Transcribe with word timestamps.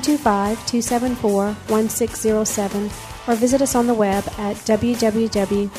225 0.00 0.66
274 0.66 1.52
1607 1.68 2.90
or 3.26 3.34
visit 3.36 3.62
us 3.62 3.74
on 3.74 3.86
the 3.86 3.94
web 3.94 4.24
at 4.38 4.56
www.hflc.us. 4.56 5.70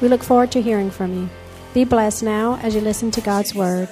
We 0.00 0.08
look 0.08 0.22
forward 0.22 0.50
to 0.52 0.60
hearing 0.60 0.90
from 0.90 1.14
you. 1.14 1.28
Be 1.72 1.84
blessed 1.84 2.24
now 2.24 2.56
as 2.62 2.74
you 2.74 2.80
listen 2.80 3.10
to 3.12 3.20
God's 3.20 3.54
Word. 3.54 3.88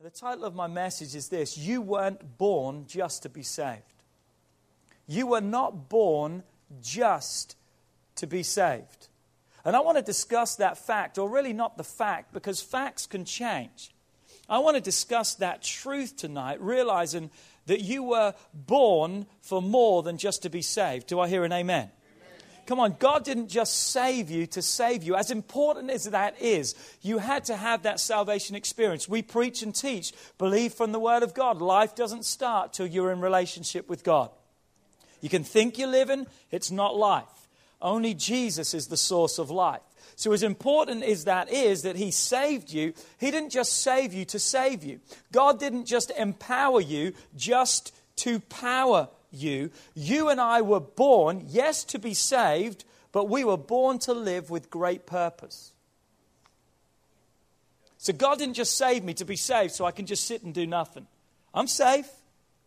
The 0.00 0.10
title 0.10 0.44
of 0.44 0.54
my 0.54 0.68
message 0.68 1.16
is 1.16 1.28
this 1.28 1.58
You 1.58 1.80
weren't 1.82 2.38
born 2.38 2.84
just 2.86 3.24
to 3.24 3.28
be 3.28 3.42
saved. 3.42 3.93
You 5.06 5.26
were 5.26 5.40
not 5.40 5.88
born 5.88 6.42
just 6.80 7.56
to 8.16 8.26
be 8.26 8.42
saved. 8.42 9.08
And 9.64 9.74
I 9.74 9.80
want 9.80 9.96
to 9.96 10.02
discuss 10.02 10.56
that 10.56 10.78
fact, 10.78 11.18
or 11.18 11.28
really 11.28 11.52
not 11.52 11.76
the 11.76 11.84
fact, 11.84 12.32
because 12.32 12.60
facts 12.60 13.06
can 13.06 13.24
change. 13.24 13.94
I 14.48 14.58
want 14.58 14.76
to 14.76 14.80
discuss 14.80 15.34
that 15.36 15.62
truth 15.62 16.16
tonight, 16.16 16.60
realizing 16.60 17.30
that 17.66 17.80
you 17.80 18.02
were 18.02 18.34
born 18.52 19.26
for 19.40 19.62
more 19.62 20.02
than 20.02 20.18
just 20.18 20.42
to 20.42 20.50
be 20.50 20.60
saved. 20.60 21.06
Do 21.06 21.18
I 21.18 21.28
hear 21.28 21.44
an 21.44 21.52
amen? 21.52 21.90
Come 22.66 22.80
on, 22.80 22.96
God 22.98 23.24
didn't 23.24 23.48
just 23.48 23.90
save 23.90 24.30
you 24.30 24.46
to 24.48 24.62
save 24.62 25.02
you. 25.02 25.16
As 25.16 25.30
important 25.30 25.90
as 25.90 26.04
that 26.04 26.40
is, 26.40 26.74
you 27.02 27.18
had 27.18 27.44
to 27.46 27.56
have 27.56 27.82
that 27.82 28.00
salvation 28.00 28.56
experience. 28.56 29.06
We 29.06 29.20
preach 29.20 29.62
and 29.62 29.74
teach, 29.74 30.14
believe 30.38 30.72
from 30.72 30.92
the 30.92 30.98
Word 30.98 31.22
of 31.22 31.34
God. 31.34 31.60
Life 31.60 31.94
doesn't 31.94 32.24
start 32.24 32.72
till 32.72 32.86
you're 32.86 33.12
in 33.12 33.20
relationship 33.20 33.88
with 33.88 34.02
God. 34.02 34.30
You 35.24 35.30
can 35.30 35.42
think 35.42 35.78
you're 35.78 35.88
living, 35.88 36.26
it's 36.50 36.70
not 36.70 36.98
life. 36.98 37.48
Only 37.80 38.12
Jesus 38.12 38.74
is 38.74 38.88
the 38.88 38.96
source 38.98 39.38
of 39.38 39.50
life. 39.50 39.80
So, 40.16 40.32
as 40.32 40.42
important 40.42 41.02
as 41.02 41.24
that 41.24 41.50
is, 41.50 41.80
that 41.80 41.96
He 41.96 42.10
saved 42.10 42.70
you, 42.70 42.92
He 43.18 43.30
didn't 43.30 43.48
just 43.48 43.80
save 43.80 44.12
you 44.12 44.26
to 44.26 44.38
save 44.38 44.84
you. 44.84 45.00
God 45.32 45.58
didn't 45.58 45.86
just 45.86 46.10
empower 46.10 46.78
you 46.78 47.14
just 47.34 47.94
to 48.16 48.38
power 48.38 49.08
you. 49.32 49.70
You 49.94 50.28
and 50.28 50.42
I 50.42 50.60
were 50.60 50.78
born, 50.78 51.46
yes, 51.48 51.84
to 51.84 51.98
be 51.98 52.12
saved, 52.12 52.84
but 53.10 53.30
we 53.30 53.44
were 53.44 53.56
born 53.56 54.00
to 54.00 54.12
live 54.12 54.50
with 54.50 54.68
great 54.68 55.06
purpose. 55.06 55.72
So, 57.96 58.12
God 58.12 58.40
didn't 58.40 58.56
just 58.56 58.76
save 58.76 59.02
me 59.02 59.14
to 59.14 59.24
be 59.24 59.36
saved 59.36 59.72
so 59.72 59.86
I 59.86 59.90
can 59.90 60.04
just 60.04 60.26
sit 60.26 60.42
and 60.42 60.52
do 60.52 60.66
nothing. 60.66 61.06
I'm 61.54 61.66
safe. 61.66 62.10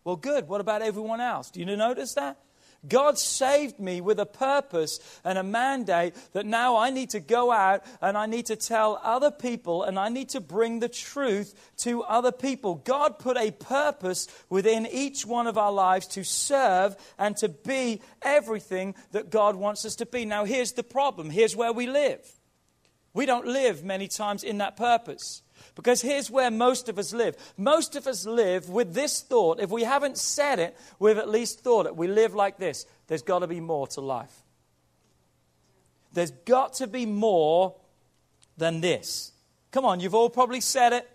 Well, 0.04 0.16
good. 0.16 0.48
What 0.48 0.60
about 0.60 0.82
everyone 0.82 1.22
else? 1.22 1.52
Do 1.52 1.60
you 1.60 1.68
notice 1.68 2.16
that? 2.16 2.40
God 2.88 3.18
saved 3.18 3.80
me 3.80 4.02
with 4.02 4.20
a 4.20 4.26
purpose 4.26 5.00
and 5.24 5.38
a 5.38 5.44
mandate 5.44 6.16
that 6.34 6.46
now 6.46 6.78
I 6.78 6.90
need 6.90 7.12
to 7.12 7.20
go 7.20 7.52
out 7.52 7.84
and 8.02 8.18
I 8.18 8.26
need 8.26 8.48
to 8.48 8.56
tell 8.56 9.00
other 9.04 9.32
people 9.32 9.84
and 9.84 9.98
I 9.98 10.10
need 10.10 10.30
to 10.30 10.42
bring 10.42 10.80
the 10.80 10.90
truth 10.90 11.54
to 11.78 12.04
other 12.04 12.32
people. 12.32 12.76
God 12.76 13.20
put 13.20 13.38
a 13.38 13.52
purpose 13.52 14.28
within 14.50 14.86
each 14.86 15.26
one 15.26 15.48
of 15.48 15.58
our 15.58 15.72
lives 15.72 16.08
to 16.08 16.24
serve 16.24 16.96
and 17.18 17.36
to 17.38 17.50
be 17.50 18.02
everything 18.22 18.96
that 19.12 19.30
God 19.30 19.56
wants 19.56 19.86
us 19.86 19.96
to 19.96 20.06
be. 20.06 20.26
Now, 20.26 20.46
here's 20.46 20.74
the 20.74 20.84
problem. 20.84 21.30
Here's 21.30 21.56
where 21.56 21.74
we 21.74 21.88
live. 21.88 22.26
We 23.14 23.26
don't 23.26 23.48
live 23.48 23.84
many 23.84 24.08
times 24.08 24.44
in 24.44 24.60
that 24.60 24.78
purpose. 24.78 25.42
Because 25.78 26.02
here's 26.02 26.32
where 26.32 26.50
most 26.50 26.90
of 26.90 26.98
us 26.98 27.14
live. 27.14 27.38
Most 27.56 27.96
of 27.96 28.08
us 28.08 28.26
live 28.26 28.68
with 28.68 28.96
this 28.96 29.22
thought. 29.22 29.60
If 29.60 29.70
we 29.70 29.84
haven't 29.84 30.18
said 30.18 30.58
it, 30.58 30.76
we've 30.98 31.20
at 31.20 31.30
least 31.30 31.62
thought 31.62 31.86
it. 31.86 31.96
We 31.96 32.08
live 32.08 32.34
like 32.34 32.58
this 32.58 32.86
there's 33.06 33.22
got 33.22 33.40
to 33.40 33.48
be 33.48 33.62
more 33.62 33.88
to 33.88 34.02
life. 34.02 34.44
There's 36.14 36.32
got 36.32 36.74
to 36.76 36.88
be 36.88 37.06
more 37.06 37.76
than 38.58 38.82
this. 38.82 39.32
Come 39.72 39.86
on, 39.86 40.00
you've 40.00 40.16
all 40.16 40.32
probably 40.32 40.62
said 40.62 40.94
it. 40.94 41.10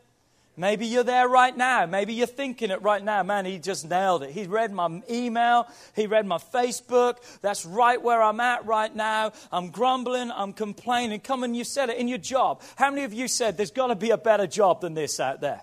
Maybe 0.57 0.87
you're 0.87 1.03
there 1.03 1.29
right 1.29 1.57
now. 1.57 1.87
Maybe 1.87 2.13
you're 2.13 2.27
thinking 2.27 2.71
it 2.71 2.83
right 2.83 3.03
now. 3.03 3.23
Man, 3.23 3.47
he 3.47 3.59
just 3.59 3.89
nailed 3.89 4.23
it. 4.23 4.31
He 4.31 4.45
read 4.45 4.71
my 4.71 5.03
email. 5.11 5.67
He 5.97 6.07
read 6.07 6.27
my 6.27 6.37
Facebook. 6.37 7.17
That's 7.41 7.65
right 7.65 8.01
where 8.01 8.21
I'm 8.23 8.39
at 8.41 8.67
right 8.67 8.95
now. 8.95 9.33
I'm 9.51 9.71
grumbling. 9.71 10.31
I'm 10.31 10.53
complaining. 10.53 11.21
Come 11.21 11.43
on, 11.43 11.55
you 11.55 11.65
said 11.65 11.89
it 11.89 11.97
in 11.97 12.07
your 12.07 12.19
job. 12.19 12.61
How 12.77 12.91
many 12.91 13.05
of 13.05 13.15
you 13.15 13.29
said 13.29 13.57
there's 13.57 13.71
got 13.71 13.87
to 13.87 13.97
be 13.97 14.11
a 14.11 14.19
better 14.19 14.47
job 14.47 14.83
than 14.83 14.93
this 14.93 15.21
out 15.21 15.41
there? 15.41 15.63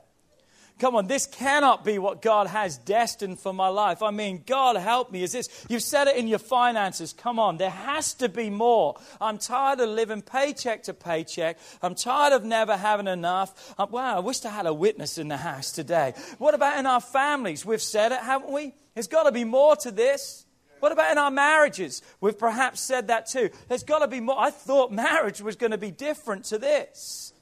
Come 0.79 0.95
on, 0.95 1.07
this 1.07 1.27
cannot 1.27 1.83
be 1.83 1.99
what 1.99 2.21
God 2.21 2.47
has 2.47 2.77
destined 2.77 3.39
for 3.39 3.53
my 3.53 3.67
life. 3.67 4.01
I 4.01 4.11
mean, 4.11 4.43
God 4.45 4.77
help 4.77 5.11
me. 5.11 5.23
Is 5.23 5.33
this, 5.33 5.65
you've 5.67 5.83
said 5.83 6.07
it 6.07 6.15
in 6.15 6.27
your 6.29 6.39
finances. 6.39 7.11
Come 7.11 7.37
on, 7.37 7.57
there 7.57 7.69
has 7.69 8.13
to 8.15 8.29
be 8.29 8.49
more. 8.49 8.95
I'm 9.19 9.37
tired 9.37 9.81
of 9.81 9.89
living 9.89 10.21
paycheck 10.21 10.83
to 10.83 10.93
paycheck. 10.93 11.57
I'm 11.81 11.95
tired 11.95 12.31
of 12.31 12.45
never 12.45 12.77
having 12.77 13.07
enough. 13.07 13.75
Uh, 13.77 13.87
wow, 13.89 14.15
I 14.15 14.19
wish 14.19 14.43
I 14.45 14.49
had 14.49 14.65
a 14.65 14.73
witness 14.73 15.17
in 15.17 15.27
the 15.27 15.37
house 15.37 15.73
today. 15.73 16.13
What 16.37 16.53
about 16.53 16.79
in 16.79 16.85
our 16.85 17.01
families? 17.01 17.65
We've 17.65 17.81
said 17.81 18.13
it, 18.13 18.21
haven't 18.21 18.51
we? 18.51 18.73
There's 18.93 19.07
got 19.07 19.23
to 19.23 19.33
be 19.33 19.43
more 19.43 19.75
to 19.77 19.91
this. 19.91 20.45
What 20.79 20.93
about 20.93 21.11
in 21.11 21.17
our 21.17 21.31
marriages? 21.31 22.01
We've 22.21 22.37
perhaps 22.37 22.79
said 22.79 23.07
that 23.07 23.27
too. 23.27 23.49
There's 23.67 23.83
got 23.83 23.99
to 23.99 24.07
be 24.07 24.21
more. 24.21 24.39
I 24.39 24.49
thought 24.49 24.93
marriage 24.93 25.41
was 25.41 25.57
going 25.57 25.71
to 25.71 25.77
be 25.77 25.91
different 25.91 26.45
to 26.45 26.57
this. 26.57 27.33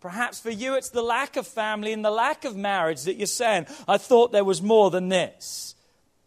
Perhaps 0.00 0.40
for 0.40 0.50
you, 0.50 0.76
it's 0.76 0.90
the 0.90 1.02
lack 1.02 1.36
of 1.36 1.46
family 1.46 1.92
and 1.92 2.04
the 2.04 2.10
lack 2.10 2.44
of 2.44 2.56
marriage 2.56 3.04
that 3.04 3.16
you're 3.16 3.26
saying, 3.26 3.66
I 3.86 3.98
thought 3.98 4.32
there 4.32 4.44
was 4.44 4.62
more 4.62 4.90
than 4.90 5.08
this. 5.08 5.74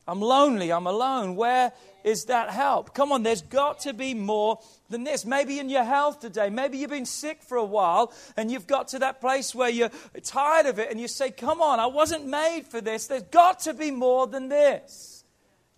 I'm 0.07 0.21
lonely, 0.21 0.71
I'm 0.71 0.85
alone. 0.85 1.35
Where 1.35 1.71
is 2.03 2.25
that 2.25 2.49
help? 2.49 2.93
Come 2.93 3.11
on, 3.11 3.23
there's 3.23 3.41
got 3.41 3.79
to 3.81 3.93
be 3.93 4.13
more 4.13 4.59
than 4.89 5.05
this. 5.05 5.25
Maybe 5.25 5.59
in 5.59 5.69
your 5.69 5.85
health 5.85 6.19
today, 6.19 6.49
maybe 6.49 6.77
you've 6.77 6.89
been 6.89 7.05
sick 7.05 7.41
for 7.41 7.57
a 7.57 7.63
while 7.63 8.13
and 8.35 8.51
you've 8.51 8.67
got 8.67 8.89
to 8.89 8.99
that 8.99 9.21
place 9.21 9.55
where 9.55 9.69
you're 9.69 9.91
tired 10.23 10.65
of 10.65 10.77
it 10.77 10.91
and 10.91 10.99
you 10.99 11.07
say, 11.07 11.31
Come 11.31 11.61
on, 11.61 11.79
I 11.79 11.87
wasn't 11.87 12.27
made 12.27 12.67
for 12.67 12.81
this. 12.81 13.07
There's 13.07 13.23
got 13.23 13.61
to 13.61 13.73
be 13.73 13.91
more 13.91 14.27
than 14.27 14.49
this. 14.49 15.12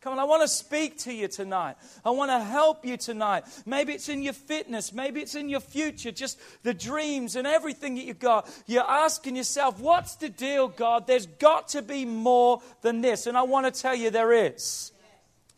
Come 0.05 0.13
on, 0.13 0.19
I 0.19 0.25
want 0.25 0.43
to 0.43 0.47
speak 0.47 0.99
to 0.99 1.11
you 1.11 1.27
tonight. 1.27 1.77
I 2.05 2.11
want 2.11 2.29
to 2.29 2.39
help 2.39 2.85
you 2.85 2.95
tonight. 2.95 3.43
Maybe 3.65 3.93
it's 3.93 4.07
in 4.07 4.21
your 4.21 4.33
fitness, 4.33 4.93
maybe 4.93 5.19
it's 5.19 5.33
in 5.33 5.49
your 5.49 5.59
future, 5.59 6.11
just 6.11 6.39
the 6.61 6.75
dreams 6.75 7.35
and 7.35 7.47
everything 7.47 7.95
that 7.95 8.03
you've 8.03 8.19
got. 8.19 8.47
You're 8.67 8.87
asking 8.87 9.35
yourself, 9.35 9.79
what's 9.79 10.13
the 10.17 10.29
deal, 10.29 10.67
God? 10.67 11.07
There's 11.07 11.25
got 11.25 11.69
to 11.69 11.81
be 11.81 12.05
more 12.05 12.61
than 12.83 13.01
this. 13.01 13.25
And 13.25 13.35
I 13.35 13.41
want 13.41 13.65
to 13.65 13.81
tell 13.81 13.95
you 13.95 14.11
there 14.11 14.31
is. 14.31 14.91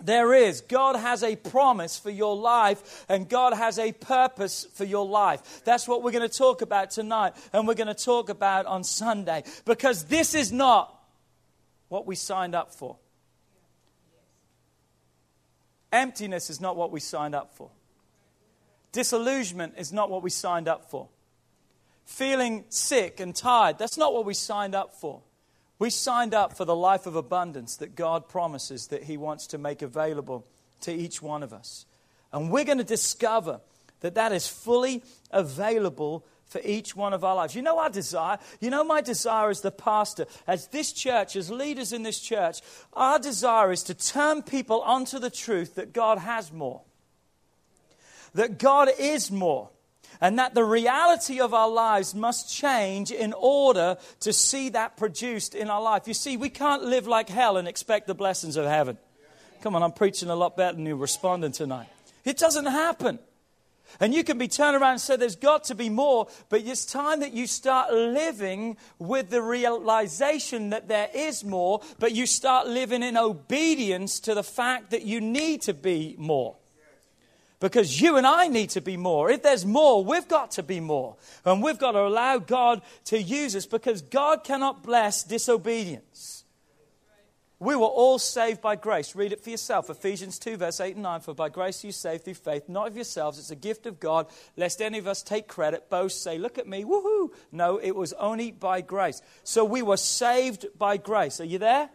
There 0.01 0.33
is. 0.33 0.61
God 0.61 0.95
has 0.95 1.23
a 1.23 1.35
promise 1.35 1.99
for 1.99 2.09
your 2.09 2.37
life, 2.37 3.05
and 3.09 3.27
God 3.27 3.53
has 3.53 3.77
a 3.77 3.91
purpose 3.91 4.65
for 4.75 4.85
your 4.85 5.05
life. 5.05 5.65
That's 5.65 5.89
what 5.89 6.03
we're 6.03 6.11
going 6.11 6.29
to 6.29 6.37
talk 6.37 6.61
about 6.61 6.91
tonight, 6.91 7.33
and 7.51 7.67
we're 7.67 7.73
going 7.73 7.93
to 7.93 7.93
talk 7.93 8.29
about 8.29 8.65
on 8.65 8.85
Sunday. 8.85 9.43
Because 9.65 10.05
this 10.05 10.33
is 10.33 10.53
not 10.53 10.97
what 11.89 12.07
we 12.07 12.15
signed 12.15 12.55
up 12.55 12.73
for. 12.73 12.95
Emptiness 15.91 16.49
is 16.49 16.59
not 16.59 16.75
what 16.75 16.91
we 16.91 16.99
signed 16.99 17.35
up 17.35 17.53
for. 17.55 17.69
Disillusionment 18.91 19.75
is 19.77 19.93
not 19.93 20.09
what 20.09 20.23
we 20.23 20.29
signed 20.29 20.67
up 20.67 20.89
for. 20.89 21.07
Feeling 22.05 22.65
sick 22.69 23.19
and 23.19 23.35
tired, 23.35 23.77
that's 23.77 23.97
not 23.97 24.13
what 24.13 24.25
we 24.25 24.33
signed 24.33 24.75
up 24.75 24.93
for. 24.93 25.21
We 25.79 25.89
signed 25.89 26.33
up 26.33 26.57
for 26.57 26.65
the 26.65 26.75
life 26.75 27.05
of 27.05 27.15
abundance 27.15 27.75
that 27.77 27.95
God 27.95 28.27
promises 28.27 28.87
that 28.87 29.03
He 29.03 29.17
wants 29.17 29.47
to 29.47 29.57
make 29.57 29.81
available 29.81 30.45
to 30.81 30.91
each 30.91 31.21
one 31.21 31.43
of 31.43 31.53
us. 31.53 31.85
And 32.33 32.51
we're 32.51 32.65
going 32.65 32.79
to 32.79 32.83
discover 32.83 33.61
that 33.99 34.15
that 34.15 34.31
is 34.31 34.47
fully 34.47 35.03
available 35.31 36.25
for 36.47 36.61
each 36.63 36.95
one 36.95 37.13
of 37.13 37.23
our 37.23 37.35
lives. 37.35 37.55
You 37.55 37.61
know 37.61 37.79
our 37.79 37.89
desire? 37.89 38.39
You 38.59 38.69
know 38.69 38.83
my 38.83 39.01
desire 39.01 39.49
as 39.49 39.61
the 39.61 39.71
pastor, 39.71 40.25
as 40.47 40.67
this 40.67 40.93
church, 40.93 41.35
as 41.35 41.51
leaders 41.51 41.93
in 41.93 42.03
this 42.03 42.19
church, 42.19 42.61
our 42.93 43.19
desire 43.19 43.71
is 43.71 43.83
to 43.83 43.93
turn 43.93 44.41
people 44.41 44.81
onto 44.81 45.19
the 45.19 45.29
truth 45.29 45.75
that 45.75 45.93
God 45.93 46.17
has 46.17 46.51
more, 46.51 46.81
that 48.33 48.59
God 48.59 48.89
is 48.97 49.31
more. 49.31 49.69
And 50.19 50.39
that 50.39 50.55
the 50.55 50.63
reality 50.63 51.39
of 51.39 51.53
our 51.53 51.69
lives 51.69 52.15
must 52.15 52.51
change 52.51 53.11
in 53.11 53.33
order 53.37 53.97
to 54.21 54.33
see 54.33 54.69
that 54.69 54.97
produced 54.97 55.53
in 55.53 55.69
our 55.69 55.81
life. 55.81 56.07
You 56.07 56.15
see, 56.15 56.37
we 56.37 56.49
can't 56.49 56.83
live 56.83 57.05
like 57.05 57.29
hell 57.29 57.57
and 57.57 57.67
expect 57.67 58.07
the 58.07 58.15
blessings 58.15 58.55
of 58.55 58.65
heaven. 58.65 58.97
Come 59.61 59.75
on, 59.75 59.83
I'm 59.83 59.91
preaching 59.91 60.29
a 60.29 60.35
lot 60.35 60.57
better 60.57 60.75
than 60.75 60.87
you're 60.87 60.95
responding 60.95 61.51
tonight. 61.51 61.87
It 62.25 62.37
doesn't 62.37 62.65
happen. 62.65 63.19
And 63.99 64.13
you 64.13 64.23
can 64.23 64.37
be 64.37 64.47
turned 64.47 64.75
around 64.75 64.91
and 64.91 65.01
say 65.01 65.15
there's 65.15 65.35
got 65.35 65.65
to 65.65 65.75
be 65.75 65.89
more, 65.89 66.27
but 66.49 66.61
it's 66.61 66.85
time 66.85 67.21
that 67.21 67.33
you 67.33 67.47
start 67.47 67.93
living 67.93 68.77
with 68.99 69.29
the 69.29 69.41
realization 69.41 70.69
that 70.69 70.87
there 70.87 71.09
is 71.13 71.43
more, 71.43 71.81
but 71.99 72.13
you 72.13 72.25
start 72.25 72.67
living 72.67 73.03
in 73.03 73.17
obedience 73.17 74.19
to 74.21 74.35
the 74.35 74.43
fact 74.43 74.91
that 74.91 75.03
you 75.03 75.21
need 75.21 75.61
to 75.63 75.73
be 75.73 76.15
more. 76.17 76.55
Because 77.59 77.99
you 77.99 78.17
and 78.17 78.27
I 78.27 78.47
need 78.47 78.69
to 78.71 78.81
be 78.81 78.97
more. 78.97 79.31
If 79.31 79.41
there's 79.41 79.65
more, 79.65 80.03
we've 80.03 80.27
got 80.27 80.51
to 80.51 80.63
be 80.63 80.79
more. 80.79 81.15
And 81.43 81.63
we've 81.63 81.79
got 81.79 81.93
to 81.93 82.01
allow 82.01 82.37
God 82.37 82.83
to 83.05 83.19
use 83.19 83.55
us 83.55 83.65
because 83.65 84.03
God 84.03 84.43
cannot 84.43 84.83
bless 84.83 85.23
disobedience. 85.23 86.36
We 87.59 87.75
were 87.75 87.87
all 87.87 88.19
saved 88.19 88.61
by 88.61 88.75
grace. 88.75 89.15
Read 89.15 89.31
it 89.31 89.43
for 89.43 89.49
yourself. 89.49 89.89
Ephesians 89.89 90.37
2, 90.37 90.57
verse 90.57 90.79
8 90.79 90.93
and 90.93 91.03
9. 91.03 91.21
For 91.21 91.33
by 91.33 91.49
grace 91.49 91.83
you 91.83 91.91
saved 91.91 92.25
through 92.25 92.35
faith, 92.35 92.69
not 92.69 92.87
of 92.87 92.95
yourselves. 92.95 93.39
It's 93.39 93.49
a 93.49 93.55
gift 93.55 93.87
of 93.87 93.99
God, 93.99 94.27
lest 94.55 94.79
any 94.79 94.99
of 94.99 95.07
us 95.07 95.23
take 95.23 95.47
credit, 95.47 95.89
boast, 95.89 96.21
say, 96.21 96.37
Look 96.37 96.59
at 96.59 96.67
me, 96.67 96.83
woohoo. 96.83 97.31
No, 97.51 97.77
it 97.77 97.95
was 97.95 98.13
only 98.13 98.51
by 98.51 98.81
grace. 98.81 99.23
So 99.43 99.65
we 99.65 99.81
were 99.81 99.97
saved 99.97 100.67
by 100.77 100.97
grace. 100.97 101.41
Are 101.41 101.45
you 101.45 101.57
there? 101.57 101.89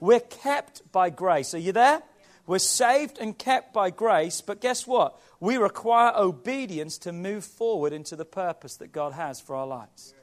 We're 0.00 0.20
kept 0.20 0.90
by 0.92 1.10
grace. 1.10 1.52
Are 1.54 1.58
you 1.58 1.72
there? 1.72 2.02
We're 2.46 2.58
saved 2.58 3.18
and 3.20 3.38
kept 3.38 3.72
by 3.72 3.90
grace, 3.90 4.40
but 4.40 4.60
guess 4.60 4.86
what? 4.86 5.20
We 5.40 5.58
require 5.58 6.12
obedience 6.16 6.98
to 6.98 7.12
move 7.12 7.44
forward 7.44 7.92
into 7.92 8.16
the 8.16 8.24
purpose 8.24 8.76
that 8.78 8.92
God 8.92 9.12
has 9.12 9.40
for 9.40 9.54
our 9.54 9.66
lives. 9.66 10.14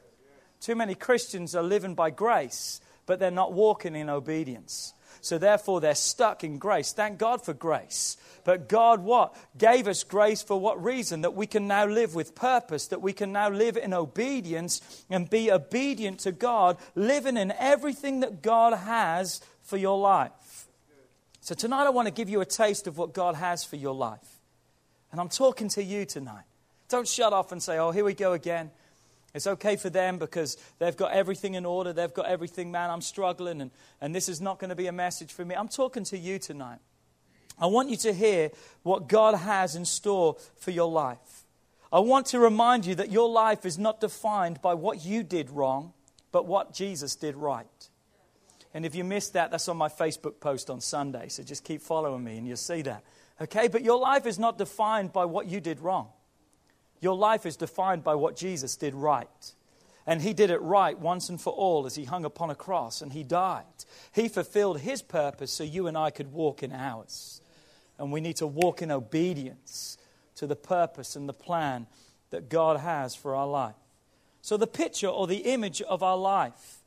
Too 0.60 0.74
many 0.74 0.94
Christians 0.94 1.54
are 1.54 1.62
living 1.62 1.94
by 1.94 2.10
grace 2.10 2.80
but 3.10 3.18
they're 3.18 3.32
not 3.32 3.52
walking 3.52 3.96
in 3.96 4.08
obedience. 4.08 4.94
So 5.20 5.36
therefore, 5.36 5.80
they're 5.80 5.96
stuck 5.96 6.44
in 6.44 6.58
grace. 6.58 6.92
Thank 6.92 7.18
God 7.18 7.44
for 7.44 7.52
grace. 7.52 8.16
But 8.44 8.68
God, 8.68 9.00
what? 9.00 9.34
Gave 9.58 9.88
us 9.88 10.04
grace 10.04 10.42
for 10.42 10.60
what 10.60 10.80
reason? 10.80 11.22
That 11.22 11.34
we 11.34 11.48
can 11.48 11.66
now 11.66 11.86
live 11.86 12.14
with 12.14 12.36
purpose, 12.36 12.86
that 12.86 13.02
we 13.02 13.12
can 13.12 13.32
now 13.32 13.50
live 13.50 13.76
in 13.76 13.92
obedience 13.92 15.04
and 15.10 15.28
be 15.28 15.50
obedient 15.50 16.20
to 16.20 16.30
God, 16.30 16.78
living 16.94 17.36
in 17.36 17.52
everything 17.58 18.20
that 18.20 18.42
God 18.42 18.74
has 18.74 19.40
for 19.64 19.76
your 19.76 19.98
life. 19.98 20.68
So 21.40 21.56
tonight, 21.56 21.86
I 21.86 21.90
want 21.90 22.06
to 22.06 22.14
give 22.14 22.28
you 22.28 22.40
a 22.40 22.46
taste 22.46 22.86
of 22.86 22.96
what 22.96 23.12
God 23.12 23.34
has 23.34 23.64
for 23.64 23.74
your 23.74 23.94
life. 23.94 24.38
And 25.10 25.20
I'm 25.20 25.30
talking 25.30 25.68
to 25.70 25.82
you 25.82 26.04
tonight. 26.04 26.44
Don't 26.88 27.08
shut 27.08 27.32
off 27.32 27.50
and 27.50 27.60
say, 27.60 27.76
oh, 27.76 27.90
here 27.90 28.04
we 28.04 28.14
go 28.14 28.34
again. 28.34 28.70
It's 29.32 29.46
okay 29.46 29.76
for 29.76 29.90
them 29.90 30.18
because 30.18 30.56
they've 30.78 30.96
got 30.96 31.12
everything 31.12 31.54
in 31.54 31.64
order. 31.64 31.92
They've 31.92 32.12
got 32.12 32.26
everything, 32.26 32.70
man. 32.72 32.90
I'm 32.90 33.00
struggling, 33.00 33.60
and, 33.60 33.70
and 34.00 34.14
this 34.14 34.28
is 34.28 34.40
not 34.40 34.58
going 34.58 34.70
to 34.70 34.76
be 34.76 34.88
a 34.88 34.92
message 34.92 35.32
for 35.32 35.44
me. 35.44 35.54
I'm 35.54 35.68
talking 35.68 36.04
to 36.04 36.18
you 36.18 36.38
tonight. 36.38 36.80
I 37.58 37.66
want 37.66 37.90
you 37.90 37.96
to 37.98 38.12
hear 38.12 38.50
what 38.82 39.08
God 39.08 39.34
has 39.34 39.76
in 39.76 39.84
store 39.84 40.36
for 40.56 40.70
your 40.70 40.90
life. 40.90 41.44
I 41.92 41.98
want 42.00 42.26
to 42.26 42.38
remind 42.38 42.86
you 42.86 42.94
that 42.96 43.10
your 43.10 43.28
life 43.28 43.66
is 43.66 43.78
not 43.78 44.00
defined 44.00 44.62
by 44.62 44.74
what 44.74 45.04
you 45.04 45.22
did 45.22 45.50
wrong, 45.50 45.92
but 46.32 46.46
what 46.46 46.72
Jesus 46.72 47.16
did 47.16 47.36
right. 47.36 47.66
And 48.72 48.86
if 48.86 48.94
you 48.94 49.02
missed 49.02 49.32
that, 49.32 49.50
that's 49.50 49.68
on 49.68 49.76
my 49.76 49.88
Facebook 49.88 50.40
post 50.40 50.70
on 50.70 50.80
Sunday. 50.80 51.28
So 51.28 51.42
just 51.42 51.64
keep 51.64 51.82
following 51.82 52.22
me 52.22 52.36
and 52.36 52.46
you'll 52.46 52.56
see 52.56 52.82
that. 52.82 53.02
Okay? 53.40 53.68
But 53.68 53.82
your 53.82 53.98
life 53.98 54.26
is 54.26 54.38
not 54.38 54.58
defined 54.58 55.12
by 55.12 55.24
what 55.24 55.46
you 55.46 55.60
did 55.60 55.80
wrong. 55.80 56.08
Your 57.00 57.16
life 57.16 57.46
is 57.46 57.56
defined 57.56 58.04
by 58.04 58.14
what 58.14 58.36
Jesus 58.36 58.76
did 58.76 58.94
right. 58.94 59.54
And 60.06 60.22
he 60.22 60.32
did 60.32 60.50
it 60.50 60.60
right 60.60 60.98
once 60.98 61.28
and 61.28 61.40
for 61.40 61.52
all 61.52 61.86
as 61.86 61.94
he 61.94 62.04
hung 62.04 62.24
upon 62.24 62.50
a 62.50 62.54
cross 62.54 63.00
and 63.00 63.12
he 63.12 63.22
died. 63.22 63.64
He 64.12 64.28
fulfilled 64.28 64.80
his 64.80 65.02
purpose 65.02 65.52
so 65.52 65.64
you 65.64 65.86
and 65.86 65.96
I 65.96 66.10
could 66.10 66.32
walk 66.32 66.62
in 66.62 66.72
ours. 66.72 67.40
And 67.98 68.10
we 68.10 68.20
need 68.20 68.36
to 68.36 68.46
walk 68.46 68.82
in 68.82 68.90
obedience 68.90 69.98
to 70.36 70.46
the 70.46 70.56
purpose 70.56 71.16
and 71.16 71.28
the 71.28 71.34
plan 71.34 71.86
that 72.30 72.48
God 72.48 72.80
has 72.80 73.14
for 73.14 73.34
our 73.34 73.46
life. 73.46 73.74
So 74.42 74.56
the 74.56 74.66
picture 74.66 75.08
or 75.08 75.26
the 75.26 75.52
image 75.52 75.82
of 75.82 76.02
our 76.02 76.16
life 76.16 76.78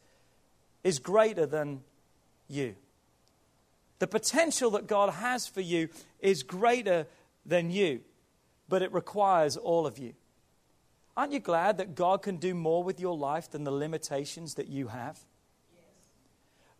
is 0.83 0.99
greater 0.99 1.45
than 1.45 1.81
you. 2.47 2.75
The 3.99 4.07
potential 4.07 4.71
that 4.71 4.87
God 4.87 5.11
has 5.13 5.47
for 5.47 5.61
you 5.61 5.89
is 6.19 6.43
greater 6.43 7.07
than 7.45 7.69
you 7.69 8.01
but 8.73 8.81
it 8.81 8.91
requires 8.91 9.55
all 9.55 9.85
of 9.85 9.99
you. 9.99 10.13
Aren't 11.15 11.31
you 11.31 11.39
glad 11.39 11.77
that 11.77 11.93
God 11.93 12.23
can 12.23 12.37
do 12.37 12.55
more 12.55 12.83
with 12.83 12.99
your 12.99 13.15
life 13.15 13.51
than 13.51 13.65
the 13.65 13.71
limitations 13.71 14.55
that 14.55 14.67
you 14.67 14.87
have? 14.87 15.19
Yes. 15.75 15.85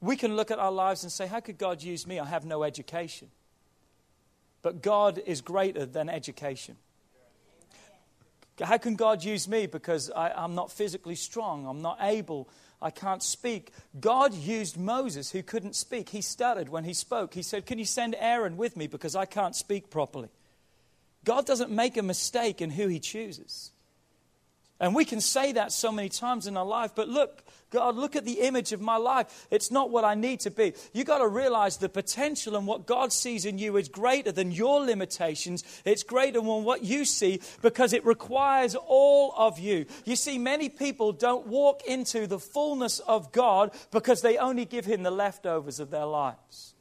We 0.01 0.15
can 0.15 0.35
look 0.35 0.49
at 0.49 0.57
our 0.57 0.71
lives 0.71 1.03
and 1.03 1.11
say, 1.11 1.27
How 1.27 1.39
could 1.39 1.59
God 1.59 1.83
use 1.83 2.07
me? 2.07 2.19
I 2.19 2.25
have 2.25 2.45
no 2.45 2.63
education. 2.63 3.27
But 4.63 4.81
God 4.81 5.21
is 5.23 5.41
greater 5.41 5.85
than 5.85 6.09
education. 6.09 6.77
How 8.59 8.79
can 8.79 8.95
God 8.95 9.23
use 9.23 9.47
me? 9.47 9.67
Because 9.67 10.09
I, 10.09 10.43
am 10.43 10.55
not 10.55 10.71
physically 10.71 11.13
strong, 11.13 11.67
I'm 11.67 11.83
not 11.83 11.99
able, 12.01 12.49
I 12.81 12.89
can't 12.89 13.21
speak. 13.21 13.71
God 13.99 14.33
used 14.33 14.79
Moses, 14.79 15.29
who 15.29 15.43
couldn't 15.43 15.75
speak. 15.75 16.09
He 16.09 16.21
stuttered 16.23 16.69
when 16.69 16.85
he 16.85 16.95
spoke. 16.95 17.35
He 17.35 17.43
said, 17.43 17.67
Can 17.67 17.77
you 17.77 17.85
send 17.85 18.15
Aaron 18.17 18.57
with 18.57 18.75
me? 18.75 18.87
Because 18.87 19.15
I 19.15 19.25
can't 19.25 19.55
speak 19.55 19.91
properly. 19.91 20.29
God 21.25 21.45
doesn't 21.45 21.71
make 21.71 21.97
a 21.97 22.03
mistake 22.03 22.61
in 22.61 22.69
who 22.69 22.87
He 22.87 22.99
chooses. 22.99 23.71
And 24.79 24.93
we 24.93 25.05
can 25.05 25.21
say 25.21 25.53
that 25.53 25.71
so 25.71 25.91
many 25.91 26.09
times 26.09 26.45
in 26.45 26.57
our 26.57 26.65
life, 26.65 26.91
but 26.93 27.07
look, 27.07 27.43
God, 27.69 27.95
look 27.95 28.15
at 28.15 28.25
the 28.25 28.41
image 28.41 28.73
of 28.73 28.81
my 28.81 28.97
life. 28.97 29.47
It's 29.49 29.71
not 29.71 29.89
what 29.89 30.03
I 30.03 30.13
need 30.13 30.41
to 30.41 30.51
be. 30.51 30.73
You've 30.91 31.07
got 31.07 31.19
to 31.19 31.27
realize 31.27 31.77
the 31.77 31.87
potential 31.89 32.55
and 32.57 32.67
what 32.67 32.85
God 32.85 33.13
sees 33.13 33.45
in 33.45 33.57
you 33.57 33.77
is 33.77 33.87
greater 33.87 34.31
than 34.31 34.51
your 34.51 34.81
limitations. 34.81 35.63
It's 35.85 36.03
greater 36.03 36.41
than 36.41 36.65
what 36.65 36.83
you 36.83 37.05
see 37.05 37.39
because 37.61 37.93
it 37.93 38.05
requires 38.05 38.75
all 38.75 39.33
of 39.37 39.57
you. 39.57 39.85
You 40.05 40.15
see, 40.15 40.37
many 40.37 40.69
people 40.69 41.13
don't 41.13 41.47
walk 41.47 41.83
into 41.87 42.27
the 42.27 42.39
fullness 42.39 42.99
of 42.99 43.31
God 43.31 43.71
because 43.91 44.21
they 44.21 44.37
only 44.37 44.65
give 44.65 44.85
Him 44.85 45.03
the 45.03 45.11
leftovers 45.11 45.79
of 45.79 45.91
their 45.91 46.05
lives 46.05 46.72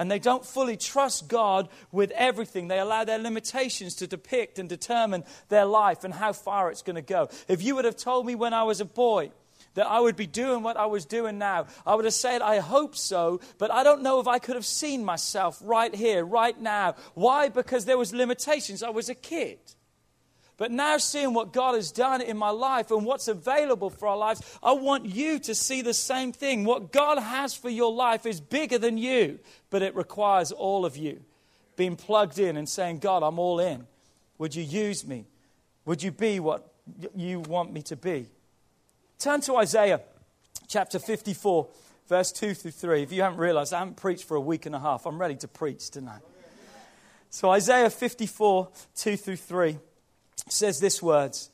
and 0.00 0.10
they 0.10 0.18
don't 0.18 0.46
fully 0.46 0.78
trust 0.78 1.28
God 1.28 1.68
with 1.92 2.10
everything. 2.12 2.68
They 2.68 2.78
allow 2.78 3.04
their 3.04 3.18
limitations 3.18 3.96
to 3.96 4.06
depict 4.06 4.58
and 4.58 4.66
determine 4.66 5.24
their 5.50 5.66
life 5.66 6.04
and 6.04 6.14
how 6.14 6.32
far 6.32 6.70
it's 6.70 6.80
going 6.80 6.96
to 6.96 7.02
go. 7.02 7.28
If 7.48 7.62
you 7.62 7.76
would 7.76 7.84
have 7.84 7.98
told 7.98 8.24
me 8.24 8.34
when 8.34 8.54
I 8.54 8.62
was 8.62 8.80
a 8.80 8.86
boy, 8.86 9.30
that 9.74 9.86
I 9.86 10.00
would 10.00 10.16
be 10.16 10.26
doing 10.26 10.62
what 10.62 10.78
I 10.78 10.86
was 10.86 11.04
doing 11.04 11.36
now. 11.36 11.66
I 11.86 11.94
would 11.94 12.06
have 12.06 12.14
said, 12.14 12.40
I 12.40 12.60
hope 12.60 12.96
so, 12.96 13.42
but 13.58 13.70
I 13.70 13.84
don't 13.84 14.02
know 14.02 14.20
if 14.20 14.26
I 14.26 14.38
could 14.38 14.54
have 14.54 14.64
seen 14.64 15.04
myself 15.04 15.60
right 15.62 15.94
here, 15.94 16.24
right 16.24 16.58
now. 16.58 16.94
Why? 17.12 17.50
Because 17.50 17.84
there 17.84 17.98
was 17.98 18.14
limitations. 18.14 18.82
I 18.82 18.88
was 18.88 19.10
a 19.10 19.14
kid. 19.14 19.58
But 20.60 20.70
now, 20.70 20.98
seeing 20.98 21.32
what 21.32 21.54
God 21.54 21.74
has 21.74 21.90
done 21.90 22.20
in 22.20 22.36
my 22.36 22.50
life 22.50 22.90
and 22.90 23.06
what's 23.06 23.28
available 23.28 23.88
for 23.88 24.08
our 24.08 24.16
lives, 24.18 24.42
I 24.62 24.72
want 24.72 25.06
you 25.06 25.38
to 25.38 25.54
see 25.54 25.80
the 25.80 25.94
same 25.94 26.32
thing. 26.32 26.64
What 26.64 26.92
God 26.92 27.18
has 27.18 27.54
for 27.54 27.70
your 27.70 27.90
life 27.90 28.26
is 28.26 28.42
bigger 28.42 28.76
than 28.76 28.98
you, 28.98 29.38
but 29.70 29.80
it 29.80 29.96
requires 29.96 30.52
all 30.52 30.84
of 30.84 30.98
you 30.98 31.22
being 31.76 31.96
plugged 31.96 32.38
in 32.38 32.58
and 32.58 32.68
saying, 32.68 32.98
God, 32.98 33.22
I'm 33.22 33.38
all 33.38 33.58
in. 33.58 33.86
Would 34.36 34.54
you 34.54 34.62
use 34.62 35.06
me? 35.06 35.24
Would 35.86 36.02
you 36.02 36.10
be 36.10 36.40
what 36.40 36.70
you 37.16 37.40
want 37.40 37.72
me 37.72 37.80
to 37.80 37.96
be? 37.96 38.26
Turn 39.18 39.40
to 39.40 39.56
Isaiah 39.56 40.02
chapter 40.68 40.98
54, 40.98 41.68
verse 42.06 42.32
2 42.32 42.52
through 42.52 42.72
3. 42.72 43.02
If 43.02 43.12
you 43.12 43.22
haven't 43.22 43.38
realized, 43.38 43.72
I 43.72 43.78
haven't 43.78 43.96
preached 43.96 44.24
for 44.24 44.36
a 44.36 44.40
week 44.42 44.66
and 44.66 44.74
a 44.74 44.80
half. 44.80 45.06
I'm 45.06 45.18
ready 45.18 45.36
to 45.36 45.48
preach 45.48 45.88
tonight. 45.88 46.20
So, 47.30 47.48
Isaiah 47.48 47.88
54, 47.88 48.68
2 48.94 49.16
through 49.16 49.36
3 49.36 49.78
says 50.48 50.80
this 50.80 51.02
words. 51.02 51.50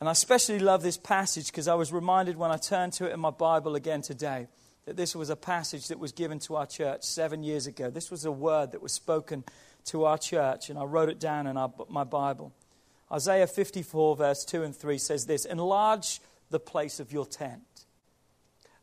And 0.00 0.08
I 0.08 0.12
especially 0.12 0.58
love 0.58 0.82
this 0.82 0.96
passage 0.96 1.46
because 1.46 1.68
I 1.68 1.74
was 1.74 1.92
reminded 1.92 2.36
when 2.36 2.50
I 2.50 2.56
turned 2.56 2.92
to 2.94 3.06
it 3.06 3.12
in 3.12 3.20
my 3.20 3.30
Bible 3.30 3.76
again 3.76 4.02
today 4.02 4.48
that 4.84 4.96
this 4.96 5.14
was 5.14 5.30
a 5.30 5.36
passage 5.36 5.88
that 5.88 5.98
was 5.98 6.12
given 6.12 6.38
to 6.40 6.56
our 6.56 6.66
church 6.66 7.04
seven 7.04 7.44
years 7.44 7.66
ago. 7.66 7.88
This 7.88 8.10
was 8.10 8.24
a 8.24 8.32
word 8.32 8.72
that 8.72 8.82
was 8.82 8.92
spoken 8.92 9.44
to 9.86 10.04
our 10.04 10.18
church, 10.18 10.70
and 10.70 10.78
I 10.78 10.84
wrote 10.84 11.08
it 11.08 11.20
down 11.20 11.46
in 11.46 11.56
our, 11.56 11.72
my 11.88 12.04
Bible. 12.04 12.52
Isaiah 13.12 13.46
54, 13.46 14.16
verse 14.16 14.44
2 14.44 14.62
and 14.62 14.74
3 14.74 14.98
says 14.98 15.26
this 15.26 15.44
Enlarge 15.44 16.20
the 16.50 16.60
place 16.60 16.98
of 16.98 17.12
your 17.12 17.26
tent, 17.26 17.62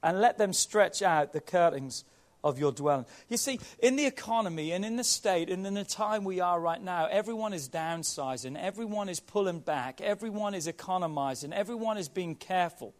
and 0.01 0.21
let 0.21 0.37
them 0.37 0.53
stretch 0.53 1.01
out 1.01 1.33
the 1.33 1.41
curtains 1.41 2.05
of 2.43 2.59
your 2.59 2.71
dwelling. 2.71 3.05
You 3.27 3.37
see, 3.37 3.59
in 3.79 3.95
the 3.95 4.05
economy 4.05 4.71
and 4.71 4.85
in 4.85 4.95
the 4.95 5.03
state 5.03 5.49
and 5.49 5.65
in 5.65 5.73
the 5.73 5.83
time 5.83 6.23
we 6.23 6.39
are 6.39 6.59
right 6.59 6.81
now, 6.81 7.07
everyone 7.07 7.53
is 7.53 7.69
downsizing, 7.69 8.57
everyone 8.57 9.09
is 9.09 9.19
pulling 9.19 9.59
back, 9.59 10.01
everyone 10.01 10.53
is 10.53 10.67
economizing, 10.67 11.53
everyone 11.53 11.97
is 11.97 12.07
being 12.07 12.35
careful. 12.35 12.93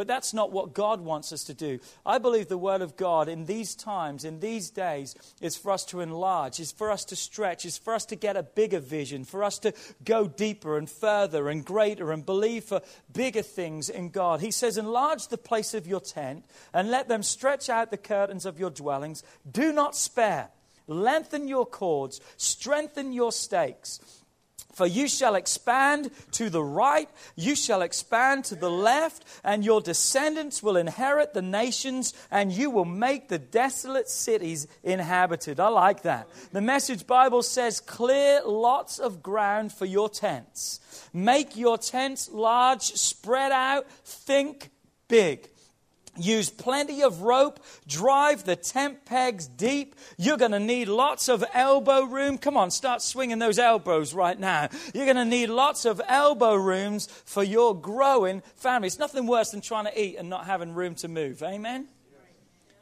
But 0.00 0.06
that's 0.06 0.32
not 0.32 0.50
what 0.50 0.72
God 0.72 1.02
wants 1.02 1.30
us 1.30 1.44
to 1.44 1.52
do. 1.52 1.78
I 2.06 2.16
believe 2.16 2.48
the 2.48 2.56
Word 2.56 2.80
of 2.80 2.96
God 2.96 3.28
in 3.28 3.44
these 3.44 3.74
times, 3.74 4.24
in 4.24 4.40
these 4.40 4.70
days, 4.70 5.14
is 5.42 5.58
for 5.58 5.72
us 5.72 5.84
to 5.84 6.00
enlarge, 6.00 6.58
is 6.58 6.72
for 6.72 6.90
us 6.90 7.04
to 7.04 7.16
stretch, 7.16 7.66
is 7.66 7.76
for 7.76 7.92
us 7.92 8.06
to 8.06 8.16
get 8.16 8.34
a 8.34 8.42
bigger 8.42 8.80
vision, 8.80 9.26
for 9.26 9.44
us 9.44 9.58
to 9.58 9.74
go 10.02 10.26
deeper 10.26 10.78
and 10.78 10.88
further 10.88 11.50
and 11.50 11.66
greater 11.66 12.12
and 12.12 12.24
believe 12.24 12.64
for 12.64 12.80
bigger 13.12 13.42
things 13.42 13.90
in 13.90 14.08
God. 14.08 14.40
He 14.40 14.50
says, 14.50 14.78
Enlarge 14.78 15.28
the 15.28 15.36
place 15.36 15.74
of 15.74 15.86
your 15.86 16.00
tent 16.00 16.46
and 16.72 16.90
let 16.90 17.08
them 17.08 17.22
stretch 17.22 17.68
out 17.68 17.90
the 17.90 17.98
curtains 17.98 18.46
of 18.46 18.58
your 18.58 18.70
dwellings. 18.70 19.22
Do 19.52 19.70
not 19.70 19.94
spare. 19.94 20.48
lengthen 20.86 21.46
your 21.46 21.66
cords, 21.66 22.22
strengthen 22.38 23.12
your 23.12 23.32
stakes. 23.32 24.00
For 24.80 24.86
you 24.86 25.08
shall 25.08 25.34
expand 25.34 26.10
to 26.32 26.48
the 26.48 26.64
right, 26.64 27.10
you 27.36 27.54
shall 27.54 27.82
expand 27.82 28.46
to 28.46 28.54
the 28.54 28.70
left, 28.70 29.26
and 29.44 29.62
your 29.62 29.82
descendants 29.82 30.62
will 30.62 30.78
inherit 30.78 31.34
the 31.34 31.42
nations, 31.42 32.14
and 32.30 32.50
you 32.50 32.70
will 32.70 32.86
make 32.86 33.28
the 33.28 33.38
desolate 33.38 34.08
cities 34.08 34.66
inhabited. 34.82 35.60
I 35.60 35.68
like 35.68 36.00
that. 36.04 36.30
The 36.52 36.62
Message 36.62 37.06
Bible 37.06 37.42
says, 37.42 37.78
Clear 37.78 38.40
lots 38.46 38.98
of 38.98 39.22
ground 39.22 39.70
for 39.70 39.84
your 39.84 40.08
tents. 40.08 40.80
Make 41.12 41.58
your 41.58 41.76
tents 41.76 42.30
large, 42.30 42.84
spread 42.94 43.52
out, 43.52 43.86
think 44.06 44.70
big. 45.08 45.50
Use 46.18 46.50
plenty 46.50 47.02
of 47.02 47.22
rope. 47.22 47.60
Drive 47.86 48.44
the 48.44 48.56
tent 48.56 49.04
pegs 49.04 49.46
deep. 49.46 49.94
You're 50.18 50.36
going 50.36 50.50
to 50.52 50.60
need 50.60 50.88
lots 50.88 51.28
of 51.28 51.44
elbow 51.54 52.04
room. 52.04 52.36
Come 52.38 52.56
on, 52.56 52.70
start 52.70 53.02
swinging 53.02 53.38
those 53.38 53.58
elbows 53.58 54.12
right 54.12 54.38
now. 54.38 54.68
You're 54.94 55.06
going 55.06 55.16
to 55.16 55.24
need 55.24 55.48
lots 55.48 55.84
of 55.84 56.00
elbow 56.08 56.54
rooms 56.54 57.06
for 57.06 57.42
your 57.42 57.78
growing 57.78 58.42
family. 58.56 58.88
It's 58.88 58.98
nothing 58.98 59.26
worse 59.26 59.50
than 59.50 59.60
trying 59.60 59.86
to 59.86 60.00
eat 60.00 60.16
and 60.16 60.28
not 60.28 60.46
having 60.46 60.74
room 60.74 60.94
to 60.96 61.08
move. 61.08 61.42
Amen? 61.42 61.88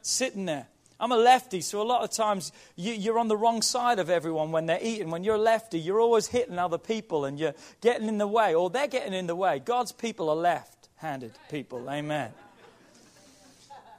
Sitting 0.01 0.45
there. 0.45 0.67
I'm 1.01 1.13
a 1.13 1.17
lefty, 1.17 1.61
so 1.61 1.81
a 1.81 1.83
lot 1.83 2.03
of 2.03 2.09
times 2.09 2.51
you, 2.75 3.13
are 3.13 3.19
on 3.19 3.29
the 3.29 3.37
wrong 3.37 3.61
side 3.61 3.99
of 3.99 4.09
everyone 4.09 4.51
when 4.51 4.65
they're 4.65 4.79
eating. 4.81 5.09
When 5.11 5.23
you're 5.23 5.35
a 5.35 5.37
lefty, 5.37 5.79
you're 5.79 6.01
always 6.01 6.27
hitting 6.27 6.59
other 6.59 6.77
people 6.77 7.23
and 7.23 7.39
you're 7.39 7.53
getting 7.79 8.09
in 8.09 8.17
the 8.17 8.27
way, 8.27 8.53
or 8.53 8.69
they're 8.69 8.87
getting 8.87 9.13
in 9.13 9.27
the 9.27 9.35
way. 9.35 9.59
God's 9.59 9.93
people 9.93 10.29
are 10.29 10.35
left 10.35 10.79
handed 10.99 11.31
people. 11.49 11.89
Amen. 11.89 12.31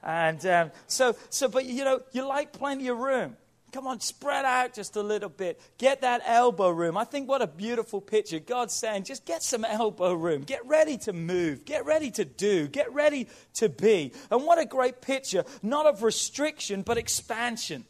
And 0.02 0.44
um, 0.46 0.70
so, 0.86 1.16
so, 1.28 1.48
but 1.48 1.66
you 1.66 1.84
know, 1.84 2.00
you 2.12 2.26
like 2.26 2.52
plenty 2.52 2.88
of 2.88 2.98
room. 2.98 3.36
Come 3.72 3.86
on, 3.86 4.00
spread 4.00 4.44
out 4.44 4.74
just 4.74 4.96
a 4.96 5.02
little 5.02 5.28
bit. 5.28 5.60
Get 5.78 6.00
that 6.00 6.22
elbow 6.26 6.70
room. 6.70 6.96
I 6.96 7.04
think 7.04 7.28
what 7.28 7.40
a 7.40 7.46
beautiful 7.46 8.00
picture. 8.00 8.40
God's 8.40 8.74
saying, 8.74 9.04
just 9.04 9.24
get 9.24 9.44
some 9.44 9.64
elbow 9.64 10.12
room. 10.12 10.42
Get 10.42 10.66
ready 10.66 10.98
to 10.98 11.12
move. 11.12 11.64
Get 11.64 11.84
ready 11.86 12.10
to 12.12 12.24
do. 12.24 12.66
Get 12.66 12.92
ready 12.92 13.28
to 13.54 13.68
be. 13.68 14.12
And 14.30 14.44
what 14.44 14.58
a 14.58 14.64
great 14.64 15.00
picture, 15.00 15.44
not 15.62 15.86
of 15.86 16.02
restriction, 16.02 16.82
but 16.82 16.98
expansion 16.98 17.84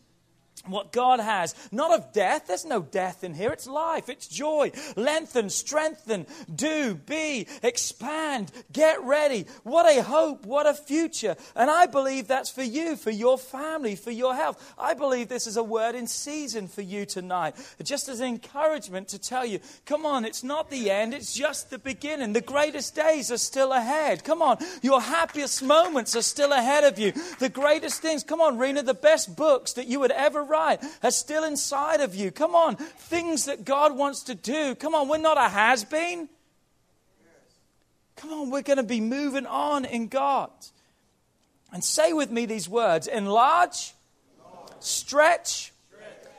what 0.66 0.92
God 0.92 1.20
has, 1.20 1.54
not 1.72 1.92
of 1.92 2.12
death. 2.12 2.46
There's 2.46 2.64
no 2.64 2.82
death 2.82 3.24
in 3.24 3.34
here. 3.34 3.50
It's 3.50 3.66
life, 3.66 4.08
it's 4.08 4.28
joy. 4.28 4.72
Lengthen, 4.96 5.48
strengthen, 5.50 6.26
do, 6.54 6.94
be, 6.94 7.46
expand, 7.62 8.52
get 8.72 9.02
ready. 9.02 9.46
What 9.62 9.86
a 9.86 10.02
hope, 10.02 10.44
what 10.44 10.66
a 10.66 10.74
future. 10.74 11.36
And 11.56 11.70
I 11.70 11.86
believe 11.86 12.28
that's 12.28 12.50
for 12.50 12.62
you, 12.62 12.96
for 12.96 13.10
your 13.10 13.38
family, 13.38 13.96
for 13.96 14.10
your 14.10 14.34
health. 14.34 14.74
I 14.78 14.94
believe 14.94 15.28
this 15.28 15.46
is 15.46 15.56
a 15.56 15.64
word 15.64 15.94
in 15.94 16.06
season 16.06 16.68
for 16.68 16.82
you 16.82 17.06
tonight, 17.06 17.54
just 17.82 18.08
as 18.08 18.20
an 18.20 18.26
encouragement 18.26 19.08
to 19.08 19.18
tell 19.18 19.44
you 19.44 19.60
come 19.86 20.04
on, 20.04 20.24
it's 20.24 20.44
not 20.44 20.70
the 20.70 20.90
end, 20.90 21.14
it's 21.14 21.34
just 21.34 21.70
the 21.70 21.78
beginning. 21.78 22.32
The 22.32 22.40
greatest 22.40 22.94
days 22.94 23.30
are 23.32 23.38
still 23.38 23.72
ahead. 23.72 24.24
Come 24.24 24.42
on, 24.42 24.58
your 24.82 25.00
happiest 25.00 25.62
moments 25.62 26.14
are 26.14 26.22
still 26.22 26.52
ahead 26.52 26.84
of 26.84 26.98
you. 26.98 27.12
The 27.38 27.48
greatest 27.48 28.02
things, 28.02 28.22
come 28.22 28.40
on, 28.40 28.58
Rena, 28.58 28.82
the 28.82 28.94
best 28.94 29.36
books 29.36 29.72
that 29.74 29.86
you 29.86 30.00
would 30.00 30.12
ever 30.12 30.44
are 31.02 31.10
still 31.10 31.44
inside 31.44 32.00
of 32.00 32.14
you. 32.14 32.30
Come 32.30 32.54
on, 32.54 32.76
things 32.76 33.46
that 33.46 33.64
God 33.64 33.96
wants 33.96 34.22
to 34.24 34.34
do. 34.34 34.74
Come 34.74 34.94
on, 34.94 35.08
we're 35.08 35.18
not 35.18 35.38
a 35.38 35.48
has 35.48 35.84
been. 35.84 36.28
Come 38.16 38.32
on, 38.32 38.50
we're 38.50 38.62
going 38.62 38.76
to 38.76 38.82
be 38.82 39.00
moving 39.00 39.46
on 39.46 39.84
in 39.84 40.08
God. 40.08 40.50
And 41.72 41.82
say 41.82 42.12
with 42.12 42.30
me 42.30 42.46
these 42.46 42.68
words 42.68 43.06
enlarge, 43.06 43.94
stretch, 44.80 45.72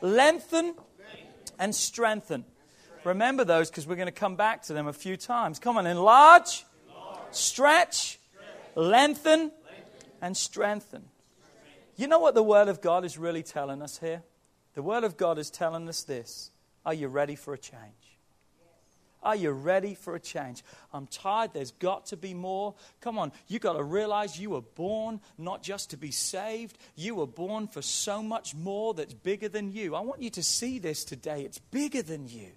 lengthen, 0.01 0.75
and 1.57 1.73
strengthen. 1.73 2.45
Remember 3.03 3.43
those 3.43 3.69
because 3.69 3.87
we're 3.87 3.95
going 3.95 4.07
to 4.07 4.11
come 4.11 4.35
back 4.35 4.63
to 4.63 4.73
them 4.73 4.87
a 4.87 4.93
few 4.93 5.17
times. 5.17 5.57
Come 5.57 5.77
on, 5.77 5.87
enlarge, 5.87 6.65
stretch, 7.31 8.19
lengthen, 8.75 9.51
and 10.21 10.37
strengthen. 10.37 11.05
You 11.95 12.07
know 12.07 12.19
what 12.19 12.35
the 12.35 12.43
Word 12.43 12.67
of 12.67 12.81
God 12.81 13.05
is 13.05 13.17
really 13.17 13.43
telling 13.43 13.81
us 13.81 13.99
here? 13.99 14.23
The 14.73 14.81
Word 14.81 15.03
of 15.03 15.17
God 15.17 15.37
is 15.37 15.49
telling 15.49 15.87
us 15.87 16.03
this 16.03 16.51
Are 16.85 16.93
you 16.93 17.07
ready 17.07 17.35
for 17.35 17.53
a 17.53 17.57
change? 17.57 18.11
Are 19.23 19.35
you 19.35 19.51
ready 19.51 19.93
for 19.93 20.15
a 20.15 20.19
change? 20.19 20.63
I'm 20.91 21.05
tired. 21.05 21.51
There's 21.53 21.71
got 21.71 22.07
to 22.07 22.17
be 22.17 22.33
more. 22.33 22.73
Come 23.01 23.19
on. 23.19 23.31
You've 23.47 23.61
got 23.61 23.73
to 23.73 23.83
realize 23.83 24.39
you 24.39 24.49
were 24.51 24.61
born 24.61 25.21
not 25.37 25.61
just 25.61 25.91
to 25.91 25.97
be 25.97 26.09
saved, 26.09 26.77
you 26.95 27.13
were 27.13 27.27
born 27.27 27.67
for 27.67 27.83
so 27.83 28.23
much 28.23 28.55
more 28.55 28.95
that's 28.95 29.13
bigger 29.13 29.47
than 29.47 29.71
you. 29.71 29.95
I 29.95 29.99
want 29.99 30.23
you 30.23 30.31
to 30.31 30.43
see 30.43 30.79
this 30.79 31.03
today. 31.03 31.43
It's 31.43 31.59
bigger 31.59 32.01
than 32.01 32.27
you. 32.27 32.47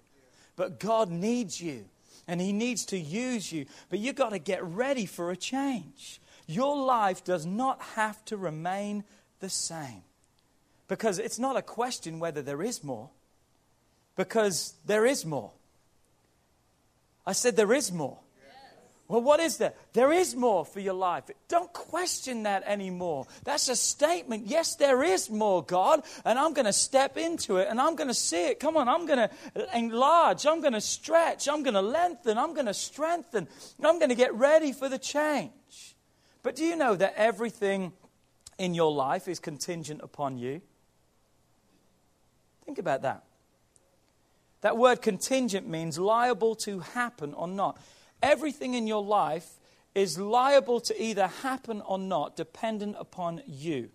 But 0.55 0.79
God 0.79 1.11
needs 1.11 1.61
you, 1.61 1.85
and 2.27 2.41
He 2.41 2.51
needs 2.51 2.85
to 2.85 2.97
use 2.97 3.51
you. 3.51 3.65
But 3.89 3.99
you've 3.99 4.15
got 4.15 4.29
to 4.29 4.39
get 4.39 4.63
ready 4.63 5.05
for 5.05 5.29
a 5.29 5.37
change. 5.37 6.19
Your 6.47 6.77
life 6.77 7.23
does 7.23 7.45
not 7.45 7.81
have 7.95 8.23
to 8.25 8.37
remain 8.37 9.03
the 9.45 9.49
same. 9.49 10.01
Because 10.87 11.19
it's 11.19 11.37
not 11.37 11.55
a 11.55 11.61
question 11.61 12.19
whether 12.19 12.41
there 12.41 12.63
is 12.63 12.83
more, 12.83 13.09
because 14.15 14.73
there 14.87 15.05
is 15.05 15.23
more. 15.23 15.51
I 17.27 17.33
said 17.33 17.55
there 17.55 17.73
is 17.73 17.91
more. 17.91 18.17
Well, 19.07 19.21
what 19.21 19.39
is 19.39 19.57
there? 19.57 19.73
There 19.93 20.11
is 20.11 20.35
more 20.35 20.65
for 20.65 20.79
your 20.79 20.95
life. 20.95 21.25
Don't 21.47 21.71
question 21.71 22.41
that 22.43 22.63
anymore. 22.65 23.27
That's 23.43 23.69
a 23.69 23.75
statement. 23.75 24.47
Yes, 24.47 24.77
there 24.77 25.03
is 25.03 25.29
more, 25.29 25.61
God, 25.61 26.01
and 26.23 26.39
I'm 26.39 26.53
going 26.53 26.65
to 26.65 26.73
step 26.73 27.15
into 27.15 27.57
it 27.57 27.67
and 27.69 27.79
I'm 27.79 27.95
going 27.95 28.07
to 28.07 28.15
see 28.15 28.47
it. 28.47 28.59
Come 28.59 28.77
on, 28.77 28.89
I'm 28.89 29.05
going 29.05 29.29
to 29.29 29.29
enlarge, 29.77 30.47
I'm 30.47 30.59
going 30.59 30.73
to 30.73 30.81
stretch, 30.81 31.47
I'm 31.47 31.61
going 31.61 31.75
to 31.75 31.83
lengthen, 31.83 32.39
I'm 32.39 32.55
going 32.55 32.65
to 32.65 32.73
strengthen, 32.73 33.47
I'm 33.83 33.99
going 33.99 34.09
to 34.09 34.15
get 34.15 34.33
ready 34.33 34.71
for 34.71 34.89
the 34.89 34.97
change. 34.97 35.95
But 36.41 36.55
do 36.55 36.65
you 36.65 36.75
know 36.75 36.95
that 36.95 37.13
everything 37.15 37.93
in 38.57 38.73
your 38.73 38.91
life 38.91 39.27
is 39.27 39.39
contingent 39.39 40.01
upon 40.03 40.37
you. 40.37 40.61
Think 42.65 42.79
about 42.79 43.03
that. 43.03 43.23
That 44.61 44.77
word 44.77 45.01
contingent 45.01 45.67
means 45.67 45.99
liable 45.99 46.55
to 46.55 46.79
happen 46.79 47.33
or 47.33 47.47
not. 47.47 47.79
Everything 48.23 48.73
in 48.73 48.87
your 48.87 49.03
life 49.03 49.47
is 49.93 50.17
liable 50.17 50.79
to 50.81 51.01
either 51.01 51.27
happen 51.27 51.81
or 51.81 51.99
not, 51.99 52.35
dependent 52.35 52.95
upon 52.99 53.41
you. 53.47 53.89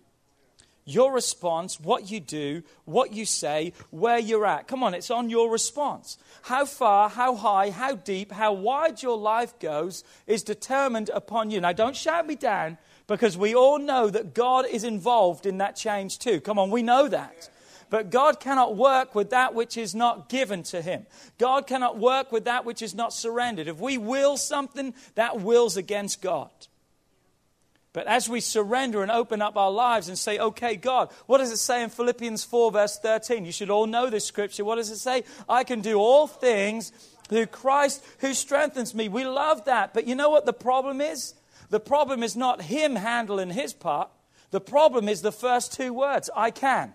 Your 0.85 1.13
response, 1.13 1.79
what 1.79 2.09
you 2.09 2.19
do, 2.19 2.63
what 2.85 3.13
you 3.13 3.25
say, 3.25 3.73
where 3.91 4.17
you're 4.17 4.45
at. 4.45 4.67
Come 4.67 4.81
on, 4.81 4.93
it's 4.93 5.11
on 5.11 5.29
your 5.29 5.51
response. 5.51 6.17
How 6.43 6.65
far, 6.65 7.07
how 7.07 7.35
high, 7.35 7.69
how 7.69 7.95
deep, 7.95 8.31
how 8.31 8.53
wide 8.53 9.03
your 9.03 9.17
life 9.17 9.59
goes 9.59 10.03
is 10.25 10.41
determined 10.41 11.11
upon 11.13 11.51
you. 11.51 11.61
Now, 11.61 11.73
don't 11.73 11.95
shout 11.95 12.25
me 12.25 12.35
down 12.35 12.77
because 13.11 13.37
we 13.37 13.53
all 13.53 13.77
know 13.77 14.09
that 14.09 14.33
God 14.33 14.65
is 14.65 14.85
involved 14.85 15.45
in 15.45 15.57
that 15.57 15.75
change 15.75 16.17
too. 16.17 16.39
Come 16.39 16.57
on, 16.57 16.71
we 16.71 16.81
know 16.81 17.09
that. 17.09 17.49
But 17.89 18.09
God 18.09 18.39
cannot 18.39 18.77
work 18.77 19.13
with 19.13 19.31
that 19.31 19.53
which 19.53 19.75
is 19.75 19.93
not 19.93 20.29
given 20.29 20.63
to 20.63 20.81
Him. 20.81 21.05
God 21.37 21.67
cannot 21.67 21.99
work 21.99 22.31
with 22.31 22.45
that 22.45 22.63
which 22.63 22.81
is 22.81 22.95
not 22.95 23.11
surrendered. 23.11 23.67
If 23.67 23.79
we 23.79 23.97
will 23.97 24.37
something, 24.37 24.93
that 25.15 25.41
wills 25.41 25.75
against 25.75 26.21
God. 26.21 26.49
But 27.91 28.07
as 28.07 28.29
we 28.29 28.39
surrender 28.39 29.01
and 29.01 29.11
open 29.11 29.41
up 29.41 29.57
our 29.57 29.71
lives 29.71 30.07
and 30.07 30.17
say, 30.17 30.39
okay, 30.39 30.77
God, 30.77 31.11
what 31.25 31.39
does 31.39 31.51
it 31.51 31.57
say 31.57 31.83
in 31.83 31.89
Philippians 31.89 32.45
4, 32.45 32.71
verse 32.71 32.97
13? 32.97 33.43
You 33.43 33.51
should 33.51 33.69
all 33.69 33.87
know 33.87 34.09
this 34.09 34.25
scripture. 34.25 34.63
What 34.63 34.75
does 34.77 34.89
it 34.89 34.99
say? 34.99 35.25
I 35.49 35.65
can 35.65 35.81
do 35.81 35.97
all 35.97 36.27
things 36.27 36.93
through 37.27 37.47
Christ 37.47 38.05
who 38.19 38.33
strengthens 38.33 38.95
me. 38.95 39.09
We 39.09 39.25
love 39.25 39.65
that. 39.65 39.93
But 39.93 40.07
you 40.07 40.15
know 40.15 40.29
what 40.29 40.45
the 40.45 40.53
problem 40.53 41.01
is? 41.01 41.33
The 41.71 41.79
problem 41.79 42.21
is 42.21 42.35
not 42.35 42.63
him 42.63 42.95
handling 42.97 43.49
his 43.49 43.73
part. 43.73 44.11
The 44.51 44.61
problem 44.61 45.07
is 45.07 45.21
the 45.21 45.31
first 45.31 45.73
two 45.73 45.93
words 45.93 46.29
I 46.35 46.51
can. 46.51 46.93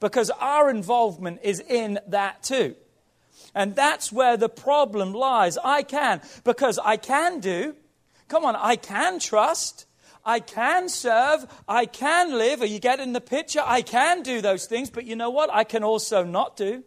Because 0.00 0.30
our 0.30 0.70
involvement 0.70 1.40
is 1.42 1.60
in 1.60 2.00
that 2.08 2.42
too. 2.42 2.74
And 3.54 3.76
that's 3.76 4.10
where 4.10 4.38
the 4.38 4.48
problem 4.48 5.12
lies. 5.12 5.58
I 5.62 5.82
can. 5.82 6.22
Because 6.42 6.78
I 6.82 6.96
can 6.96 7.40
do. 7.40 7.76
Come 8.28 8.46
on, 8.46 8.56
I 8.56 8.76
can 8.76 9.18
trust. 9.18 9.86
I 10.24 10.40
can 10.40 10.88
serve. 10.88 11.46
I 11.68 11.84
can 11.84 12.32
live. 12.32 12.62
Are 12.62 12.66
you 12.66 12.78
getting 12.78 13.12
the 13.12 13.20
picture? 13.20 13.62
I 13.62 13.82
can 13.82 14.22
do 14.22 14.40
those 14.40 14.64
things. 14.64 14.88
But 14.88 15.04
you 15.04 15.16
know 15.16 15.30
what? 15.30 15.50
I 15.52 15.64
can 15.64 15.84
also 15.84 16.24
not 16.24 16.56
do. 16.56 16.82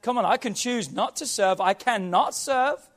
Come 0.00 0.16
on, 0.16 0.24
I 0.24 0.38
can 0.38 0.54
choose 0.54 0.90
not 0.90 1.16
to 1.16 1.26
serve. 1.26 1.60
I 1.60 1.74
cannot 1.74 2.34
serve. 2.34 2.88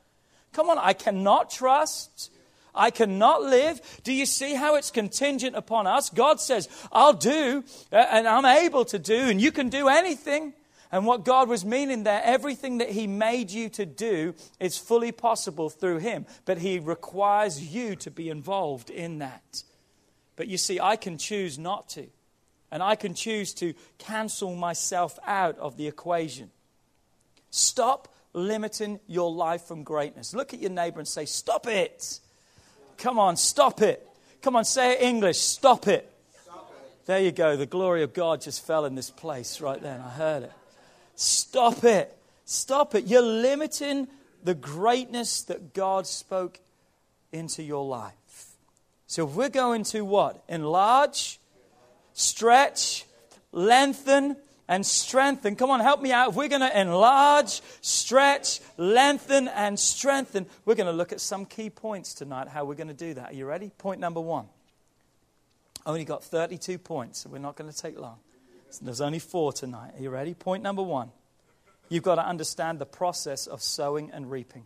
Come 0.53 0.69
on, 0.69 0.77
I 0.77 0.93
cannot 0.93 1.49
trust. 1.49 2.31
I 2.73 2.89
cannot 2.91 3.41
live. 3.41 3.81
Do 4.03 4.13
you 4.13 4.25
see 4.25 4.55
how 4.55 4.75
it's 4.75 4.91
contingent 4.91 5.55
upon 5.55 5.87
us? 5.87 6.09
God 6.09 6.39
says, 6.39 6.69
I'll 6.91 7.13
do, 7.13 7.63
uh, 7.91 7.95
and 7.95 8.27
I'm 8.27 8.45
able 8.45 8.85
to 8.85 8.99
do, 8.99 9.29
and 9.29 9.41
you 9.41 9.51
can 9.51 9.69
do 9.69 9.87
anything. 9.87 10.53
And 10.91 11.05
what 11.05 11.23
God 11.23 11.47
was 11.47 11.63
meaning 11.63 12.03
there, 12.03 12.21
everything 12.23 12.79
that 12.79 12.89
He 12.89 13.07
made 13.07 13.49
you 13.51 13.69
to 13.69 13.85
do 13.85 14.35
is 14.59 14.77
fully 14.77 15.11
possible 15.11 15.69
through 15.69 15.99
Him, 15.99 16.25
but 16.45 16.57
He 16.57 16.79
requires 16.79 17.73
you 17.73 17.95
to 17.97 18.11
be 18.11 18.29
involved 18.29 18.89
in 18.89 19.19
that. 19.19 19.63
But 20.35 20.47
you 20.47 20.57
see, 20.57 20.79
I 20.79 20.95
can 20.95 21.17
choose 21.17 21.57
not 21.59 21.89
to. 21.89 22.07
And 22.71 22.81
I 22.81 22.95
can 22.95 23.13
choose 23.13 23.53
to 23.55 23.73
cancel 23.97 24.55
myself 24.55 25.19
out 25.27 25.57
of 25.59 25.75
the 25.75 25.87
equation. 25.87 26.51
Stop 27.49 28.07
limiting 28.33 29.01
your 29.07 29.29
life 29.29 29.63
from 29.63 29.83
greatness. 29.83 30.33
Look 30.33 30.53
at 30.53 30.61
your 30.61 30.71
neighbor 30.71 30.99
and 30.99 31.07
say, 31.07 31.25
Stop 31.25 31.67
it. 31.67 32.20
Come 33.01 33.17
on, 33.17 33.35
stop 33.35 33.81
it. 33.81 34.07
Come 34.43 34.55
on, 34.55 34.63
say 34.63 34.93
it 34.93 35.01
English. 35.01 35.39
Stop 35.39 35.87
it. 35.87 36.07
There 37.07 37.19
you 37.19 37.31
go. 37.31 37.57
The 37.57 37.65
glory 37.65 38.03
of 38.03 38.13
God 38.13 38.41
just 38.41 38.63
fell 38.65 38.85
in 38.85 38.93
this 38.93 39.09
place 39.09 39.59
right 39.59 39.81
then. 39.81 39.99
I 39.99 40.09
heard 40.09 40.43
it. 40.43 40.51
Stop 41.15 41.83
it. 41.83 42.15
Stop 42.45 42.93
it. 42.93 43.07
You're 43.07 43.23
limiting 43.23 44.07
the 44.43 44.53
greatness 44.53 45.41
that 45.43 45.73
God 45.73 46.05
spoke 46.05 46.59
into 47.31 47.63
your 47.63 47.83
life. 47.83 48.13
So 49.07 49.27
if 49.27 49.33
we're 49.33 49.49
going 49.49 49.83
to 49.85 50.05
what? 50.05 50.43
Enlarge, 50.47 51.39
stretch, 52.13 53.05
lengthen, 53.51 54.37
and 54.71 54.85
strengthen. 54.85 55.57
Come 55.57 55.69
on, 55.69 55.81
help 55.81 56.01
me 56.01 56.13
out. 56.13 56.29
If 56.29 56.35
we're 56.35 56.47
going 56.47 56.61
to 56.61 56.79
enlarge, 56.79 57.61
stretch, 57.81 58.61
lengthen, 58.77 59.49
and 59.49 59.77
strengthen, 59.77 60.45
we're 60.63 60.75
going 60.75 60.87
to 60.87 60.93
look 60.93 61.11
at 61.11 61.19
some 61.19 61.45
key 61.45 61.69
points 61.69 62.13
tonight, 62.13 62.47
how 62.47 62.63
we're 62.63 62.75
going 62.75 62.87
to 62.87 62.93
do 62.93 63.13
that. 63.15 63.31
Are 63.31 63.35
you 63.35 63.45
ready? 63.45 63.69
Point 63.77 63.99
number 63.99 64.21
one. 64.21 64.45
Only 65.85 66.05
got 66.05 66.23
32 66.23 66.77
points, 66.77 67.19
so 67.19 67.29
we're 67.29 67.39
not 67.39 67.57
going 67.57 67.69
to 67.69 67.77
take 67.77 67.99
long. 67.99 68.19
There's 68.81 69.01
only 69.01 69.19
four 69.19 69.51
tonight. 69.51 69.95
Are 69.97 70.01
you 70.01 70.09
ready? 70.09 70.33
Point 70.33 70.63
number 70.63 70.83
one. 70.83 71.11
You've 71.89 72.03
got 72.03 72.15
to 72.15 72.25
understand 72.25 72.79
the 72.79 72.85
process 72.85 73.47
of 73.47 73.61
sowing 73.61 74.09
and 74.11 74.31
reaping. 74.31 74.63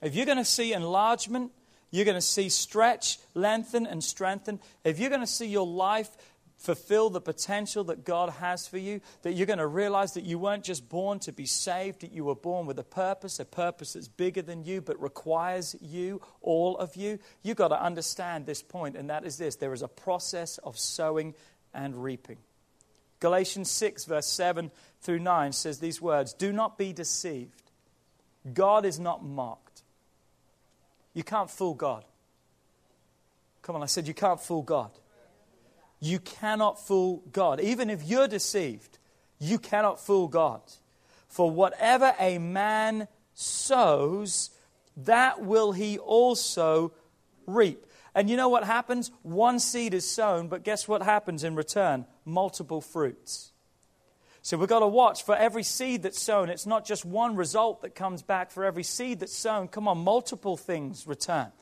If 0.00 0.14
you're 0.14 0.26
going 0.26 0.38
to 0.38 0.44
see 0.44 0.72
enlargement, 0.72 1.50
you're 1.90 2.04
going 2.04 2.16
to 2.16 2.20
see 2.20 2.48
stretch, 2.48 3.18
lengthen, 3.34 3.86
and 3.86 4.02
strengthen. 4.02 4.60
If 4.84 5.00
you're 5.00 5.08
going 5.08 5.22
to 5.22 5.26
see 5.26 5.46
your 5.46 5.66
life 5.66 6.10
fulfill 6.60 7.08
the 7.08 7.22
potential 7.22 7.84
that 7.84 8.04
God 8.04 8.28
has 8.28 8.68
for 8.68 8.76
you, 8.76 9.00
that 9.22 9.32
you're 9.32 9.46
going 9.46 9.58
to 9.58 9.66
realize 9.66 10.12
that 10.12 10.24
you 10.24 10.38
weren't 10.38 10.62
just 10.62 10.90
born 10.90 11.18
to 11.20 11.32
be 11.32 11.46
saved, 11.46 12.02
that 12.02 12.12
you 12.12 12.24
were 12.24 12.34
born 12.34 12.66
with 12.66 12.78
a 12.78 12.84
purpose, 12.84 13.40
a 13.40 13.46
purpose 13.46 13.94
that's 13.94 14.08
bigger 14.08 14.42
than 14.42 14.62
you 14.64 14.82
but 14.82 15.00
requires 15.00 15.74
you, 15.80 16.20
all 16.42 16.76
of 16.76 16.96
you. 16.96 17.18
You've 17.42 17.56
got 17.56 17.68
to 17.68 17.82
understand 17.82 18.44
this 18.44 18.62
point, 18.62 18.94
and 18.94 19.08
that 19.08 19.24
is 19.24 19.38
this 19.38 19.56
there 19.56 19.72
is 19.72 19.80
a 19.80 19.88
process 19.88 20.58
of 20.58 20.78
sowing 20.78 21.34
and 21.72 22.04
reaping. 22.04 22.36
Galatians 23.20 23.70
6, 23.70 24.04
verse 24.04 24.26
7 24.26 24.70
through 25.00 25.18
9 25.18 25.52
says 25.52 25.78
these 25.78 26.00
words 26.00 26.34
Do 26.34 26.52
not 26.52 26.76
be 26.76 26.92
deceived. 26.92 27.62
God 28.52 28.84
is 28.84 29.00
not 29.00 29.24
mocked. 29.24 29.82
You 31.14 31.22
can't 31.22 31.50
fool 31.50 31.74
God. 31.74 32.04
Come 33.62 33.76
on, 33.76 33.82
I 33.82 33.86
said 33.86 34.06
you 34.06 34.14
can't 34.14 34.40
fool 34.40 34.62
God. 34.62 34.90
You 36.00 36.18
cannot 36.18 36.84
fool 36.84 37.22
God. 37.30 37.60
Even 37.60 37.90
if 37.90 38.02
you're 38.02 38.28
deceived, 38.28 38.98
you 39.38 39.58
cannot 39.58 40.00
fool 40.00 40.28
God. 40.28 40.62
For 41.28 41.50
whatever 41.50 42.14
a 42.18 42.38
man 42.38 43.06
sows, 43.34 44.50
that 44.96 45.42
will 45.42 45.72
he 45.72 45.98
also 45.98 46.92
reap. 47.46 47.86
And 48.14 48.28
you 48.28 48.36
know 48.36 48.48
what 48.48 48.64
happens? 48.64 49.10
One 49.22 49.60
seed 49.60 49.94
is 49.94 50.08
sown, 50.08 50.48
but 50.48 50.64
guess 50.64 50.88
what 50.88 51.02
happens 51.02 51.44
in 51.44 51.54
return? 51.54 52.06
Multiple 52.24 52.80
fruits. 52.80 53.52
So 54.42 54.56
we've 54.56 54.68
got 54.68 54.80
to 54.80 54.86
watch 54.86 55.24
for 55.24 55.36
every 55.36 55.62
seed 55.62 56.02
that's 56.02 56.20
sown. 56.20 56.48
It's 56.48 56.66
not 56.66 56.86
just 56.86 57.04
one 57.04 57.36
result 57.36 57.82
that 57.82 57.94
comes 57.94 58.22
back 58.22 58.50
for 58.50 58.64
every 58.64 58.82
seed 58.82 59.20
that's 59.20 59.36
sown. 59.36 59.68
Come 59.68 59.86
on, 59.86 59.98
multiple 59.98 60.56
things 60.56 61.06
return. 61.06 61.52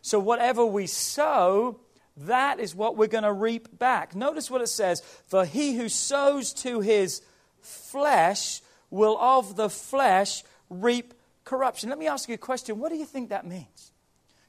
So 0.00 0.18
whatever 0.18 0.64
we 0.64 0.86
sow, 0.86 1.80
that 2.16 2.60
is 2.60 2.74
what 2.74 2.96
we're 2.96 3.08
going 3.08 3.24
to 3.24 3.32
reap 3.32 3.78
back. 3.78 4.14
Notice 4.14 4.50
what 4.50 4.60
it 4.60 4.68
says 4.68 5.02
For 5.26 5.44
he 5.44 5.76
who 5.76 5.88
sows 5.88 6.52
to 6.54 6.80
his 6.80 7.22
flesh 7.60 8.60
will 8.90 9.18
of 9.18 9.56
the 9.56 9.68
flesh 9.68 10.44
reap 10.70 11.14
corruption. 11.44 11.88
Let 11.88 11.98
me 11.98 12.06
ask 12.06 12.28
you 12.28 12.34
a 12.34 12.38
question. 12.38 12.78
What 12.78 12.90
do 12.90 12.96
you 12.96 13.04
think 13.04 13.30
that 13.30 13.46
means? 13.46 13.92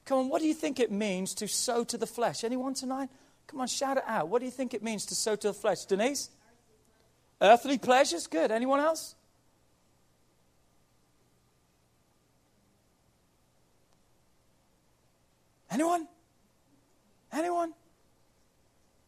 Come 0.04 0.18
on, 0.18 0.28
what 0.28 0.40
do 0.40 0.46
you 0.46 0.54
think 0.54 0.78
it 0.78 0.92
means 0.92 1.34
to 1.34 1.48
sow 1.48 1.82
to 1.84 1.98
the 1.98 2.06
flesh? 2.06 2.44
Anyone 2.44 2.74
tonight? 2.74 3.08
Come 3.48 3.60
on, 3.60 3.66
shout 3.66 3.96
it 3.96 4.04
out. 4.06 4.28
What 4.28 4.38
do 4.38 4.44
you 4.44 4.52
think 4.52 4.72
it 4.72 4.82
means 4.82 5.06
to 5.06 5.14
sow 5.14 5.34
to 5.34 5.48
the 5.48 5.54
flesh? 5.54 5.84
Denise? 5.84 6.30
Earthly 7.40 7.78
pleasures? 7.78 8.28
Good. 8.28 8.50
Anyone 8.52 8.80
else? 8.80 9.14
Anyone? 15.70 16.06
Anyone? 17.36 17.74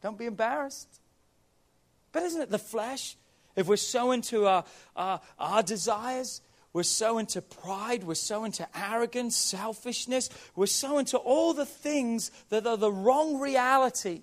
Don't 0.02 0.18
be 0.18 0.26
embarrassed. 0.26 1.00
But 2.12 2.22
isn't 2.24 2.42
it 2.42 2.50
the 2.50 2.58
flesh? 2.58 3.16
If 3.56 3.66
we're 3.66 3.76
so 3.76 4.12
into 4.12 4.46
our, 4.46 4.64
our, 4.94 5.20
our 5.38 5.62
desires, 5.62 6.42
we're 6.72 6.82
so 6.82 7.18
into 7.18 7.40
pride, 7.40 8.04
we're 8.04 8.14
so 8.14 8.44
into 8.44 8.68
arrogance, 8.78 9.34
selfishness, 9.34 10.28
we're 10.54 10.66
so 10.66 10.98
into 10.98 11.16
all 11.16 11.54
the 11.54 11.66
things 11.66 12.30
that 12.50 12.66
are 12.66 12.76
the 12.76 12.92
wrong 12.92 13.40
reality. 13.40 14.22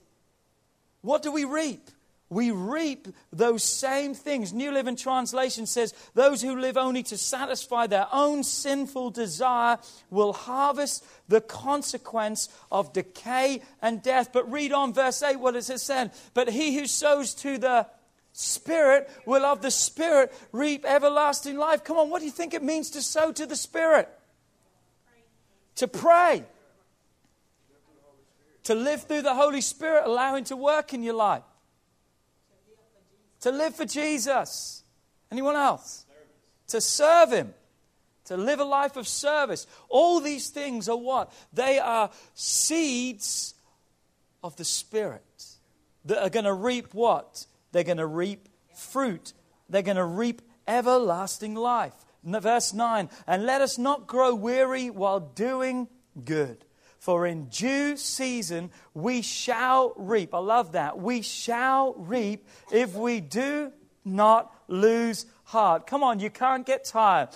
What 1.02 1.24
do 1.24 1.32
we 1.32 1.44
reap? 1.44 1.90
We 2.30 2.50
reap 2.50 3.08
those 3.32 3.64
same 3.64 4.16
things. 4.16 4.52
New 4.52 4.72
Living 4.72 4.96
Translation 4.96 5.68
says, 5.68 5.94
Those 6.16 6.42
who 6.42 6.60
live 6.60 6.76
only 6.76 7.04
to 7.04 7.18
satisfy 7.18 7.86
their 7.86 8.08
own 8.12 8.44
sinful 8.44 9.12
desire 9.12 9.78
will 10.10 10.34
harvest 10.34 11.06
the 11.28 11.42
consequence 11.42 12.50
of 12.72 12.94
decay 12.94 13.62
and 13.82 14.02
death. 14.02 14.32
But 14.34 14.52
read 14.52 14.74
on 14.74 14.92
verse 14.92 15.22
8 15.22 15.40
what 15.40 15.54
does 15.54 15.70
it 15.70 15.80
says 15.80 16.10
But 16.34 16.50
he 16.50 16.76
who 16.76 16.88
sows 16.88 17.36
to 17.36 17.60
the 17.60 17.88
Spirit 18.32 19.10
will 19.26 19.46
of 19.46 19.62
the 19.62 19.72
Spirit 19.72 20.34
reap 20.52 20.84
everlasting 20.84 21.58
life. 21.58 21.84
Come 21.84 21.98
on, 21.98 22.10
what 22.10 22.20
do 22.20 22.26
you 22.26 22.32
think 22.32 22.56
it 22.56 22.64
means 22.64 22.90
to 22.92 23.02
sow 23.04 23.32
to 23.34 23.46
the 23.46 23.56
Spirit? 23.56 24.10
To 25.76 25.88
pray. 25.88 26.44
To 28.64 28.74
live 28.74 29.04
through 29.04 29.22
the 29.22 29.36
Holy 29.36 29.62
Spirit, 29.62 30.06
allow 30.06 30.36
Him 30.36 30.44
to 30.46 30.56
work 30.56 30.92
in 30.92 31.04
your 31.04 31.14
life 31.14 31.44
to 33.46 33.52
live 33.52 33.76
for 33.76 33.86
Jesus. 33.86 34.84
Anyone 35.32 35.56
else? 35.56 36.08
To 36.70 36.82
serve 36.82 37.32
Him. 37.32 37.54
To 38.26 38.38
live 38.38 38.60
a 38.60 38.64
life 38.64 38.98
of 38.98 39.08
service. 39.08 39.68
All 39.88 40.20
these 40.20 40.50
things 40.50 40.90
are 40.90 40.98
what? 40.98 41.32
They 41.54 41.78
are 41.78 42.10
seeds 42.34 43.54
of 44.44 44.56
the 44.56 44.66
Spirit 44.66 45.22
that 46.06 46.24
are 46.24 46.32
going 46.32 46.46
to 46.46 46.54
reap 46.54 46.96
what? 46.96 47.46
They're 47.72 47.84
going 47.84 47.98
to 47.98 48.08
reap 48.08 48.50
fruit. 48.76 49.34
They're 49.70 49.84
going 49.84 49.98
to 49.98 50.06
reap 50.06 50.42
everlasting 50.68 51.54
life. 51.54 51.94
Verse 52.24 52.74
9, 52.74 53.10
and 53.28 53.46
let 53.46 53.62
us 53.62 53.78
not 53.78 54.08
grow 54.08 54.34
weary 54.34 54.90
while 54.90 55.20
doing 55.20 55.88
good. 56.24 56.66
For 57.06 57.28
in 57.28 57.50
due 57.50 57.98
season 57.98 58.72
we 58.96 59.22
shall 59.22 59.94
reap. 59.96 60.34
I 60.34 60.40
love 60.40 60.72
that. 60.72 60.98
We 60.98 61.22
shall 61.22 61.94
reap 61.94 62.48
if 62.72 62.96
we 62.96 63.22
do 63.22 63.72
not 64.04 64.52
lose 64.68 65.28
heart. 65.44 65.86
Come 65.86 66.02
on, 66.02 66.20
you 66.20 66.32
can't 66.32 66.66
get 66.66 66.84
tired. 66.84 67.30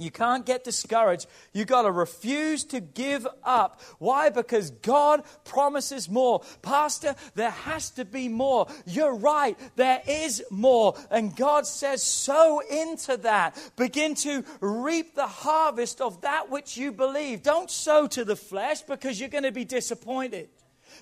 You 0.00 0.10
can't 0.10 0.46
get 0.46 0.64
discouraged. 0.64 1.26
You've 1.52 1.66
got 1.66 1.82
to 1.82 1.92
refuse 1.92 2.64
to 2.64 2.80
give 2.80 3.26
up. 3.44 3.80
Why? 3.98 4.30
Because 4.30 4.70
God 4.70 5.22
promises 5.44 6.08
more. 6.08 6.42
Pastor, 6.62 7.14
there 7.34 7.50
has 7.50 7.90
to 7.90 8.04
be 8.04 8.28
more. 8.28 8.66
You're 8.86 9.14
right. 9.14 9.58
There 9.76 10.02
is 10.06 10.42
more. 10.50 10.94
And 11.10 11.34
God 11.34 11.66
says, 11.66 12.02
sow 12.02 12.60
into 12.60 13.16
that. 13.18 13.56
Begin 13.76 14.14
to 14.16 14.44
reap 14.60 15.14
the 15.14 15.26
harvest 15.26 16.00
of 16.00 16.22
that 16.22 16.50
which 16.50 16.76
you 16.76 16.92
believe. 16.92 17.42
Don't 17.42 17.70
sow 17.70 18.06
to 18.08 18.24
the 18.24 18.36
flesh 18.36 18.82
because 18.82 19.20
you're 19.20 19.28
going 19.28 19.44
to 19.44 19.52
be 19.52 19.64
disappointed 19.64 20.48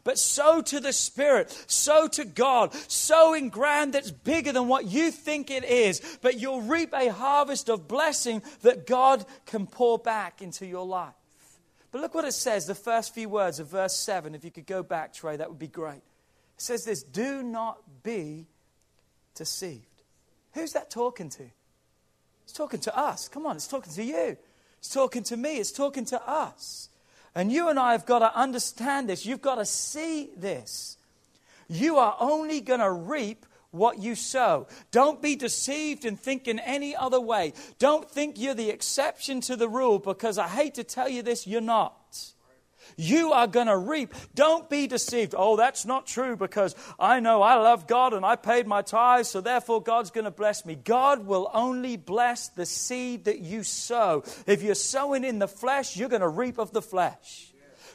but 0.09 0.19
sow 0.19 0.63
to 0.63 0.81
the 0.81 0.95
Spirit, 0.95 1.51
sow 1.67 2.09
to 2.09 2.25
God, 2.25 2.73
sow 2.91 3.35
in 3.35 3.51
ground 3.51 3.93
that's 3.93 4.11
bigger 4.11 4.53
than 4.53 4.67
what 4.67 4.87
you 4.87 5.11
think 5.11 5.51
it 5.51 5.65
is, 5.65 6.01
but 6.23 6.41
you'll 6.41 6.63
reap 6.63 6.95
a 6.95 7.13
harvest 7.13 7.69
of 7.69 7.87
blessing 7.87 8.43
that 8.63 8.87
God 8.87 9.27
can 9.45 9.67
pour 9.67 9.99
back 9.99 10.41
into 10.41 10.65
your 10.65 10.87
life. 10.87 11.13
But 11.93 12.01
look 12.01 12.15
what 12.15 12.25
it 12.25 12.33
says, 12.33 12.65
the 12.65 12.75
first 12.75 13.13
few 13.13 13.29
words 13.29 13.61
of 13.61 13.69
verse 13.69 13.95
7. 13.95 14.35
If 14.35 14.47
you 14.47 14.51
could 14.51 14.65
go 14.65 14.83
back, 14.83 15.13
Trey, 15.13 15.37
that 15.37 15.51
would 15.51 15.59
be 15.59 15.69
great. 15.69 15.97
It 15.97 16.03
says 16.57 16.87
this 16.87 17.03
Do 17.03 17.43
not 17.43 17.77
be 18.03 18.47
deceived. 19.35 20.05
Who's 20.55 20.73
that 20.73 20.89
talking 20.89 21.29
to? 21.29 21.45
It's 22.45 22.55
talking 22.55 22.81
to 22.81 22.99
us. 22.99 23.29
Come 23.29 23.45
on, 23.45 23.57
it's 23.57 23.69
talking 23.69 23.93
to 23.93 24.03
you. 24.03 24.39
It's 24.79 24.89
talking 24.89 25.23
to 25.25 25.37
me. 25.37 25.59
It's 25.59 25.71
talking 25.71 26.07
to 26.07 26.27
us. 26.27 26.89
And 27.39 27.53
you 27.53 27.69
and 27.69 27.79
I 27.79 27.93
have 27.93 28.05
got 28.05 28.19
to 28.19 28.37
understand 28.37 29.09
this. 29.09 29.25
You've 29.25 29.41
got 29.41 29.55
to 29.55 29.65
see 29.65 30.31
this. 30.37 30.97
You 31.69 31.99
are 31.99 32.17
only 32.19 32.61
going 32.61 32.81
to 32.81 32.91
reap 32.91 33.47
what 33.71 34.01
you 34.01 34.17
sow. 34.17 34.67
Don't 34.91 35.23
be 35.23 35.37
deceived 35.37 36.05
and 36.05 36.19
think 36.19 36.49
in 36.49 36.59
any 36.59 36.97
other 36.97 37.21
way. 37.21 37.53
Don't 37.79 38.11
think 38.11 38.41
you're 38.41 38.55
the 38.55 38.71
exception 38.71 39.41
to 39.43 39.55
the 39.55 39.69
rule 39.69 40.01
because 40.01 40.37
I 40.37 40.49
hate 40.49 40.75
to 40.75 40.83
tell 40.85 41.09
you 41.09 41.23
this, 41.23 41.47
you're 41.47 41.61
not. 41.61 41.98
You 42.99 43.33
are 43.33 43.47
going 43.47 43.69
to 43.69 43.79
reap. 43.79 44.13
Don't 44.35 44.69
be 44.69 44.87
deceived. 44.87 45.35
Oh, 45.39 45.57
that's 45.57 45.87
not 45.87 46.07
true 46.07 46.37
because 46.37 46.75
I 46.99 47.21
know 47.21 47.41
I 47.41 47.55
love 47.55 47.87
God 47.87 48.13
and 48.13 48.27
I 48.27 48.37
paid 48.37 48.67
my 48.67 48.83
tithes, 48.83 49.31
so 49.31 49.41
therefore 49.41 49.81
God's 49.81 50.11
going 50.11 50.25
to 50.25 50.31
bless 50.31 50.67
me. 50.67 50.75
God 50.75 51.27
will 51.27 51.51
only 51.55 51.97
bless 51.97 52.49
the 52.49 52.67
seed 52.67 53.25
that 53.25 53.39
you 53.39 53.63
sow. 53.63 54.25
If 54.47 54.63
you're 54.63 54.75
sowing 54.75 55.25
in 55.25 55.39
the 55.39 55.49
flesh, 55.49 55.97
you're 55.97 56.09
going 56.09 56.23
to 56.23 56.29
reap 56.29 56.59
of 56.59 56.73
the 56.73 56.83
flesh. 56.83 57.53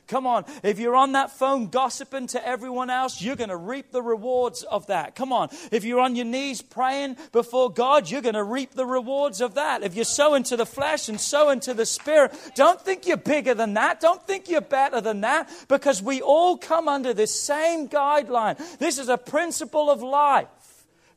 Come 0.07 0.27
on. 0.27 0.45
If 0.63 0.79
you're 0.79 0.95
on 0.95 1.13
that 1.13 1.31
phone 1.31 1.67
gossiping 1.67 2.27
to 2.27 2.45
everyone 2.45 2.89
else, 2.89 3.21
you're 3.21 3.35
going 3.35 3.49
to 3.49 3.57
reap 3.57 3.91
the 3.91 4.01
rewards 4.01 4.63
of 4.63 4.87
that. 4.87 5.15
Come 5.15 5.31
on. 5.31 5.49
If 5.71 5.83
you're 5.83 6.01
on 6.01 6.15
your 6.15 6.25
knees 6.25 6.61
praying 6.61 7.17
before 7.31 7.71
God, 7.71 8.09
you're 8.09 8.21
going 8.21 8.35
to 8.35 8.43
reap 8.43 8.73
the 8.73 8.85
rewards 8.85 9.41
of 9.41 9.55
that. 9.55 9.83
If 9.83 9.95
you're 9.95 10.05
sowing 10.05 10.43
to 10.43 10.57
the 10.57 10.65
flesh 10.65 11.09
and 11.09 11.19
sowing 11.19 11.61
to 11.61 11.73
the 11.73 11.85
spirit, 11.85 12.33
don't 12.55 12.81
think 12.81 13.07
you're 13.07 13.17
bigger 13.17 13.53
than 13.53 13.75
that. 13.75 13.99
Don't 13.99 14.25
think 14.25 14.49
you're 14.49 14.61
better 14.61 15.01
than 15.01 15.21
that 15.21 15.49
because 15.67 16.01
we 16.01 16.21
all 16.21 16.57
come 16.57 16.87
under 16.87 17.13
this 17.13 17.33
same 17.33 17.87
guideline. 17.87 18.57
This 18.77 18.97
is 18.97 19.09
a 19.09 19.17
principle 19.17 19.89
of 19.89 20.01
life. 20.01 20.47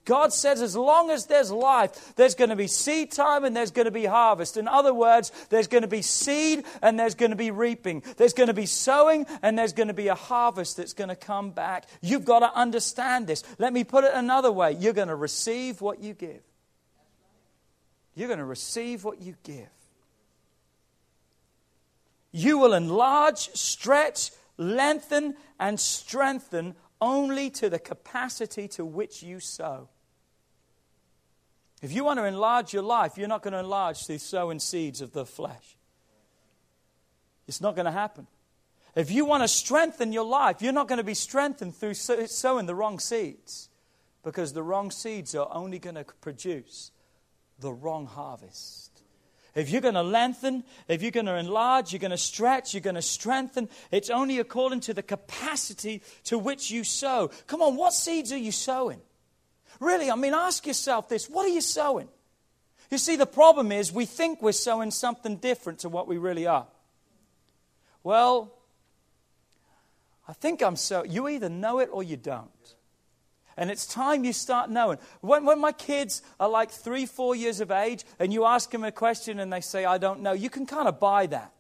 God 0.07 0.33
says 0.33 0.63
as 0.63 0.77
long 0.77 1.11
as 1.11 1.27
there's 1.27 1.51
life, 1.51 2.15
there's 2.15 2.37
going 2.37 2.51
to 2.51 2.57
be 2.57 2.69
seed 2.69 3.11
time 3.11 3.45
and 3.45 3.55
there's 3.55 3.73
going 3.73 3.87
to 3.87 3.91
be 3.91 4.07
harvest. 4.07 4.57
In 4.57 4.69
other 4.69 4.95
words, 4.95 5.33
there's 5.51 5.67
going 5.67 5.83
to 5.83 5.89
be 5.89 6.01
seed 6.01 6.65
and 6.81 6.99
there's 6.99 7.17
going 7.17 7.33
to 7.33 7.37
be 7.37 7.51
reaping. 7.51 8.05
There's 8.17 8.33
going 8.33 8.47
to 8.47 8.55
be 8.55 8.67
sowing 8.67 9.27
and 9.43 9.59
there's 9.59 9.73
going 9.73 9.89
to 9.89 9.95
be 9.95 10.07
a 10.07 10.15
harvest 10.15 10.77
that's 10.77 10.93
going 10.93 11.09
to 11.09 11.17
come 11.17 11.51
back. 11.51 11.87
You've 12.01 12.25
got 12.25 12.39
to 12.39 12.55
understand 12.57 13.27
this. 13.27 13.43
Let 13.59 13.73
me 13.73 13.83
put 13.83 14.05
it 14.05 14.13
another 14.15 14.53
way 14.53 14.73
you're 14.73 14.93
going 14.93 15.09
to 15.09 15.17
receive 15.17 15.81
what 15.81 16.01
you 16.01 16.15
give. 16.15 16.43
You're 18.15 18.29
going 18.29 18.39
to 18.39 18.45
receive 18.45 19.03
what 19.03 19.21
you 19.21 19.35
give. 19.43 19.69
You 22.31 22.59
will 22.59 22.75
enlarge, 22.75 23.51
stretch, 23.55 24.31
lengthen, 24.57 25.35
and 25.59 25.81
strengthen 25.81 26.77
only 27.01 27.51
to 27.51 27.69
the 27.69 27.81
capacity 27.81 28.69
to 28.69 28.85
which 28.85 29.23
you 29.25 29.41
sow. 29.41 29.89
If 31.83 31.93
you 31.93 32.05
want 32.05 32.19
to 32.19 32.25
enlarge 32.25 32.73
your 32.73 32.83
life, 32.83 33.19
you're 33.19 33.29
not 33.29 33.43
going 33.43 33.53
to 33.53 33.61
enlarge 33.61 34.07
through 34.07 34.19
sowing 34.19 34.59
seeds 34.59 35.01
of 35.01 35.13
the 35.13 35.27
flesh. 35.27 35.77
It's 37.47 37.61
not 37.61 37.75
going 37.75 37.85
to 37.85 37.93
happen. 37.93 38.27
If 38.95 39.11
you 39.11 39.27
want 39.27 39.43
to 39.43 39.49
strengthen 39.49 40.13
your 40.13 40.25
life, 40.25 40.63
you're 40.63 40.73
not 40.73 40.89
going 40.89 40.99
to 40.99 41.05
be 41.05 41.15
strengthened 41.15 41.77
through 41.77 41.95
sowing 41.95 42.67
the 42.67 42.75
wrong 42.75 42.99
seeds 42.99 43.69
because 44.25 44.55
the 44.55 44.63
wrong 44.63 44.91
seeds 44.91 45.35
are 45.35 45.49
only 45.53 45.79
going 45.79 45.97
to 45.97 46.05
produce 46.23 46.91
the 47.61 47.73
wrong 47.73 48.07
harvest. 48.07 49.03
If 49.55 49.71
you're 49.71 49.83
going 49.83 49.95
to 49.95 50.03
lengthen, 50.03 50.65
if 50.89 51.03
you're 51.03 51.11
going 51.11 51.27
to 51.27 51.37
enlarge, 51.37 51.93
you're 51.93 52.01
going 52.01 52.11
to 52.11 52.19
stretch, 52.19 52.75
you're 52.75 52.81
going 52.83 52.97
to 52.97 53.03
strengthen, 53.03 53.69
it's 53.91 54.11
only 54.11 54.39
according 54.39 54.81
to 54.81 54.95
the 54.95 55.03
capacity 55.03 56.03
to 56.25 56.39
which 56.39 56.71
you 56.71 56.85
sow. 56.85 57.31
Come 57.47 57.63
on, 57.63 57.77
what 57.77 57.93
seeds 57.93 58.33
are 58.33 58.39
you 58.39 58.53
sowing? 58.53 59.01
Really, 59.81 60.11
I 60.11 60.17
mean, 60.17 60.35
ask 60.35 60.67
yourself 60.67 61.09
this 61.09 61.29
what 61.29 61.47
are 61.47 61.51
you 61.51 61.61
sowing? 61.61 62.09
You 62.91 62.99
see, 62.99 63.17
the 63.17 63.27
problem 63.27 63.73
is 63.73 63.93
we 63.93 64.07
think 64.07 64.41
we're 64.41 64.53
sowing 64.53 64.91
something 64.91 65.37
different 65.37 65.81
to 65.81 65.89
what 65.89 66.07
we 66.07 66.19
really 66.19 66.47
are. 66.47 66.67
Well, 68.05 68.53
I 70.29 70.33
think 70.33 70.63
I'm 70.63 70.77
so. 70.77 71.05
You 71.05 71.29
either 71.29 71.49
know 71.49 71.81
it 71.81 71.89
or 71.93 72.03
you 72.03 72.17
don't. 72.17 72.51
And 73.57 73.71
it's 73.71 73.87
time 73.87 74.25
you 74.25 74.33
start 74.33 74.71
knowing. 74.71 74.99
When, 75.23 75.45
when 75.45 75.61
my 75.61 75.73
kids 75.73 76.23
are 76.39 76.49
like 76.49 76.71
three, 76.71 77.07
four 77.07 77.35
years 77.35 77.61
of 77.61 77.71
age, 77.71 78.05
and 78.19 78.33
you 78.33 78.45
ask 78.45 78.71
them 78.71 78.85
a 78.85 78.93
question 78.93 79.41
and 79.41 79.53
they 79.53 79.63
say, 79.63 79.85
I 79.85 79.99
don't 79.99 80.21
know, 80.21 80.33
you 80.33 80.51
can 80.51 80.67
kind 80.67 80.87
of 80.87 81.01
buy 81.01 81.27
that. 81.27 81.53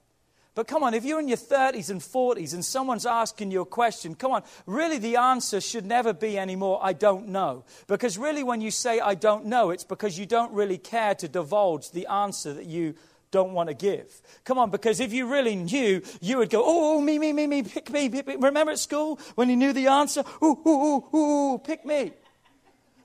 But 0.56 0.66
come 0.66 0.82
on, 0.82 0.94
if 0.94 1.04
you're 1.04 1.20
in 1.20 1.28
your 1.28 1.36
30s 1.36 1.90
and 1.90 2.00
40s 2.00 2.54
and 2.54 2.64
someone's 2.64 3.04
asking 3.04 3.50
you 3.50 3.60
a 3.60 3.66
question, 3.66 4.14
come 4.14 4.32
on, 4.32 4.42
really 4.64 4.96
the 4.96 5.16
answer 5.16 5.60
should 5.60 5.84
never 5.84 6.14
be 6.14 6.38
anymore, 6.38 6.80
I 6.82 6.94
don't 6.94 7.28
know. 7.28 7.64
Because 7.86 8.16
really, 8.16 8.42
when 8.42 8.62
you 8.62 8.70
say, 8.70 8.98
I 8.98 9.16
don't 9.16 9.44
know, 9.44 9.68
it's 9.68 9.84
because 9.84 10.18
you 10.18 10.24
don't 10.24 10.50
really 10.54 10.78
care 10.78 11.14
to 11.16 11.28
divulge 11.28 11.90
the 11.90 12.06
answer 12.06 12.54
that 12.54 12.64
you 12.64 12.94
don't 13.30 13.52
want 13.52 13.68
to 13.68 13.74
give. 13.74 14.22
Come 14.44 14.56
on, 14.56 14.70
because 14.70 14.98
if 14.98 15.12
you 15.12 15.30
really 15.30 15.56
knew, 15.56 16.00
you 16.22 16.38
would 16.38 16.48
go, 16.48 16.62
oh, 16.64 17.02
me, 17.02 17.18
me, 17.18 17.34
me, 17.34 17.46
me, 17.46 17.62
pick 17.62 17.90
me, 17.90 18.08
pick 18.08 18.26
me. 18.26 18.36
Remember 18.36 18.72
at 18.72 18.78
school 18.78 19.20
when 19.34 19.50
you 19.50 19.56
knew 19.56 19.74
the 19.74 19.88
answer? 19.88 20.24
Ooh, 20.42 20.58
ooh, 20.66 21.04
ooh, 21.14 21.16
ooh, 21.18 21.58
pick 21.58 21.84
me. 21.84 22.12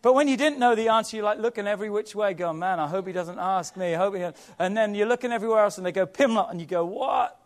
But 0.01 0.13
when 0.13 0.29
you 0.29 0.37
didn't 0.37 0.57
know 0.57 0.73
the 0.73 0.87
answer, 0.87 1.17
you're 1.17 1.25
like 1.25 1.39
looking 1.39 1.67
every 1.67 1.89
which 1.89 2.15
way, 2.15 2.33
going, 2.33 2.59
man, 2.59 2.79
I 2.79 2.87
hope 2.87 3.07
he 3.07 3.13
doesn't 3.13 3.39
ask 3.39 3.75
me. 3.75 3.93
I 3.93 3.97
hope 3.97 4.15
he 4.15 4.25
and 4.57 4.77
then 4.77 4.95
you're 4.95 5.05
looking 5.05 5.33
everywhere 5.33 5.65
else 5.65 5.77
and 5.77 5.85
they 5.85 5.91
go, 5.91 6.07
Pimlot, 6.07 6.49
and 6.49 6.61
you 6.61 6.65
go, 6.65 6.85
what? 6.85 7.39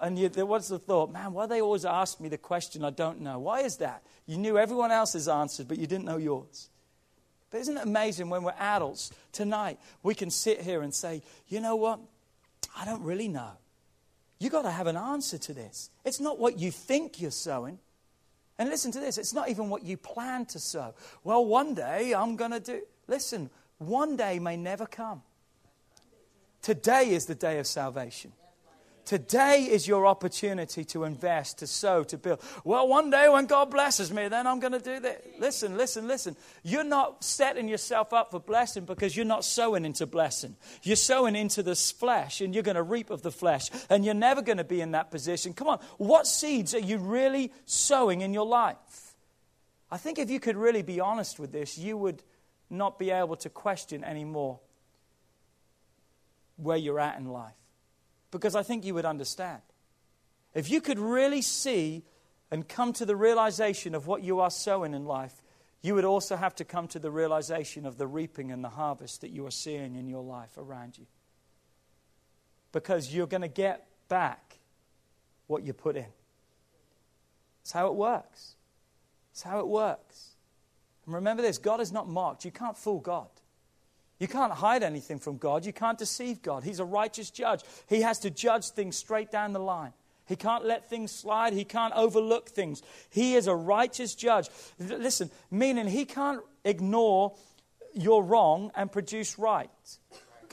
And 0.00 0.18
you, 0.18 0.28
the 0.28 0.46
thought? 0.78 1.12
Man, 1.12 1.32
why 1.32 1.46
they 1.46 1.60
always 1.60 1.84
ask 1.84 2.20
me 2.20 2.28
the 2.28 2.38
question 2.38 2.84
I 2.84 2.90
don't 2.90 3.20
know? 3.20 3.38
Why 3.38 3.60
is 3.60 3.76
that? 3.78 4.02
You 4.26 4.38
knew 4.38 4.56
everyone 4.56 4.90
else's 4.90 5.28
answers, 5.28 5.66
but 5.66 5.78
you 5.78 5.86
didn't 5.86 6.06
know 6.06 6.16
yours. 6.16 6.70
But 7.50 7.60
isn't 7.60 7.76
it 7.76 7.82
amazing 7.82 8.30
when 8.30 8.42
we're 8.42 8.54
adults 8.58 9.12
tonight, 9.30 9.78
we 10.02 10.14
can 10.14 10.30
sit 10.30 10.60
here 10.60 10.82
and 10.82 10.92
say, 10.92 11.22
you 11.48 11.60
know 11.60 11.76
what? 11.76 12.00
I 12.76 12.84
don't 12.84 13.02
really 13.02 13.28
know. 13.28 13.52
You've 14.38 14.52
got 14.52 14.62
to 14.62 14.70
have 14.70 14.86
an 14.86 14.96
answer 14.96 15.38
to 15.38 15.52
this. 15.52 15.90
It's 16.04 16.18
not 16.18 16.38
what 16.38 16.58
you 16.58 16.70
think 16.70 17.20
you're 17.20 17.30
sowing. 17.30 17.78
And 18.58 18.68
listen 18.68 18.92
to 18.92 19.00
this 19.00 19.18
it's 19.18 19.34
not 19.34 19.48
even 19.48 19.68
what 19.68 19.84
you 19.84 19.96
plan 19.96 20.46
to 20.46 20.58
sow. 20.58 20.94
Well, 21.22 21.44
one 21.44 21.74
day 21.74 22.14
I'm 22.14 22.36
going 22.36 22.52
to 22.52 22.60
do. 22.60 22.82
Listen, 23.06 23.50
one 23.78 24.16
day 24.16 24.38
may 24.38 24.56
never 24.56 24.86
come. 24.86 25.22
Today 26.62 27.10
is 27.10 27.26
the 27.26 27.34
day 27.34 27.58
of 27.58 27.66
salvation. 27.66 28.32
Today 29.04 29.68
is 29.70 29.86
your 29.86 30.06
opportunity 30.06 30.82
to 30.86 31.04
invest, 31.04 31.58
to 31.58 31.66
sow, 31.66 32.04
to 32.04 32.16
build. 32.16 32.40
Well, 32.64 32.88
one 32.88 33.10
day 33.10 33.28
when 33.28 33.44
God 33.46 33.70
blesses 33.70 34.10
me, 34.10 34.28
then 34.28 34.46
I'm 34.46 34.60
going 34.60 34.72
to 34.72 34.78
do 34.78 34.98
that. 35.00 35.24
Listen, 35.38 35.76
listen, 35.76 36.08
listen. 36.08 36.36
You're 36.62 36.84
not 36.84 37.22
setting 37.22 37.68
yourself 37.68 38.14
up 38.14 38.30
for 38.30 38.40
blessing 38.40 38.86
because 38.86 39.14
you're 39.14 39.26
not 39.26 39.44
sowing 39.44 39.84
into 39.84 40.06
blessing. 40.06 40.56
You're 40.82 40.96
sowing 40.96 41.36
into 41.36 41.62
this 41.62 41.90
flesh 41.90 42.40
and 42.40 42.54
you're 42.54 42.62
going 42.62 42.76
to 42.76 42.82
reap 42.82 43.10
of 43.10 43.20
the 43.20 43.30
flesh. 43.30 43.70
And 43.90 44.04
you're 44.04 44.14
never 44.14 44.40
going 44.40 44.58
to 44.58 44.64
be 44.64 44.80
in 44.80 44.92
that 44.92 45.10
position. 45.10 45.52
Come 45.52 45.68
on, 45.68 45.80
what 45.98 46.26
seeds 46.26 46.74
are 46.74 46.78
you 46.78 46.96
really 46.96 47.52
sowing 47.66 48.22
in 48.22 48.32
your 48.32 48.46
life? 48.46 49.14
I 49.90 49.98
think 49.98 50.18
if 50.18 50.30
you 50.30 50.40
could 50.40 50.56
really 50.56 50.82
be 50.82 51.00
honest 51.00 51.38
with 51.38 51.52
this, 51.52 51.76
you 51.76 51.98
would 51.98 52.22
not 52.70 52.98
be 52.98 53.10
able 53.10 53.36
to 53.36 53.50
question 53.50 54.02
anymore 54.02 54.60
where 56.56 56.78
you're 56.78 57.00
at 57.00 57.18
in 57.18 57.28
life 57.28 57.52
because 58.34 58.56
I 58.56 58.64
think 58.64 58.84
you 58.84 58.94
would 58.94 59.04
understand. 59.04 59.62
If 60.54 60.68
you 60.68 60.80
could 60.80 60.98
really 60.98 61.40
see 61.40 62.02
and 62.50 62.68
come 62.68 62.92
to 62.94 63.06
the 63.06 63.14
realization 63.14 63.94
of 63.94 64.08
what 64.08 64.24
you 64.24 64.40
are 64.40 64.50
sowing 64.50 64.92
in 64.92 65.04
life, 65.04 65.40
you 65.82 65.94
would 65.94 66.04
also 66.04 66.34
have 66.34 66.52
to 66.56 66.64
come 66.64 66.88
to 66.88 66.98
the 66.98 67.12
realization 67.12 67.86
of 67.86 67.96
the 67.96 68.08
reaping 68.08 68.50
and 68.50 68.64
the 68.64 68.70
harvest 68.70 69.20
that 69.20 69.30
you 69.30 69.46
are 69.46 69.52
seeing 69.52 69.94
in 69.94 70.08
your 70.08 70.24
life 70.24 70.58
around 70.58 70.98
you. 70.98 71.06
Because 72.72 73.14
you're 73.14 73.28
going 73.28 73.42
to 73.42 73.48
get 73.48 73.86
back 74.08 74.58
what 75.46 75.62
you 75.62 75.72
put 75.72 75.96
in. 75.96 76.06
It's 77.62 77.70
how 77.70 77.86
it 77.86 77.94
works. 77.94 78.56
It's 79.30 79.42
how 79.42 79.60
it 79.60 79.68
works. 79.68 80.30
And 81.06 81.14
remember 81.14 81.40
this 81.40 81.58
God 81.58 81.80
is 81.80 81.92
not 81.92 82.08
mocked. 82.08 82.44
You 82.44 82.50
can't 82.50 82.76
fool 82.76 82.98
God. 82.98 83.28
You 84.18 84.28
can't 84.28 84.52
hide 84.52 84.82
anything 84.82 85.18
from 85.18 85.38
God. 85.38 85.64
You 85.66 85.72
can't 85.72 85.98
deceive 85.98 86.42
God. 86.42 86.64
He's 86.64 86.80
a 86.80 86.84
righteous 86.84 87.30
judge. 87.30 87.62
He 87.88 88.02
has 88.02 88.18
to 88.20 88.30
judge 88.30 88.68
things 88.68 88.96
straight 88.96 89.30
down 89.30 89.52
the 89.52 89.60
line. 89.60 89.92
He 90.26 90.36
can't 90.36 90.64
let 90.64 90.88
things 90.88 91.12
slide. 91.12 91.52
He 91.52 91.64
can't 91.64 91.92
overlook 91.94 92.48
things. 92.48 92.82
He 93.10 93.34
is 93.34 93.46
a 93.46 93.54
righteous 93.54 94.14
judge. 94.14 94.48
Listen, 94.78 95.30
meaning 95.50 95.86
he 95.86 96.04
can't 96.04 96.40
ignore 96.64 97.34
your 97.92 98.24
wrong 98.24 98.70
and 98.74 98.90
produce 98.90 99.38
right. 99.38 99.70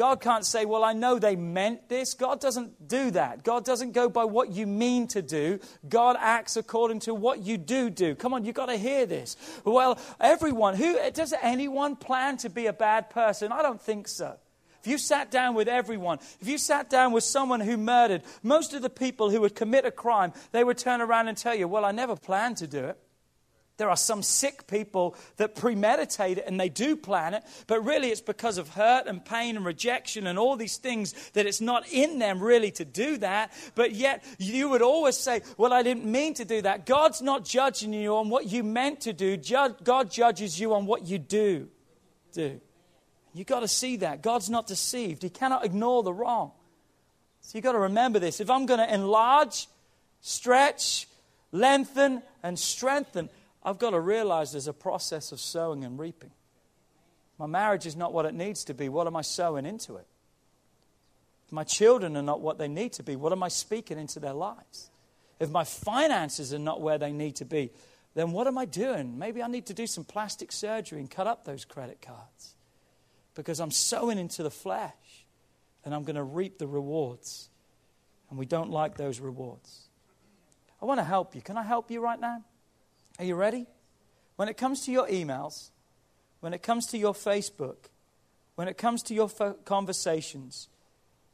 God 0.02 0.20
can't 0.20 0.44
say, 0.44 0.66
Well, 0.66 0.84
I 0.84 0.94
know 0.94 1.20
they 1.20 1.36
meant 1.36 1.88
this. 1.88 2.16
God 2.16 2.40
doesn't 2.40 2.88
do 2.88 3.12
that. 3.12 3.44
God 3.44 3.64
doesn't 3.64 3.92
go 3.92 4.10
by 4.10 4.24
what 4.24 4.50
you 4.50 4.66
mean 4.66 5.06
to 5.10 5.22
do. 5.22 5.60
God 5.88 6.18
acts 6.20 6.58
according 6.58 7.02
to 7.02 7.14
what 7.14 7.44
you 7.44 7.56
do 7.60 7.92
do. 7.92 8.16
Come 8.16 8.34
on, 8.34 8.44
you've 8.44 8.56
got 8.56 8.66
to 8.66 8.78
hear 8.78 9.06
this. 9.06 9.38
Well, 9.64 10.00
everyone, 10.20 10.74
who 10.74 10.98
does 11.12 11.36
anyone 11.40 11.96
plan 11.96 12.38
to 12.38 12.50
be 12.50 12.66
a 12.66 12.74
bad 12.74 13.12
person? 13.12 13.52
I 13.52 13.62
don't 13.62 13.80
think 13.80 14.08
so. 14.08 14.38
If 14.84 14.88
you 14.88 14.98
sat 14.98 15.30
down 15.30 15.54
with 15.54 15.68
everyone, 15.68 16.18
if 16.40 16.48
you 16.48 16.58
sat 16.58 16.90
down 16.90 17.12
with 17.12 17.24
someone 17.24 17.60
who 17.60 17.78
murdered, 17.78 18.24
most 18.42 18.74
of 18.74 18.82
the 18.82 18.90
people 18.90 19.30
who 19.30 19.42
would 19.42 19.54
commit 19.54 19.86
a 19.86 19.92
crime, 19.92 20.34
they 20.52 20.64
would 20.64 20.80
turn 20.80 21.02
around 21.02 21.28
and 21.28 21.38
tell 21.38 21.54
you, 21.54 21.68
Well, 21.68 21.86
I 21.86 21.92
never 21.92 22.16
planned 22.16 22.58
to 22.58 22.66
do 22.66 22.86
it. 22.86 22.98
There 23.82 23.90
are 23.90 23.98
some 23.98 24.22
sick 24.22 24.68
people 24.68 25.16
that 25.38 25.56
premeditate 25.56 26.38
it 26.38 26.44
and 26.46 26.60
they 26.60 26.70
do 26.70 26.96
plan 26.96 27.34
it, 27.34 27.44
but 27.66 27.84
really 27.84 28.10
it's 28.10 28.22
because 28.22 28.60
of 28.60 28.70
hurt 28.70 29.08
and 29.08 29.26
pain 29.26 29.58
and 29.58 29.66
rejection 29.66 30.28
and 30.28 30.38
all 30.38 30.56
these 30.56 30.78
things 30.78 31.14
that 31.32 31.48
it's 31.48 31.62
not 31.62 31.92
in 31.92 32.20
them 32.20 32.40
really 32.40 32.70
to 32.74 32.86
do 32.86 33.18
that. 33.18 33.52
But 33.74 33.94
yet 33.94 34.24
you 34.38 34.70
would 34.70 34.84
always 34.84 35.18
say, 35.18 35.42
Well, 35.58 35.74
I 35.74 35.82
didn't 35.82 36.06
mean 36.06 36.36
to 36.36 36.46
do 36.46 36.62
that. 36.62 36.86
God's 36.86 37.24
not 37.24 37.44
judging 37.44 37.92
you 37.92 38.16
on 38.18 38.30
what 38.30 38.52
you 38.52 38.64
meant 38.64 39.02
to 39.02 39.14
do, 39.14 39.36
God 39.84 40.12
judges 40.12 40.60
you 40.60 40.76
on 40.76 40.86
what 40.86 41.08
you 41.08 41.18
do. 41.18 41.68
Do. 42.34 42.62
You've 43.34 43.48
got 43.48 43.62
to 43.62 43.68
see 43.68 43.98
that. 43.98 44.22
God's 44.22 44.50
not 44.50 44.68
deceived, 44.68 45.24
He 45.24 45.32
cannot 45.32 45.66
ignore 45.66 46.04
the 46.04 46.14
wrong. 46.14 46.52
So 47.42 47.58
you've 47.58 47.64
got 47.64 47.72
to 47.72 47.80
remember 47.80 48.20
this. 48.20 48.40
If 48.40 48.52
I'm 48.52 48.68
going 48.68 48.80
to 48.80 48.94
enlarge, 48.94 49.68
Stretch, 50.22 51.08
lengthen, 51.52 52.22
and 52.44 52.58
strengthen. 52.58 53.30
I've 53.64 53.80
got 53.80 53.92
to 53.92 54.00
realize 54.00 54.52
there's 54.52 54.68
a 54.68 54.74
process 54.74 55.32
of 55.32 55.40
sowing 55.40 55.84
and 55.84 56.00
reaping. 56.00 56.32
My 57.38 57.46
marriage 57.46 57.86
is 57.86 57.96
not 57.96 58.14
what 58.14 58.26
it 58.26 58.34
needs 58.34 58.64
to 58.66 58.74
be. 58.74 58.90
What 58.90 59.08
am 59.08 59.16
I 59.16 59.22
sowing 59.22 59.66
into 59.66 59.96
it? 59.96 60.08
My 61.52 61.64
children 61.66 62.16
are 62.16 62.22
not 62.22 62.40
what 62.40 62.58
they 62.58 62.70
need 62.70 62.94
to 62.94 63.04
be, 63.04 63.18
what 63.18 63.34
am 63.34 63.44
I 63.44 63.50
speaking 63.50 64.00
into 64.00 64.22
their 64.22 64.34
lives? 64.34 64.90
If 65.38 65.50
my 65.50 65.66
finances 65.66 66.54
are 66.54 66.60
not 66.60 66.82
where 66.82 66.98
they 66.98 67.12
need 67.12 67.36
to 67.38 67.46
be, 67.46 67.72
then 68.14 68.32
what 68.32 68.48
am 68.48 68.58
I 68.58 68.66
doing? 68.66 69.18
Maybe 69.18 69.44
I 69.44 69.48
need 69.48 69.66
to 69.66 69.74
do 69.74 69.86
some 69.86 70.06
plastic 70.06 70.52
surgery 70.52 71.00
and 71.00 71.10
cut 71.10 71.28
up 71.28 71.44
those 71.44 71.66
credit 71.66 72.02
cards 72.02 72.56
because 73.36 73.60
I'm 73.60 73.72
sowing 73.72 74.18
into 74.18 74.44
the 74.44 74.52
flesh 74.52 75.26
and 75.84 75.94
I'm 75.94 76.04
going 76.04 76.16
to 76.16 76.24
reap 76.24 76.58
the 76.58 76.68
rewards. 76.68 77.50
And 78.30 78.40
we 78.40 78.46
don't 78.46 78.70
like 78.70 78.96
those 78.96 79.20
rewards. 79.20 79.90
I 80.82 80.86
want 80.86 81.00
to 81.00 81.04
help 81.04 81.36
you. 81.36 81.42
Can 81.42 81.58
I 81.58 81.64
help 81.64 81.92
you 81.92 82.02
right 82.02 82.20
now? 82.20 82.44
Are 83.22 83.24
you 83.24 83.36
ready? 83.36 83.68
When 84.36 84.50
it 84.50 84.58
comes 84.58 84.84
to 84.86 84.92
your 84.92 85.06
emails, 85.06 85.70
when 86.40 86.56
it 86.56 86.64
comes 86.64 86.88
to 86.88 86.98
your 86.98 87.14
Facebook, 87.14 87.76
when 88.56 88.68
it 88.68 88.80
comes 88.80 89.04
to 89.04 89.14
your 89.14 89.30
fo- 89.30 89.54
conversations, 89.64 90.70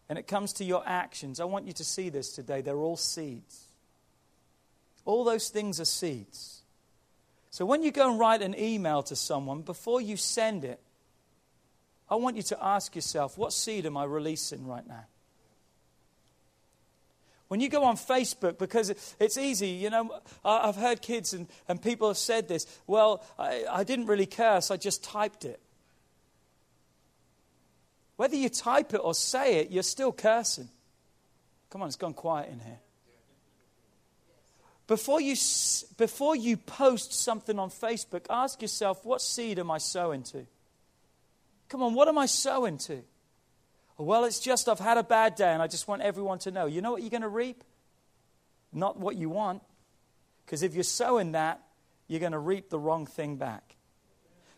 and 0.09 0.19
it 0.19 0.27
comes 0.27 0.51
to 0.53 0.65
your 0.65 0.83
actions, 0.85 1.39
I 1.39 1.45
want 1.45 1.65
you 1.65 1.71
to 1.71 1.85
see 1.85 2.09
this 2.09 2.33
today. 2.33 2.59
They're 2.59 2.75
all 2.75 2.97
seeds. 2.97 3.67
All 5.05 5.23
those 5.23 5.47
things 5.47 5.79
are 5.79 5.85
seeds. 5.85 6.61
So 7.51 7.65
when 7.65 7.83
you 7.83 7.93
go 7.93 8.09
and 8.09 8.19
write 8.19 8.41
an 8.41 8.59
email 8.59 9.01
to 9.03 9.15
someone, 9.15 9.61
before 9.61 10.01
you 10.01 10.17
send 10.17 10.65
it, 10.65 10.81
I 12.09 12.15
want 12.15 12.35
you 12.35 12.43
to 12.43 12.61
ask 12.61 12.95
yourself, 12.95 13.37
what 13.37 13.53
seed 13.53 13.85
am 13.85 13.95
I 13.95 14.03
releasing 14.03 14.67
right 14.67 14.85
now? 14.85 15.05
When 17.47 17.61
you 17.61 17.69
go 17.69 17.83
on 17.83 17.95
Facebook, 17.95 18.57
because 18.57 18.89
it's 19.19 19.37
easy, 19.37 19.69
you 19.69 19.89
know, 19.89 20.19
I've 20.43 20.75
heard 20.75 21.01
kids 21.01 21.33
and, 21.33 21.47
and 21.67 21.81
people 21.81 22.09
have 22.09 22.17
said 22.17 22.47
this. 22.47 22.65
Well, 22.87 23.23
I, 23.39 23.63
I 23.69 23.83
didn't 23.83 24.07
really 24.07 24.25
curse, 24.25 24.69
I 24.69 24.77
just 24.77 25.03
typed 25.03 25.45
it. 25.45 25.59
Whether 28.17 28.35
you 28.35 28.49
type 28.49 28.93
it 28.93 29.01
or 29.03 29.13
say 29.13 29.59
it, 29.59 29.71
you're 29.71 29.83
still 29.83 30.11
cursing. 30.11 30.69
Come 31.69 31.81
on, 31.81 31.87
it's 31.87 31.97
gone 31.97 32.13
quiet 32.13 32.49
in 32.49 32.59
here. 32.59 32.79
Before 34.87 35.19
you, 35.19 35.35
before 35.97 36.35
you 36.35 36.57
post 36.57 37.13
something 37.13 37.59
on 37.59 37.69
Facebook, 37.69 38.25
ask 38.29 38.61
yourself, 38.61 39.05
what 39.05 39.21
seed 39.21 39.59
am 39.59 39.69
I 39.69 39.77
sowing 39.77 40.23
to? 40.23 40.45
Come 41.69 41.83
on, 41.83 41.93
what 41.93 42.07
am 42.07 42.17
I 42.17 42.25
sowing 42.25 42.77
to? 42.79 43.03
Well, 43.97 44.25
it's 44.25 44.39
just 44.39 44.69
I've 44.69 44.79
had 44.79 44.97
a 44.97 45.03
bad 45.03 45.35
day 45.35 45.51
and 45.51 45.61
I 45.61 45.67
just 45.67 45.87
want 45.87 46.01
everyone 46.01 46.39
to 46.39 46.51
know. 46.51 46.67
You 46.67 46.81
know 46.81 46.91
what 46.91 47.01
you're 47.01 47.09
going 47.09 47.21
to 47.21 47.27
reap? 47.27 47.63
Not 48.71 48.99
what 48.99 49.15
you 49.15 49.29
want. 49.29 49.63
Because 50.45 50.63
if 50.63 50.75
you're 50.75 50.83
sowing 50.83 51.31
that, 51.31 51.61
you're 52.07 52.19
going 52.19 52.31
to 52.31 52.39
reap 52.39 52.69
the 52.69 52.79
wrong 52.79 53.05
thing 53.05 53.35
back. 53.37 53.75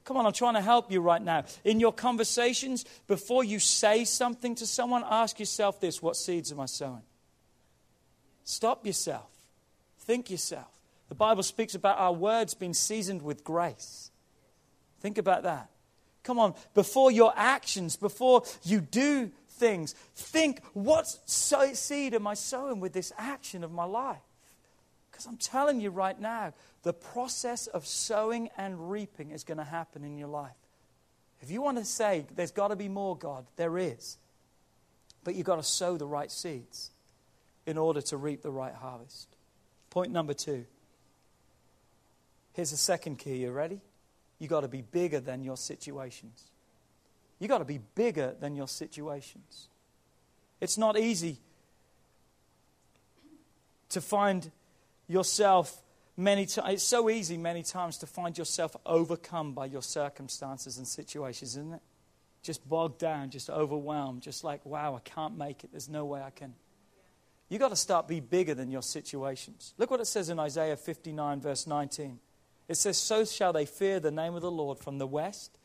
Come 0.04 0.18
on, 0.18 0.26
I'm 0.26 0.34
trying 0.34 0.56
to 0.56 0.62
help 0.62 0.92
you 0.92 1.02
right 1.02 1.22
now. 1.22 1.46
In 1.64 1.80
your 1.80 1.94
conversations, 1.94 2.84
before 3.08 3.44
you 3.44 3.60
say 3.60 4.06
something 4.06 4.56
to 4.56 4.66
someone, 4.66 5.04
ask 5.08 5.40
yourself 5.40 5.80
this 5.80 6.02
what 6.02 6.16
seeds 6.16 6.52
am 6.52 6.60
I 6.60 6.66
sowing? 6.66 7.04
Stop 8.44 8.86
yourself. 8.86 9.30
Think 10.00 10.30
yourself. 10.30 10.72
The 11.10 11.16
Bible 11.16 11.44
speaks 11.44 11.76
about 11.76 12.00
our 12.00 12.14
words 12.14 12.54
being 12.54 12.74
seasoned 12.74 13.22
with 13.22 13.44
grace. 13.44 14.12
Think 15.00 15.18
about 15.18 15.44
that. 15.44 15.70
Come 16.24 16.40
on, 16.40 16.54
before 16.74 17.12
your 17.12 17.34
actions, 17.36 17.96
before 17.96 18.44
you 18.64 18.82
do 18.82 19.32
things, 19.50 19.94
think 20.16 20.62
what 20.74 21.08
seed 21.26 22.14
am 22.14 22.28
I 22.28 22.34
sowing 22.34 22.80
with 22.80 22.94
this 22.94 23.12
action 23.18 23.64
of 23.64 23.72
my 23.72 23.86
life? 23.86 24.18
Because 25.12 25.26
I'm 25.26 25.38
telling 25.38 25.82
you 25.82 25.90
right 25.90 26.20
now, 26.20 26.54
the 26.84 26.94
process 26.94 27.68
of 27.68 27.86
sowing 27.86 28.50
and 28.58 28.90
reaping 28.90 29.32
is 29.32 29.44
going 29.44 29.58
to 29.58 29.64
happen 29.64 30.04
in 30.04 30.18
your 30.18 30.30
life. 30.30 30.52
If 31.42 31.52
you 31.52 31.62
want 31.62 31.78
to 31.78 31.86
say 31.86 32.26
there's 32.36 32.52
got 32.52 32.70
to 32.70 32.76
be 32.76 32.90
more, 32.90 33.18
God, 33.18 33.46
there 33.56 33.78
is. 33.78 34.18
But 35.24 35.36
you've 35.36 35.46
got 35.46 35.58
to 35.58 35.64
sow 35.64 35.98
the 35.98 36.08
right 36.08 36.32
seeds 36.32 36.92
in 37.66 37.78
order 37.78 38.02
to 38.02 38.18
reap 38.18 38.42
the 38.42 38.52
right 38.52 38.74
harvest. 38.74 39.28
Point 39.90 40.12
number 40.12 40.34
two. 40.34 40.66
Here's 42.54 42.72
the 42.72 42.78
second 42.78 43.20
key. 43.20 43.38
You 43.38 43.52
ready? 43.52 43.82
You've 44.40 44.50
got 44.50 44.62
to 44.62 44.68
be 44.68 44.82
bigger 44.82 45.20
than 45.20 45.44
your 45.44 45.58
situations. 45.58 46.46
You've 47.40 47.50
got 47.50 47.60
to 47.60 47.66
be 47.66 47.80
bigger 47.96 48.36
than 48.40 48.56
your 48.56 48.68
situations. 48.68 49.70
It's 50.62 50.78
not 50.78 50.98
easy 50.98 51.38
to 53.90 54.02
find 54.02 54.52
yourself 55.08 55.82
many 56.16 56.46
times. 56.46 56.74
It's 56.74 56.84
so 56.84 57.10
easy 57.10 57.38
many 57.38 57.64
times 57.64 57.98
to 58.00 58.08
find 58.08 58.38
yourself 58.38 58.76
overcome 58.86 59.54
by 59.54 59.66
your 59.66 59.82
circumstances 59.82 60.78
and 60.78 60.88
situations, 60.88 61.52
isn't 61.52 61.74
it? 61.74 61.82
Just 62.44 62.68
bogged 62.68 63.00
down, 63.00 63.30
just 63.30 63.50
overwhelmed, 63.50 64.22
just 64.22 64.44
like, 64.44 64.66
wow, 64.66 64.96
I 64.96 65.00
can't 65.00 65.38
make 65.38 65.64
it. 65.64 65.72
There's 65.72 65.90
no 65.90 66.06
way 66.06 66.22
I 66.22 66.30
can. 66.30 66.54
You've 67.50 67.60
got 67.60 67.70
to 67.70 67.76
start 67.76 68.08
be 68.08 68.20
bigger 68.20 68.54
than 68.54 68.70
your 68.70 68.84
situations. 68.84 69.74
Look 69.78 69.90
what 69.92 70.00
it 70.00 70.06
says 70.06 70.30
in 70.30 70.40
Isaiah 70.40 70.78
59, 70.78 71.42
verse 71.42 71.66
19. 71.66 72.20
It 72.70 72.78
says, 72.78 72.98
So 72.98 73.26
shall 73.26 73.52
they 73.52 73.66
fear 73.66 74.00
the 74.00 74.12
name 74.12 74.36
of 74.36 74.42
the 74.42 74.52
Lord 74.52 74.80
from 74.80 75.00
the 75.00 75.08
west, 75.08 75.58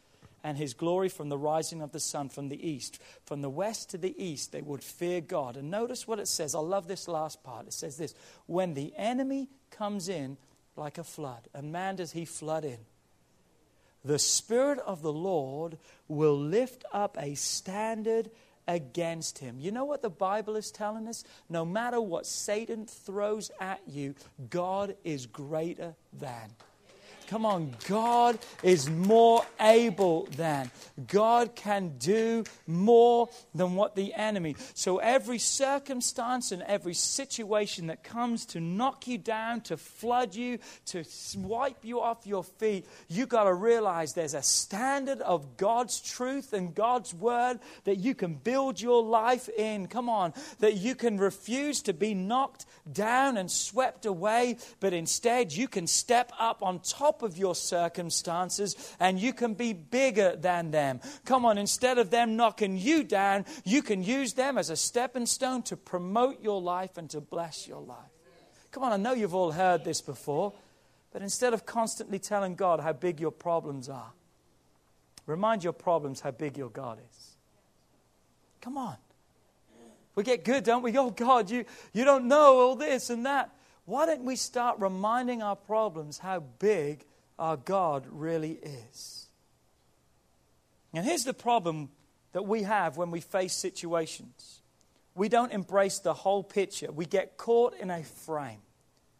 and 0.43 0.59
his 0.59 0.75
glory 0.75 1.09
from 1.09 1.29
the 1.29 1.39
rising 1.39 1.81
of 1.81 1.93
the 1.93 2.01
sun 2.01 2.29
from 2.29 2.49
the 2.49 2.69
east. 2.69 3.01
From 3.25 3.43
the 3.43 3.51
west 3.51 3.91
to 3.91 3.99
the 3.99 4.21
east, 4.23 4.53
they 4.53 4.63
would 4.63 4.83
fear 4.83 5.21
God. 5.21 5.57
And 5.57 5.71
notice 5.71 6.09
what 6.09 6.19
it 6.19 6.29
says. 6.29 6.55
I 6.55 6.59
love 6.59 6.89
this 6.89 7.07
last 7.07 7.45
part. 7.45 7.67
It 7.67 7.73
says 7.73 7.97
this 7.97 8.15
When 8.47 8.75
the 8.75 8.93
enemy 8.97 9.49
comes 9.71 10.09
in 10.09 10.37
like 10.77 10.99
a 10.99 11.05
flood, 11.05 11.49
and 11.55 11.71
man 11.71 11.97
does 11.97 12.13
he 12.13 12.25
flood 12.25 12.65
in, 12.65 12.79
the 14.05 14.19
Spirit 14.19 14.81
of 14.81 15.03
the 15.03 15.13
Lord 15.13 15.79
will 16.09 16.39
lift 16.39 16.85
up 16.93 17.17
a 17.19 17.35
standard 17.35 18.31
against 18.67 19.39
him. 19.39 19.57
You 19.59 19.73
know 19.73 19.85
what 19.85 20.03
the 20.03 20.11
Bible 20.11 20.57
is 20.57 20.71
telling 20.71 21.07
us? 21.09 21.25
No 21.49 21.65
matter 21.65 22.01
what 22.01 22.27
Satan 22.27 22.87
throws 22.87 23.51
at 23.61 23.81
you, 23.87 24.15
God 24.51 24.97
is 25.05 25.27
greater 25.27 25.95
than. 26.13 26.51
Come 27.27 27.47
on, 27.47 27.75
God 27.89 28.39
is 28.63 28.91
more 28.91 29.45
able 29.61 30.27
than. 30.37 30.71
God 31.09 31.55
can 31.55 31.95
do 31.99 32.45
more 32.67 33.29
than 33.55 33.75
what 33.75 33.97
the 33.97 34.15
enemy. 34.15 34.57
So 34.75 34.99
every 34.99 35.39
circumstance 35.39 36.53
and 36.53 36.63
every 36.63 36.95
situation 36.95 37.89
that 37.89 38.05
comes 38.05 38.47
to 38.47 38.61
knock 38.61 39.07
you 39.07 39.19
down, 39.19 39.63
to 39.63 39.77
flood 39.77 40.35
you, 40.35 40.59
to 40.87 41.05
wipe 41.37 41.85
you 41.85 42.01
off 42.01 42.27
your 42.27 42.45
feet, 42.45 42.87
you 43.09 43.27
got 43.27 43.45
to 43.45 43.55
realize 43.55 44.13
there's 44.13 44.35
a 44.35 44.43
standard 44.43 45.21
of 45.23 45.57
God's 45.57 46.01
truth 46.01 46.53
and 46.53 46.75
God's 46.75 47.15
word 47.15 47.59
that 47.85 47.99
you 47.99 48.15
can 48.15 48.35
build 48.35 48.81
your 48.81 49.03
life 49.03 49.49
in. 49.49 49.87
Come 49.87 50.09
on, 50.09 50.33
that 50.61 50.77
you 50.77 50.95
can 50.95 51.19
refuse 51.19 51.83
to 51.83 51.93
be 51.93 52.15
knocked 52.15 52.67
down 52.93 53.37
and 53.37 53.51
swept 53.51 54.07
away, 54.07 54.59
but 54.81 54.93
instead 54.93 55.53
you 55.53 55.69
can 55.69 55.87
step 55.87 56.33
up 56.39 56.63
on 56.63 56.81
top 56.81 57.14
of 57.23 57.39
your 57.39 57.55
circumstances 57.55 58.95
and 59.01 59.19
you 59.19 59.33
can 59.33 59.55
be 59.55 59.73
bigger 59.73 60.37
than 60.37 60.71
them. 60.71 61.01
Come 61.25 61.45
on, 61.45 61.59
instead 61.59 61.99
of 61.99 62.11
them 62.11 62.37
knocking 62.37 62.77
you 62.77 63.05
down, 63.05 63.45
you 63.65 63.83
can 63.83 64.03
use 64.03 64.35
them 64.35 64.59
as 64.59 64.71
a 64.71 64.77
stepping 64.77 65.27
stone 65.27 65.63
to 65.65 65.77
promote 65.77 66.43
your 66.43 66.61
life 66.61 66.97
and 66.97 67.09
to 67.11 67.21
bless 67.21 67.69
your 67.69 67.81
life. 67.81 67.99
Come 68.71 68.83
on, 68.83 68.93
I 68.93 68.97
know 68.97 69.13
you've 69.13 69.35
all 69.35 69.53
heard 69.53 69.85
this 69.85 70.01
before, 70.01 70.53
but 71.13 71.23
instead 71.23 71.55
of 71.55 71.65
constantly 71.65 72.19
telling 72.19 72.57
God 72.57 72.81
how 72.81 72.93
big 72.93 73.21
your 73.21 73.31
problems 73.31 73.89
are, 73.89 74.13
remind 75.27 75.63
your 75.63 75.73
problems 75.73 76.21
how 76.21 76.33
big 76.33 76.59
your 76.59 76.71
God 76.71 76.99
is. 76.99 77.37
Come 78.61 78.77
on. 78.77 78.97
We 80.15 80.23
get 80.23 80.45
good, 80.45 80.65
don't 80.65 80.83
we? 80.83 80.97
Oh, 80.97 81.11
God, 81.11 81.51
you, 81.51 81.65
you 81.93 82.05
don't 82.05 82.27
know 82.27 82.59
all 82.59 82.77
this 82.77 83.11
and 83.11 83.27
that. 83.27 83.51
Why 83.87 84.07
don't 84.07 84.25
we 84.25 84.37
start 84.37 84.79
reminding 84.79 85.43
our 85.43 85.57
problems 85.57 86.19
how 86.19 86.41
big 86.41 87.05
our 87.39 87.57
God 87.57 88.07
really 88.11 88.59
is? 88.63 89.27
And 90.93 91.05
here's 91.05 91.25
the 91.25 91.35
problem 91.35 91.91
that 92.33 92.47
we 92.47 92.63
have 92.63 92.97
when 92.97 93.11
we 93.11 93.21
face 93.21 93.53
situations 93.53 94.63
we 95.15 95.29
don't 95.29 95.53
embrace 95.53 96.01
the 96.01 96.15
whole 96.15 96.43
picture, 96.43 96.91
we 96.91 97.07
get 97.07 97.37
caught 97.37 97.75
in 97.79 97.91
a 97.91 98.03
frame. 98.03 98.61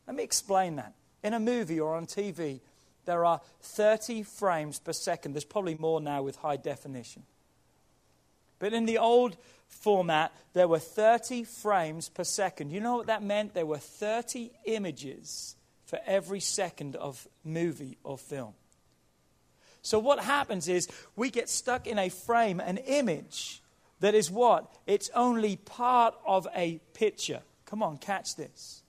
Let 0.07 0.17
me 0.17 0.23
explain 0.23 0.77
that. 0.77 0.95
In 1.23 1.35
a 1.35 1.41
movie 1.41 1.81
or 1.81 1.95
on 1.95 2.07
TV, 2.07 2.61
there 3.05 3.25
are 3.25 3.41
30 3.61 4.25
frames 4.25 4.79
per 4.79 4.93
second. 4.93 5.35
There's 5.35 5.45
probably 5.45 5.77
more 5.77 6.01
now 6.01 6.23
with 6.23 6.37
high 6.37 6.57
definition. 6.57 7.23
But 8.59 8.73
in 8.73 8.87
the 8.87 8.99
old 8.99 9.37
format, 9.81 10.33
there 10.53 10.69
were 10.69 10.79
30 10.79 11.45
frames 11.45 12.09
per 12.09 12.25
second. 12.25 12.71
You 12.71 12.81
know 12.81 12.97
what 12.97 13.07
that 13.07 13.23
meant? 13.23 13.55
There 13.55 13.67
were 13.67 13.79
30 13.79 14.51
images 14.65 15.57
for 15.85 15.99
every 16.07 16.41
second 16.41 16.97
of 16.97 17.29
movie 17.45 17.99
or 18.05 18.17
film. 18.17 18.55
So 19.83 19.99
what 19.99 20.21
happens 20.21 20.69
is 20.69 20.89
we 21.15 21.31
get 21.31 21.49
stuck 21.51 21.87
in 21.87 21.99
a 21.99 22.09
frame, 22.09 22.61
an 22.61 22.79
image 22.79 23.63
that 24.01 24.15
is 24.15 24.31
what? 24.31 24.75
It's 24.87 25.11
only 25.15 25.57
part 25.57 26.15
of 26.27 26.49
a 26.55 26.81
picture. 26.95 27.43
Come 27.67 27.83
on, 27.83 27.99
catch 27.99 28.37
this. 28.37 28.84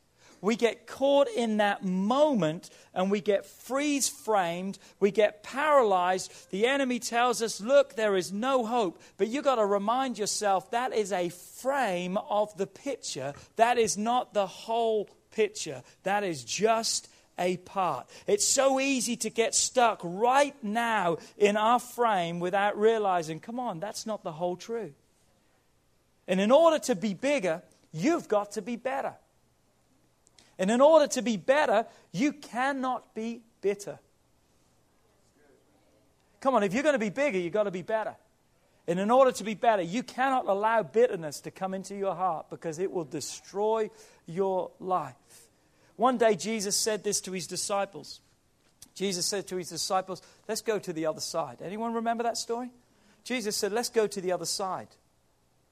We 0.45 0.55
get 0.55 0.85
caught 0.85 1.27
in 1.27 1.57
that 1.57 1.83
moment 1.83 2.69
and 2.93 3.09
we 3.09 3.19
get 3.19 3.47
freeze 3.47 4.07
framed, 4.07 4.77
we 4.99 5.09
get 5.09 5.41
paralyzed. 5.41 6.31
The 6.51 6.67
enemy 6.67 6.99
tells 6.99 7.41
us, 7.41 7.59
Look, 7.59 7.95
there 7.95 8.15
is 8.15 8.31
no 8.31 8.63
hope. 8.63 9.01
But 9.17 9.29
you've 9.29 9.43
got 9.43 9.55
to 9.55 9.65
remind 9.65 10.19
yourself 10.19 10.69
that 10.69 10.93
is 10.93 11.11
a 11.11 11.29
frame 11.29 12.17
of 12.17 12.55
the 12.57 12.67
picture, 12.67 13.33
that 13.55 13.79
is 13.79 13.97
not 13.97 14.35
the 14.35 14.45
whole 14.45 15.09
picture, 15.31 15.81
that 16.03 16.23
is 16.23 16.43
just 16.43 17.09
a 17.39 17.57
part. 17.57 18.07
It's 18.27 18.47
so 18.47 18.79
easy 18.79 19.15
to 19.17 19.31
get 19.31 19.55
stuck 19.55 19.99
right 20.03 20.55
now 20.63 21.17
in 21.39 21.57
our 21.57 21.79
frame 21.79 22.39
without 22.39 22.77
realizing, 22.77 23.39
come 23.39 23.59
on, 23.59 23.79
that's 23.79 24.05
not 24.05 24.23
the 24.23 24.33
whole 24.33 24.57
truth. 24.57 24.93
And 26.27 26.39
in 26.39 26.51
order 26.51 26.77
to 26.85 26.93
be 26.93 27.15
bigger, 27.15 27.63
you've 27.91 28.27
got 28.27 28.51
to 28.51 28.61
be 28.61 28.75
better. 28.75 29.15
And 30.57 30.71
in 30.71 30.81
order 30.81 31.07
to 31.07 31.21
be 31.21 31.37
better, 31.37 31.85
you 32.11 32.33
cannot 32.33 33.13
be 33.13 33.41
bitter. 33.61 33.99
Come 36.39 36.55
on, 36.55 36.63
if 36.63 36.73
you're 36.73 36.83
going 36.83 36.93
to 36.93 36.99
be 36.99 37.09
bigger, 37.09 37.37
you've 37.37 37.53
got 37.53 37.63
to 37.63 37.71
be 37.71 37.81
better. 37.81 38.15
And 38.87 38.99
in 38.99 39.09
order 39.09 39.31
to 39.31 39.43
be 39.43 39.55
better, 39.55 39.81
you 39.81 40.03
cannot 40.03 40.45
allow 40.47 40.83
bitterness 40.83 41.39
to 41.41 41.51
come 41.51 41.73
into 41.73 41.95
your 41.95 42.13
heart 42.13 42.49
because 42.49 42.77
it 42.77 42.91
will 42.91 43.03
destroy 43.03 43.89
your 44.27 44.71
life. 44.79 45.15
One 45.95 46.17
day, 46.17 46.35
Jesus 46.35 46.75
said 46.75 47.03
this 47.03 47.19
to 47.21 47.31
his 47.31 47.47
disciples. 47.47 48.21
Jesus 48.93 49.25
said 49.25 49.47
to 49.47 49.57
his 49.57 49.69
disciples, 49.69 50.21
Let's 50.47 50.61
go 50.61 50.77
to 50.77 50.93
the 50.93 51.05
other 51.05 51.21
side. 51.21 51.57
Anyone 51.61 51.93
remember 51.93 52.23
that 52.23 52.37
story? 52.37 52.69
Jesus 53.23 53.57
said, 53.57 53.71
Let's 53.71 53.89
go 53.89 54.07
to 54.07 54.21
the 54.21 54.31
other 54.31 54.45
side. 54.45 54.89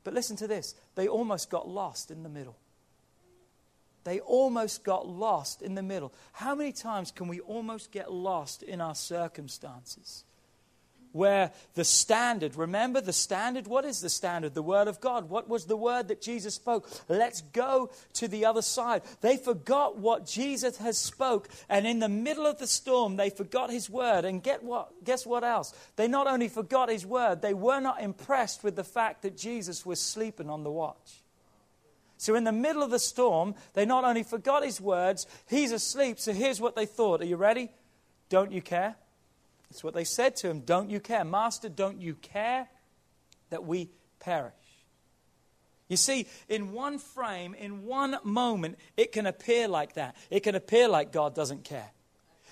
But 0.04 0.14
listen 0.14 0.36
to 0.38 0.48
this 0.48 0.76
they 0.96 1.08
almost 1.08 1.50
got 1.50 1.68
lost 1.68 2.12
in 2.12 2.24
the 2.24 2.30
middle. 2.30 2.58
They 4.04 4.20
almost 4.20 4.84
got 4.84 5.08
lost 5.08 5.62
in 5.62 5.76
the 5.76 5.84
middle. 5.84 6.14
How 6.34 6.56
many 6.56 6.72
times 6.72 7.12
can 7.12 7.28
we 7.28 7.40
almost 7.42 7.92
get 7.92 8.12
lost 8.12 8.64
in 8.64 8.82
our 8.82 8.96
circumstances? 8.96 10.26
where 11.14 11.52
the 11.76 11.86
standard, 11.86 12.56
remember 12.56 13.00
the 13.00 13.14
standard? 13.14 13.68
What 13.68 13.86
is 13.86 14.02
the 14.02 14.10
standard? 14.10 14.54
The 14.54 14.64
Word 14.64 14.88
of 14.88 15.00
God. 15.00 15.30
What 15.30 15.48
was 15.48 15.66
the 15.66 15.78
word 15.78 16.10
that 16.10 16.22
Jesus 16.22 16.56
spoke? 16.56 16.90
Let's 17.08 17.42
go 17.42 17.92
to 18.14 18.28
the 18.28 18.46
other 18.46 18.62
side. 18.62 19.04
They 19.22 19.38
forgot 19.38 19.98
what 19.98 20.26
Jesus 20.26 20.78
has 20.78 20.98
spoke, 20.98 21.48
and 21.70 21.88
in 21.88 22.00
the 22.00 22.10
middle 22.10 22.46
of 22.46 22.58
the 22.58 22.68
storm, 22.68 23.16
they 23.16 23.30
forgot 23.30 23.70
His 23.70 23.90
word. 23.90 24.26
And 24.26 24.44
get 24.44 24.64
what? 24.64 24.92
Guess 25.04 25.26
what 25.26 25.44
else? 25.44 25.74
They 25.96 26.08
not 26.08 26.28
only 26.28 26.50
forgot 26.50 26.90
His 26.90 27.06
word, 27.06 27.42
they 27.42 27.54
were 27.54 27.80
not 27.80 28.02
impressed 28.02 28.64
with 28.64 28.76
the 28.76 28.84
fact 28.84 29.22
that 29.22 29.38
Jesus 29.38 29.86
was 29.86 30.02
sleeping 30.02 30.50
on 30.50 30.64
the 30.64 30.72
watch. 30.72 31.23
So, 32.24 32.36
in 32.36 32.46
the 32.46 32.54
middle 32.54 32.82
of 32.82 32.90
the 32.90 33.00
storm, 33.00 33.54
they 33.74 33.86
not 33.86 34.06
only 34.06 34.24
forgot 34.24 34.64
His 34.64 34.80
words, 34.80 35.28
He's 35.50 35.74
asleep. 35.74 36.22
So, 36.22 36.32
here's 36.32 36.62
what 36.62 36.74
they 36.74 36.86
thought. 36.86 37.20
Are 37.20 37.26
you 37.26 37.36
ready? 37.36 37.70
Don't 38.30 38.50
you 38.50 38.62
care? 38.62 38.96
That's 39.70 39.84
what 39.84 39.94
they 39.94 40.06
said 40.06 40.38
to 40.38 40.50
him. 40.50 40.62
Don't 40.62 40.90
you 40.90 41.02
care? 41.02 41.26
Master, 41.26 41.68
don't 41.68 42.00
you 42.00 42.14
care 42.14 42.70
that 43.50 43.66
we 43.66 43.90
perish? 44.22 44.54
You 45.90 45.98
see, 45.98 46.28
in 46.48 46.72
one 46.72 46.98
frame, 46.98 47.56
in 47.56 47.84
one 47.84 48.18
moment, 48.24 48.80
it 48.96 49.12
can 49.12 49.26
appear 49.26 49.68
like 49.68 49.96
that. 49.96 50.16
It 50.30 50.44
can 50.44 50.56
appear 50.56 50.88
like 50.88 51.12
God 51.12 51.36
doesn't 51.36 51.66
care. 51.66 51.92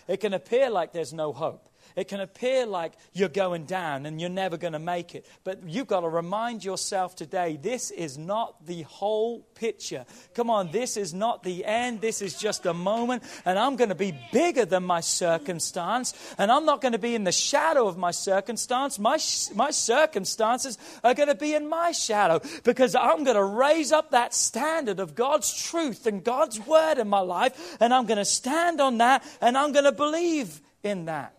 It 0.06 0.18
can 0.18 0.34
appear 0.34 0.70
like 0.70 0.92
there's 0.92 1.14
no 1.14 1.32
hope. 1.32 1.70
It 1.96 2.08
can 2.08 2.20
appear 2.20 2.66
like 2.66 2.94
you're 3.14 3.30
going 3.30 3.66
down 3.66 4.06
and 4.06 4.20
you're 4.20 4.30
never 4.30 4.58
going 4.58 4.74
to 4.74 4.80
make 4.80 5.16
it. 5.16 5.26
But 5.44 5.64
you've 5.68 5.88
got 5.88 6.02
to 6.02 6.10
remind 6.10 6.64
yourself 6.64 7.16
today 7.16 7.58
this 7.62 7.92
is 7.92 8.18
not 8.18 8.66
the 8.66 8.84
whole 8.84 9.42
picture. 9.56 10.06
Come 10.34 10.50
on, 10.50 10.72
this 10.72 10.98
is 10.98 11.14
not 11.14 11.44
the 11.44 11.66
end. 11.66 12.02
This 12.02 12.22
is 12.22 12.38
just 12.38 12.66
a 12.66 12.74
moment. 12.74 13.24
And 13.46 13.58
I'm 13.60 13.76
going 13.76 13.90
to 13.90 13.96
be 13.96 14.18
bigger 14.32 14.66
than 14.66 14.84
my 14.84 15.02
circumstance. 15.02 16.14
And 16.38 16.52
I'm 16.52 16.66
not 16.66 16.82
going 16.82 16.94
to 16.94 17.00
be 17.00 17.16
in 17.16 17.24
the 17.24 17.32
shadow 17.32 17.88
of 17.88 17.98
my 17.98 18.12
circumstance. 18.12 19.00
My, 19.00 19.18
my 19.56 19.72
circumstances 19.72 20.78
are 21.04 21.14
going 21.14 21.30
to 21.30 21.36
be 21.36 21.54
in 21.54 21.70
my 21.70 21.92
shadow 21.92 22.42
because 22.64 22.96
I'm 22.96 23.24
going 23.24 23.38
to 23.38 23.44
raise 23.44 23.92
up 23.92 24.12
that 24.12 24.34
standard 24.34 25.00
of 25.00 25.16
God's 25.16 25.54
truth 25.54 26.08
and 26.08 26.24
God's 26.24 26.60
word 26.66 26.98
in 26.98 27.08
my 27.08 27.20
life. 27.20 27.78
And 27.80 27.94
I'm 27.94 28.06
going 28.06 28.18
to 28.18 28.26
stand 28.26 28.82
on 28.82 29.00
that 29.00 29.26
and 29.42 29.58
I'm 29.58 29.72
going 29.72 29.86
to 29.86 29.92
believe 29.92 30.62
in 30.84 31.06
that. 31.06 31.36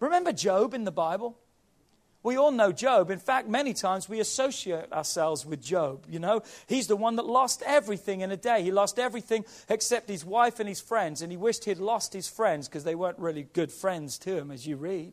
Remember 0.00 0.32
Job 0.32 0.74
in 0.74 0.84
the 0.84 0.92
Bible? 0.92 1.38
We 2.22 2.36
all 2.36 2.50
know 2.50 2.72
Job. 2.72 3.12
In 3.12 3.20
fact, 3.20 3.48
many 3.48 3.72
times 3.72 4.08
we 4.08 4.18
associate 4.18 4.92
ourselves 4.92 5.46
with 5.46 5.62
Job. 5.62 6.06
You 6.10 6.18
know, 6.18 6.42
he's 6.66 6.88
the 6.88 6.96
one 6.96 7.14
that 7.16 7.24
lost 7.24 7.62
everything 7.64 8.20
in 8.20 8.32
a 8.32 8.36
day. 8.36 8.64
He 8.64 8.72
lost 8.72 8.98
everything 8.98 9.44
except 9.68 10.08
his 10.08 10.24
wife 10.24 10.58
and 10.58 10.68
his 10.68 10.80
friends, 10.80 11.22
and 11.22 11.30
he 11.30 11.36
wished 11.36 11.66
he'd 11.66 11.78
lost 11.78 12.12
his 12.12 12.28
friends 12.28 12.66
because 12.66 12.82
they 12.82 12.96
weren't 12.96 13.20
really 13.20 13.44
good 13.52 13.70
friends 13.70 14.18
to 14.18 14.36
him, 14.36 14.50
as 14.50 14.66
you 14.66 14.76
read. 14.76 15.12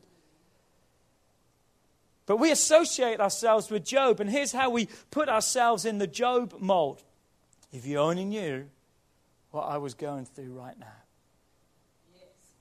But 2.26 2.38
we 2.38 2.50
associate 2.50 3.20
ourselves 3.20 3.70
with 3.70 3.86
Job, 3.86 4.20
and 4.20 4.28
here's 4.28 4.52
how 4.52 4.72
we 4.72 4.88
put 5.12 5.30
ourselves 5.30 5.86
in 5.86 6.00
the 6.00 6.08
Job 6.08 6.56
mold. 6.60 7.04
If 7.72 7.86
you 7.86 8.00
only 8.00 8.26
knew 8.26 8.66
what 9.52 9.66
I 9.66 9.78
was 9.78 9.94
going 9.94 10.26
through 10.26 10.54
right 10.54 10.80
now. 10.80 11.03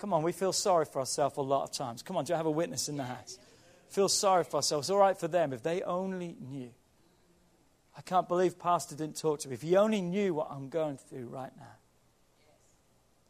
Come 0.03 0.12
on, 0.12 0.25
we 0.25 0.33
feel 0.33 0.53
sorry 0.53 0.85
for 0.85 0.99
ourselves 0.99 1.37
a 1.37 1.43
lot 1.43 1.62
of 1.62 1.71
times. 1.71 2.03
Come 2.03 2.17
on, 2.17 2.25
do 2.25 2.33
you 2.33 2.37
have 2.37 2.47
a 2.47 2.51
witness 2.51 2.88
in 2.88 2.97
the 2.97 3.05
house? 3.05 3.38
Feel 3.88 4.09
sorry 4.09 4.43
for 4.43 4.57
ourselves. 4.57 4.91
All 4.91 4.99
right 4.99 5.17
for 5.17 5.29
them 5.29 5.53
if 5.53 5.62
they 5.62 5.81
only 5.83 6.35
knew. 6.41 6.71
I 7.97 8.01
can't 8.01 8.27
believe 8.27 8.59
Pastor 8.59 8.97
didn't 8.97 9.17
talk 9.17 9.38
to 9.38 9.49
me. 9.49 9.55
If 9.55 9.62
he 9.62 9.77
only 9.77 10.01
knew 10.01 10.35
what 10.35 10.49
I'm 10.51 10.71
going 10.71 10.97
through 10.97 11.27
right 11.27 11.53
now. 11.57 11.77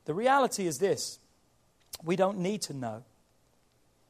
The 0.06 0.14
reality 0.14 0.66
is 0.66 0.78
this 0.78 1.18
we 2.02 2.16
don't 2.16 2.38
need 2.38 2.62
to 2.62 2.72
know, 2.72 3.04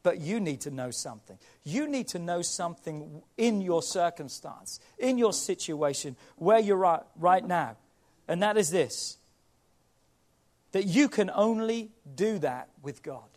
but 0.05 0.21
you 0.21 0.39
need 0.39 0.61
to 0.61 0.71
know 0.71 0.93
something. 0.93 1.39
You 1.65 1.89
need 1.89 2.07
to 2.09 2.21
know 2.21 2.43
something 2.43 3.23
in 3.37 3.61
your 3.61 3.83
circumstance, 3.83 4.79
in 4.99 5.19
your 5.19 5.33
situation, 5.33 6.15
where 6.37 6.61
you're 6.61 6.87
at 6.87 7.09
right 7.17 7.45
now. 7.45 7.77
And 8.29 8.41
that 8.41 8.57
is 8.57 8.71
this 8.71 9.19
that 10.73 10.87
you 10.87 11.09
can 11.09 11.31
only 11.35 11.91
do 12.15 12.39
that 12.41 12.69
with 12.83 13.03
God. 13.03 13.29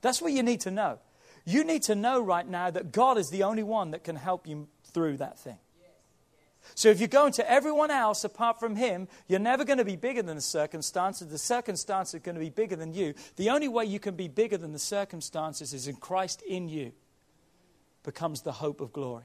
That's 0.00 0.20
what 0.20 0.32
you 0.32 0.42
need 0.42 0.60
to 0.60 0.70
know. 0.70 0.98
You 1.44 1.64
need 1.64 1.82
to 1.84 1.94
know 1.94 2.20
right 2.20 2.46
now 2.46 2.70
that 2.70 2.92
God 2.92 3.18
is 3.18 3.30
the 3.30 3.42
only 3.42 3.62
one 3.62 3.90
that 3.92 4.04
can 4.04 4.16
help 4.16 4.46
you 4.46 4.68
through 4.92 5.18
that 5.18 5.38
thing. 5.38 5.58
So 6.74 6.88
if 6.88 7.00
you're 7.00 7.08
going 7.08 7.32
to 7.34 7.50
everyone 7.50 7.90
else 7.90 8.22
apart 8.22 8.60
from 8.60 8.76
Him, 8.76 9.08
you're 9.26 9.40
never 9.40 9.64
going 9.64 9.78
to 9.78 9.84
be 9.84 9.96
bigger 9.96 10.22
than 10.22 10.36
the 10.36 10.42
circumstances. 10.42 11.28
The 11.28 11.38
circumstances 11.38 12.14
are 12.14 12.20
going 12.20 12.36
to 12.36 12.40
be 12.40 12.50
bigger 12.50 12.76
than 12.76 12.94
you. 12.94 13.14
The 13.36 13.50
only 13.50 13.68
way 13.68 13.84
you 13.84 13.98
can 13.98 14.14
be 14.14 14.28
bigger 14.28 14.56
than 14.56 14.72
the 14.72 14.78
circumstances 14.78 15.74
is 15.74 15.88
in 15.88 15.96
Christ 15.96 16.42
in 16.42 16.68
you 16.68 16.92
becomes 18.04 18.42
the 18.42 18.52
hope 18.52 18.80
of 18.80 18.92
glory 18.92 19.24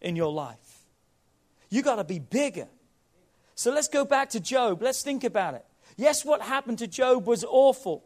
in 0.00 0.14
your 0.14 0.32
life. 0.32 0.84
You've 1.70 1.84
got 1.84 1.96
to 1.96 2.04
be 2.04 2.18
bigger 2.18 2.68
so 3.56 3.72
let's 3.72 3.88
go 3.88 4.04
back 4.04 4.30
to 4.30 4.40
Job. 4.40 4.82
Let's 4.82 5.02
think 5.02 5.24
about 5.24 5.54
it. 5.54 5.64
Yes, 5.96 6.24
what 6.24 6.42
happened 6.42 6.78
to 6.78 6.86
Job 6.86 7.26
was 7.26 7.42
awful. 7.42 8.04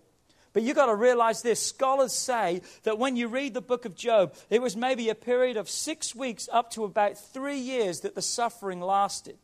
But 0.52 0.62
you've 0.62 0.76
got 0.76 0.86
to 0.86 0.94
realize 0.94 1.42
this. 1.42 1.60
Scholars 1.60 2.12
say 2.12 2.62
that 2.84 2.98
when 2.98 3.16
you 3.16 3.28
read 3.28 3.54
the 3.54 3.60
book 3.60 3.84
of 3.84 3.94
Job, 3.94 4.34
it 4.48 4.62
was 4.62 4.76
maybe 4.76 5.08
a 5.08 5.14
period 5.14 5.56
of 5.56 5.68
six 5.68 6.14
weeks 6.14 6.48
up 6.52 6.70
to 6.72 6.84
about 6.84 7.18
three 7.18 7.58
years 7.58 8.00
that 8.00 8.14
the 8.14 8.22
suffering 8.22 8.80
lasted. 8.80 9.38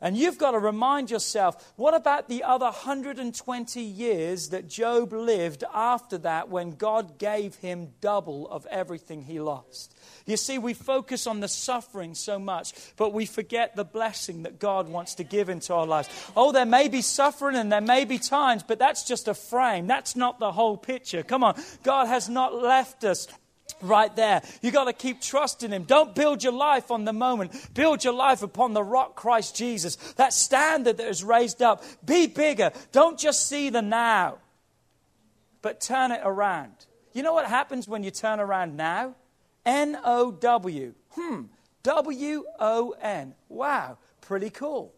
And 0.00 0.16
you've 0.16 0.38
got 0.38 0.50
to 0.50 0.58
remind 0.58 1.10
yourself 1.10 1.72
what 1.76 1.94
about 1.94 2.28
the 2.28 2.42
other 2.42 2.66
120 2.66 3.80
years 3.80 4.50
that 4.50 4.68
Job 4.68 5.12
lived 5.12 5.64
after 5.72 6.18
that 6.18 6.48
when 6.48 6.72
God 6.72 7.18
gave 7.18 7.56
him 7.56 7.92
double 8.00 8.48
of 8.48 8.66
everything 8.66 9.22
he 9.22 9.40
lost? 9.40 9.96
You 10.26 10.36
see, 10.36 10.58
we 10.58 10.74
focus 10.74 11.26
on 11.26 11.40
the 11.40 11.48
suffering 11.48 12.14
so 12.14 12.38
much, 12.38 12.72
but 12.96 13.12
we 13.12 13.26
forget 13.26 13.76
the 13.76 13.84
blessing 13.84 14.42
that 14.42 14.58
God 14.58 14.88
wants 14.88 15.14
to 15.16 15.24
give 15.24 15.48
into 15.48 15.72
our 15.72 15.86
lives. 15.86 16.08
Oh, 16.36 16.52
there 16.52 16.66
may 16.66 16.88
be 16.88 17.00
suffering 17.00 17.56
and 17.56 17.72
there 17.72 17.80
may 17.80 18.04
be 18.04 18.18
times, 18.18 18.62
but 18.62 18.78
that's 18.78 19.04
just 19.04 19.28
a 19.28 19.34
frame. 19.34 19.86
That's 19.86 20.16
not 20.16 20.38
the 20.38 20.52
whole 20.52 20.76
picture. 20.76 21.22
Come 21.22 21.44
on. 21.44 21.60
God 21.82 22.06
has 22.06 22.28
not 22.28 22.54
left 22.54 23.04
us 23.04 23.28
right 23.82 24.14
there. 24.16 24.42
You 24.62 24.70
got 24.70 24.84
to 24.84 24.92
keep 24.92 25.20
trusting 25.20 25.70
Him. 25.70 25.84
Don't 25.84 26.14
build 26.14 26.42
your 26.42 26.52
life 26.52 26.90
on 26.90 27.04
the 27.04 27.12
moment. 27.12 27.74
Build 27.74 28.04
your 28.04 28.12
life 28.12 28.42
upon 28.42 28.72
the 28.72 28.82
rock, 28.82 29.16
Christ 29.16 29.56
Jesus. 29.56 29.96
That 30.14 30.32
standard 30.32 30.98
that 30.98 31.08
is 31.08 31.22
raised 31.24 31.62
up. 31.62 31.82
Be 32.04 32.26
bigger. 32.26 32.72
Don't 32.92 33.18
just 33.18 33.46
see 33.48 33.70
the 33.70 33.82
now, 33.82 34.38
but 35.62 35.80
turn 35.80 36.12
it 36.12 36.20
around. 36.24 36.72
You 37.12 37.22
know 37.22 37.32
what 37.32 37.46
happens 37.46 37.88
when 37.88 38.02
you 38.02 38.10
turn 38.10 38.40
around 38.40 38.76
now? 38.76 39.14
N 39.64 39.98
O 40.04 40.30
W. 40.30 40.94
Hmm. 41.10 41.42
W 41.82 42.44
O 42.60 42.94
N. 43.00 43.34
Wow. 43.48 43.98
Pretty 44.20 44.50
cool. 44.50 44.92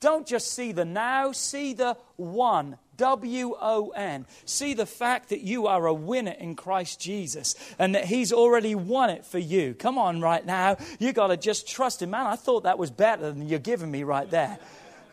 Don't 0.00 0.26
just 0.26 0.52
see 0.52 0.72
the 0.72 0.84
now, 0.84 1.32
see 1.32 1.72
the 1.72 1.96
one. 2.16 2.76
W 2.96 3.56
O 3.60 3.90
N. 3.90 4.26
See 4.44 4.74
the 4.74 4.86
fact 4.86 5.30
that 5.30 5.40
you 5.40 5.66
are 5.66 5.86
a 5.86 5.94
winner 5.94 6.34
in 6.38 6.54
Christ 6.54 7.00
Jesus 7.00 7.54
and 7.78 7.94
that 7.94 8.04
He's 8.06 8.32
already 8.32 8.74
won 8.74 9.10
it 9.10 9.24
for 9.24 9.38
you. 9.38 9.74
Come 9.74 9.98
on, 9.98 10.20
right 10.20 10.44
now. 10.44 10.76
You 10.98 11.12
got 11.12 11.28
to 11.28 11.36
just 11.36 11.68
trust 11.68 12.02
Him. 12.02 12.10
Man, 12.10 12.26
I 12.26 12.36
thought 12.36 12.64
that 12.64 12.78
was 12.78 12.90
better 12.90 13.32
than 13.32 13.48
you're 13.48 13.58
giving 13.58 13.90
me 13.90 14.02
right 14.02 14.30
there. 14.30 14.58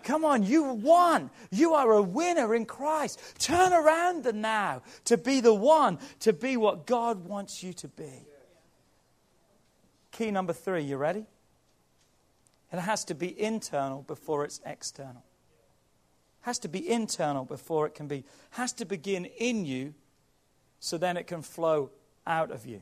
Come 0.04 0.26
on, 0.26 0.44
you 0.44 0.64
won. 0.64 1.30
You 1.52 1.74
are 1.76 1.92
a 1.92 2.02
winner 2.02 2.56
in 2.56 2.66
Christ. 2.66 3.20
Turn 3.38 3.72
around 3.72 4.24
the 4.24 4.34
now 4.34 4.82
to 5.06 5.18
be 5.18 5.42
the 5.42 5.54
one, 5.54 6.00
to 6.22 6.34
be 6.34 6.58
what 6.58 6.88
God 6.88 7.26
wants 7.26 7.62
you 7.62 7.74
to 7.74 7.88
be. 7.88 8.26
Key 10.12 10.32
number 10.32 10.54
three, 10.54 10.84
you 10.84 10.98
ready? 10.98 11.26
It 12.74 12.80
has 12.80 13.06
to 13.06 13.16
be 13.16 13.40
internal 13.40 14.02
before 14.02 14.44
it's 14.44 14.60
external. 14.66 15.24
Has 16.42 16.60
to 16.60 16.68
be 16.68 16.90
internal 16.90 17.46
before 17.46 17.86
it 17.86 17.96
can 17.96 18.08
be. 18.08 18.26
Has 18.52 18.74
to 18.74 18.86
begin 18.86 19.26
in 19.26 19.66
you 19.66 19.94
so 20.80 20.98
then 20.98 21.18
it 21.18 21.28
can 21.28 21.42
flow 21.42 21.92
out 22.26 22.52
of 22.52 22.66
you. 22.66 22.82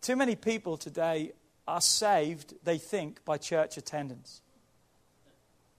Too 0.00 0.16
many 0.16 0.36
people 0.36 0.76
today 0.76 1.32
are 1.66 1.80
saved, 1.80 2.54
they 2.64 2.76
think, 2.76 3.24
by 3.24 3.38
church 3.38 3.78
attendance. 3.78 4.42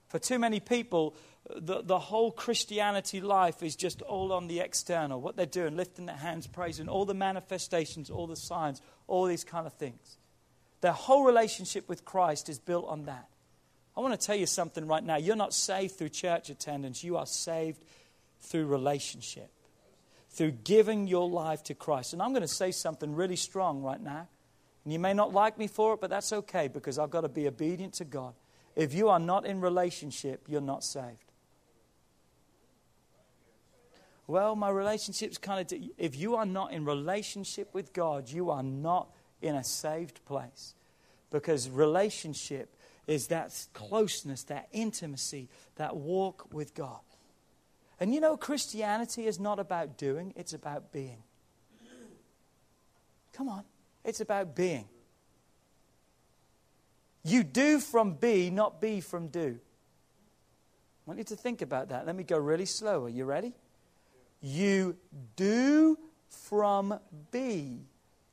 For 0.08 0.18
too 0.18 0.38
many 0.38 0.58
people, 0.58 1.14
the, 1.54 1.82
the 1.82 1.98
whole 1.98 2.32
Christianity 2.32 3.20
life 3.20 3.62
is 3.62 3.76
just 3.76 4.02
all 4.02 4.32
on 4.32 4.48
the 4.48 4.60
external. 4.60 5.20
What 5.20 5.36
they're 5.36 5.46
doing, 5.46 5.76
lifting 5.76 6.06
their 6.06 6.16
hands, 6.16 6.48
praising, 6.48 6.88
all 6.88 7.04
the 7.04 7.14
manifestations, 7.14 8.10
all 8.10 8.26
the 8.26 8.36
signs, 8.36 8.82
all 9.06 9.26
these 9.26 9.44
kind 9.44 9.66
of 9.66 9.74
things. 9.74 10.18
Their 10.80 10.92
whole 10.92 11.24
relationship 11.24 11.88
with 11.88 12.04
Christ 12.04 12.48
is 12.48 12.58
built 12.58 12.86
on 12.88 13.04
that. 13.04 13.28
I 13.96 14.00
want 14.00 14.18
to 14.18 14.26
tell 14.26 14.36
you 14.36 14.46
something 14.46 14.86
right 14.86 15.02
now. 15.02 15.16
You're 15.16 15.36
not 15.36 15.54
saved 15.54 15.96
through 15.96 16.10
church 16.10 16.50
attendance, 16.50 17.02
you 17.02 17.16
are 17.16 17.26
saved 17.26 17.82
through 18.40 18.66
relationship, 18.66 19.50
through 20.30 20.52
giving 20.52 21.06
your 21.06 21.28
life 21.28 21.62
to 21.64 21.74
Christ. 21.74 22.12
And 22.12 22.20
I'm 22.20 22.30
going 22.30 22.42
to 22.42 22.48
say 22.48 22.70
something 22.70 23.14
really 23.14 23.36
strong 23.36 23.82
right 23.82 24.00
now. 24.00 24.28
And 24.84 24.92
you 24.92 24.98
may 24.98 25.14
not 25.14 25.32
like 25.32 25.58
me 25.58 25.66
for 25.66 25.94
it, 25.94 26.00
but 26.00 26.10
that's 26.10 26.32
okay 26.32 26.68
because 26.68 26.98
I've 26.98 27.10
got 27.10 27.22
to 27.22 27.28
be 27.28 27.48
obedient 27.48 27.94
to 27.94 28.04
God. 28.04 28.34
If 28.76 28.94
you 28.94 29.08
are 29.08 29.18
not 29.18 29.46
in 29.46 29.60
relationship, 29.60 30.44
you're 30.46 30.60
not 30.60 30.84
saved. 30.84 31.24
Well, 34.28 34.54
my 34.54 34.70
relationship's 34.70 35.38
kind 35.38 35.60
of. 35.60 35.66
D-. 35.66 35.92
If 35.96 36.16
you 36.16 36.36
are 36.36 36.46
not 36.46 36.72
in 36.72 36.84
relationship 36.84 37.72
with 37.72 37.92
God, 37.92 38.28
you 38.28 38.50
are 38.50 38.62
not 38.62 39.08
in 39.40 39.54
a 39.54 39.64
saved 39.64 40.24
place. 40.24 40.74
Because 41.30 41.70
relationship 41.70 42.75
is 43.06 43.28
that 43.28 43.66
closeness, 43.72 44.42
that 44.44 44.68
intimacy, 44.72 45.48
that 45.76 45.96
walk 45.96 46.52
with 46.52 46.74
God. 46.74 47.00
And 48.00 48.14
you 48.14 48.20
know, 48.20 48.36
Christianity 48.36 49.26
is 49.26 49.38
not 49.38 49.58
about 49.58 49.96
doing, 49.96 50.32
it's 50.36 50.52
about 50.52 50.92
being. 50.92 51.22
Come 53.32 53.48
on, 53.48 53.64
it's 54.04 54.20
about 54.20 54.56
being. 54.56 54.88
You 57.22 57.42
do 57.42 57.80
from 57.80 58.14
be, 58.14 58.50
not 58.50 58.80
be 58.80 59.00
from 59.00 59.28
do. 59.28 59.58
I 59.58 61.10
want 61.10 61.18
you 61.18 61.24
to 61.24 61.36
think 61.36 61.62
about 61.62 61.88
that. 61.90 62.06
Let 62.06 62.16
me 62.16 62.24
go 62.24 62.38
really 62.38 62.66
slow. 62.66 63.04
Are 63.04 63.08
you 63.08 63.24
ready? 63.24 63.54
You 64.40 64.96
do 65.36 65.98
from 66.28 66.98
be, 67.30 67.80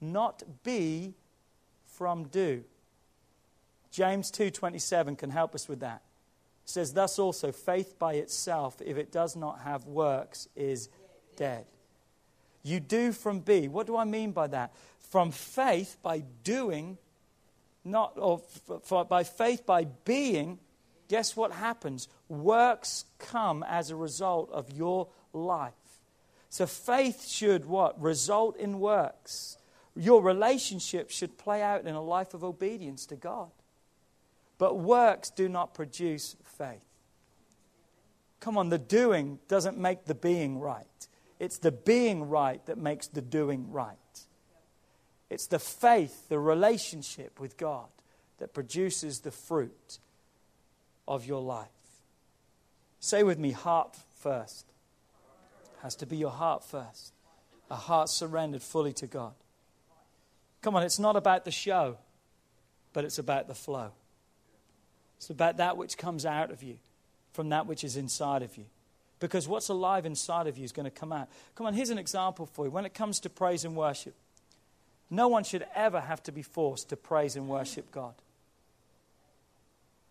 not 0.02 0.44
be 0.64 1.16
from 1.86 2.26
do. 2.26 2.64
James 3.94 4.32
2:27 4.32 5.16
can 5.16 5.30
help 5.30 5.54
us 5.54 5.70
with 5.70 5.82
that. 5.82 6.02
It 6.64 6.70
says 6.70 6.94
thus 6.94 7.20
also 7.20 7.52
faith 7.52 8.00
by 8.00 8.16
itself 8.16 8.82
if 8.82 8.98
it 8.98 9.12
does 9.12 9.36
not 9.36 9.60
have 9.60 9.86
works 9.86 10.48
is 10.56 10.90
dead. 11.36 11.68
You 12.64 12.80
do 12.80 13.12
from 13.12 13.42
B. 13.42 13.68
What 13.68 13.86
do 13.86 13.96
I 13.96 14.04
mean 14.04 14.32
by 14.32 14.48
that? 14.48 14.74
From 14.98 15.30
faith 15.30 15.98
by 16.02 16.24
doing 16.44 16.98
not 17.84 18.14
or 18.18 18.40
for, 18.84 19.06
by 19.06 19.24
faith 19.24 19.66
by 19.66 19.84
being 19.84 20.58
guess 21.08 21.36
what 21.36 21.52
happens 21.52 22.08
works 22.30 23.06
come 23.20 23.64
as 23.68 23.92
a 23.92 23.96
result 23.96 24.50
of 24.52 24.72
your 24.72 25.10
life 25.34 25.74
so 26.50 26.66
faith 26.66 27.28
should 27.28 27.66
what 27.66 28.02
result 28.02 28.56
in 28.56 28.80
works 28.80 29.58
your 29.96 30.24
relationship 30.24 31.12
should 31.12 31.38
play 31.38 31.62
out 31.62 31.86
in 31.86 31.94
a 31.94 32.02
life 32.02 32.34
of 32.34 32.44
obedience 32.44 33.06
to 33.06 33.18
god 33.18 33.52
but 34.58 34.78
works 34.78 35.30
do 35.30 35.50
not 35.50 35.74
produce 35.74 36.36
faith 36.58 36.82
come 38.40 38.58
on 38.58 38.70
the 38.70 38.78
doing 38.78 39.40
doesn't 39.48 39.78
make 39.78 40.06
the 40.06 40.16
being 40.16 40.60
right 40.60 41.08
it's 41.40 41.58
the 41.58 41.72
being 41.72 42.30
right 42.30 42.66
that 42.66 42.78
makes 42.78 43.08
the 43.08 43.22
doing 43.22 43.72
right 43.72 43.98
it's 45.34 45.48
the 45.48 45.58
faith, 45.58 46.30
the 46.30 46.38
relationship 46.38 47.40
with 47.40 47.58
God 47.58 47.88
that 48.38 48.54
produces 48.54 49.22
the 49.22 49.32
fruit 49.32 49.98
of 51.08 51.26
your 51.26 51.42
life. 51.42 51.70
Say 53.00 53.24
with 53.24 53.40
me, 53.40 53.50
heart 53.50 53.98
first. 54.20 54.72
Has 55.82 55.96
to 55.96 56.06
be 56.06 56.18
your 56.18 56.30
heart 56.30 56.64
first. 56.64 57.14
A 57.72 57.76
heart 57.76 58.10
surrendered 58.10 58.62
fully 58.62 58.94
to 58.94 59.08
God. 59.08 59.34
Come 60.62 60.76
on, 60.76 60.84
it's 60.84 61.00
not 61.00 61.16
about 61.16 61.46
the 61.46 61.52
show, 61.52 61.98
but 62.94 63.04
it's 63.04 63.18
about 63.18 63.48
the 63.48 63.56
flow. 63.56 63.92
It's 65.24 65.30
about 65.30 65.56
that 65.56 65.78
which 65.78 65.98
comes 65.98 66.26
out 66.26 66.52
of 66.52 66.64
you 66.64 66.76
from 67.32 67.48
that 67.50 67.66
which 67.66 67.86
is 67.86 67.96
inside 67.96 68.42
of 68.42 68.58
you. 68.58 68.66
Because 69.22 69.48
what's 69.48 69.70
alive 69.70 70.06
inside 70.06 70.48
of 70.48 70.58
you 70.58 70.66
is 70.66 70.74
going 70.74 70.84
to 70.84 70.92
come 70.92 71.14
out. 71.14 71.30
Come 71.56 71.66
on, 71.66 71.74
here's 71.74 71.92
an 71.92 71.98
example 71.98 72.46
for 72.46 72.66
you. 72.66 72.72
When 72.72 72.86
it 72.86 72.94
comes 72.94 73.22
to 73.22 73.30
praise 73.30 73.64
and 73.64 73.74
worship, 73.74 74.16
no 75.10 75.30
one 75.30 75.46
should 75.46 75.66
ever 75.74 76.02
have 76.02 76.22
to 76.24 76.34
be 76.34 76.42
forced 76.42 76.90
to 76.90 76.98
praise 76.98 77.38
and 77.38 77.48
worship 77.48 77.90
God. 77.90 78.16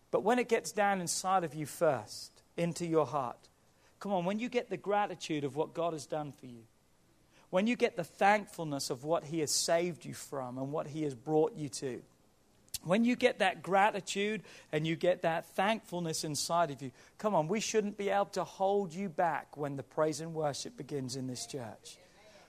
But 0.09 0.23
when 0.23 0.39
it 0.39 0.49
gets 0.49 0.71
down 0.71 0.99
inside 0.99 1.43
of 1.43 1.53
you 1.53 1.67
first, 1.67 2.31
into 2.57 2.83
your 2.83 3.05
heart, 3.05 3.37
come 3.99 4.13
on, 4.13 4.25
when 4.25 4.39
you 4.39 4.49
get 4.49 4.71
the 4.71 4.77
gratitude 4.77 5.43
of 5.43 5.55
what 5.55 5.75
God 5.75 5.93
has 5.93 6.07
done 6.07 6.31
for 6.31 6.47
you, 6.47 6.63
when 7.51 7.67
you 7.67 7.75
get 7.75 7.95
the 7.95 8.03
thankfulness 8.03 8.89
of 8.89 9.03
what 9.03 9.25
He 9.25 9.41
has 9.41 9.51
saved 9.51 10.05
you 10.05 10.15
from 10.15 10.57
and 10.57 10.71
what 10.71 10.87
He 10.87 11.03
has 11.03 11.13
brought 11.13 11.53
you 11.55 11.69
to, 11.69 12.01
when 12.83 13.05
you 13.05 13.15
get 13.15 13.39
that 13.39 13.63
gratitude 13.63 14.43
and 14.71 14.85
you 14.85 14.95
get 14.95 15.21
that 15.21 15.45
thankfulness 15.55 16.23
inside 16.23 16.71
of 16.71 16.81
you, 16.81 16.91
come 17.17 17.35
on, 17.35 17.47
we 17.47 17.59
shouldn't 17.59 17.97
be 17.97 18.09
able 18.09 18.25
to 18.25 18.43
hold 18.43 18.93
you 18.93 19.09
back 19.09 19.57
when 19.57 19.75
the 19.75 19.83
praise 19.83 20.21
and 20.21 20.33
worship 20.33 20.77
begins 20.77 21.15
in 21.15 21.27
this 21.27 21.45
church. 21.45 21.97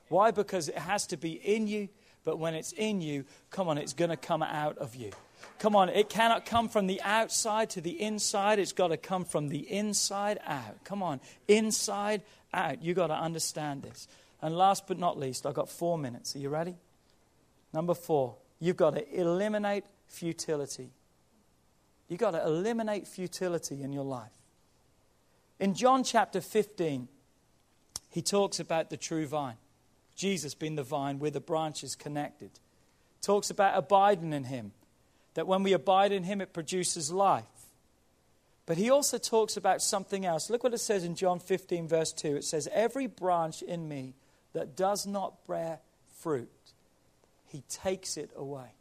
Why? 0.08 0.30
Because 0.30 0.68
it 0.68 0.78
has 0.78 1.06
to 1.08 1.16
be 1.16 1.32
in 1.32 1.66
you 1.66 1.88
but 2.24 2.38
when 2.38 2.54
it's 2.54 2.72
in 2.72 3.00
you, 3.00 3.24
come 3.50 3.68
on, 3.68 3.78
it's 3.78 3.92
going 3.92 4.10
to 4.10 4.16
come 4.16 4.42
out 4.42 4.78
of 4.78 4.96
you. 4.96 5.10
Come 5.58 5.76
on, 5.76 5.90
it 5.90 6.08
cannot 6.08 6.46
come 6.46 6.68
from 6.68 6.86
the 6.86 7.00
outside 7.02 7.70
to 7.70 7.80
the 7.82 8.00
inside. 8.00 8.58
It's 8.58 8.72
got 8.72 8.88
to 8.88 8.96
come 8.96 9.24
from 9.24 9.48
the 9.48 9.58
inside 9.70 10.40
out. 10.46 10.82
Come 10.84 11.02
on, 11.02 11.20
inside 11.46 12.22
out. 12.52 12.82
You've 12.82 12.96
got 12.96 13.08
to 13.08 13.14
understand 13.14 13.82
this. 13.82 14.08
And 14.40 14.56
last 14.56 14.86
but 14.86 14.98
not 14.98 15.18
least, 15.18 15.44
I've 15.46 15.54
got 15.54 15.68
four 15.68 15.98
minutes. 15.98 16.34
Are 16.34 16.38
you 16.38 16.48
ready? 16.48 16.76
Number 17.72 17.94
four, 17.94 18.36
you've 18.58 18.76
got 18.76 18.94
to 18.94 19.20
eliminate 19.20 19.84
futility. 20.06 20.90
You've 22.08 22.20
got 22.20 22.32
to 22.32 22.44
eliminate 22.44 23.06
futility 23.06 23.82
in 23.82 23.92
your 23.92 24.04
life. 24.04 24.32
In 25.58 25.74
John 25.74 26.04
chapter 26.04 26.40
15, 26.40 27.08
he 28.10 28.22
talks 28.22 28.60
about 28.60 28.90
the 28.90 28.96
true 28.96 29.26
vine. 29.26 29.56
Jesus 30.14 30.54
being 30.54 30.76
the 30.76 30.82
vine, 30.82 31.18
we're 31.18 31.30
the 31.30 31.40
branches 31.40 31.96
connected. 31.96 32.50
Talks 33.22 33.50
about 33.50 33.76
abiding 33.76 34.32
in 34.32 34.44
him, 34.44 34.72
that 35.34 35.46
when 35.46 35.62
we 35.62 35.72
abide 35.72 36.12
in 36.12 36.24
him, 36.24 36.40
it 36.40 36.52
produces 36.52 37.10
life. 37.10 37.44
But 38.66 38.76
he 38.76 38.90
also 38.90 39.18
talks 39.18 39.56
about 39.56 39.82
something 39.82 40.24
else. 40.24 40.48
Look 40.48 40.64
what 40.64 40.74
it 40.74 40.78
says 40.78 41.04
in 41.04 41.14
John 41.16 41.38
15, 41.38 41.88
verse 41.88 42.12
2. 42.12 42.36
It 42.36 42.44
says, 42.44 42.68
Every 42.72 43.06
branch 43.06 43.62
in 43.62 43.88
me 43.88 44.14
that 44.52 44.76
does 44.76 45.06
not 45.06 45.46
bear 45.46 45.80
fruit, 46.20 46.48
he 47.46 47.62
takes 47.68 48.16
it 48.16 48.30
away. 48.36 48.72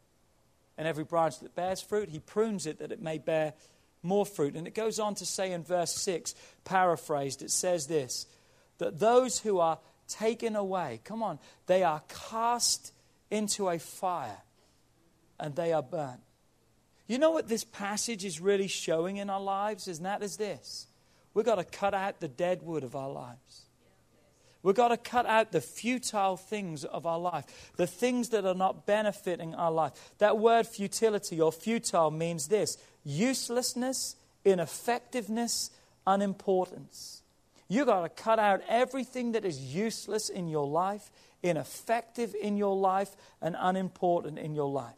And 0.76 0.88
every 0.88 1.04
branch 1.04 1.40
that 1.40 1.54
bears 1.54 1.80
fruit, 1.80 2.08
he 2.08 2.18
prunes 2.18 2.66
it 2.66 2.78
that 2.78 2.92
it 2.92 3.00
may 3.00 3.18
bear 3.18 3.54
more 4.02 4.26
fruit. 4.26 4.54
And 4.54 4.66
it 4.66 4.74
goes 4.74 4.98
on 4.98 5.14
to 5.16 5.26
say 5.26 5.52
in 5.52 5.62
verse 5.62 5.94
6, 5.94 6.34
paraphrased, 6.64 7.42
it 7.42 7.50
says 7.50 7.86
this 7.86 8.26
that 8.78 8.98
those 8.98 9.38
who 9.38 9.60
are 9.60 9.78
taken 10.08 10.56
away. 10.56 11.00
Come 11.04 11.22
on. 11.22 11.38
They 11.66 11.82
are 11.82 12.02
cast 12.28 12.92
into 13.30 13.68
a 13.68 13.78
fire 13.78 14.42
and 15.38 15.54
they 15.54 15.72
are 15.72 15.82
burnt. 15.82 16.20
You 17.06 17.18
know 17.18 17.30
what 17.30 17.48
this 17.48 17.64
passage 17.64 18.24
is 18.24 18.40
really 18.40 18.68
showing 18.68 19.18
in 19.18 19.28
our 19.28 19.40
lives? 19.40 19.88
isn't 19.88 20.04
that 20.04 20.22
is 20.22 20.36
this. 20.36 20.86
We've 21.34 21.44
got 21.44 21.56
to 21.56 21.64
cut 21.64 21.94
out 21.94 22.20
the 22.20 22.28
dead 22.28 22.62
wood 22.62 22.84
of 22.84 22.96
our 22.96 23.10
lives. 23.10 23.63
We've 24.64 24.74
got 24.74 24.88
to 24.88 24.96
cut 24.96 25.26
out 25.26 25.52
the 25.52 25.60
futile 25.60 26.38
things 26.38 26.84
of 26.84 27.04
our 27.04 27.18
life, 27.18 27.44
the 27.76 27.86
things 27.86 28.30
that 28.30 28.46
are 28.46 28.54
not 28.54 28.86
benefiting 28.86 29.54
our 29.54 29.70
life. 29.70 29.92
That 30.18 30.38
word 30.38 30.66
futility 30.66 31.38
or 31.38 31.52
futile 31.52 32.10
means 32.10 32.48
this 32.48 32.78
uselessness, 33.04 34.16
ineffectiveness, 34.42 35.70
unimportance. 36.06 37.22
You've 37.68 37.88
got 37.88 38.02
to 38.02 38.08
cut 38.08 38.38
out 38.38 38.62
everything 38.66 39.32
that 39.32 39.44
is 39.44 39.60
useless 39.60 40.30
in 40.30 40.48
your 40.48 40.66
life, 40.66 41.10
ineffective 41.42 42.34
in 42.34 42.56
your 42.56 42.74
life, 42.74 43.14
and 43.42 43.54
unimportant 43.58 44.38
in 44.38 44.54
your 44.54 44.70
life. 44.70 44.94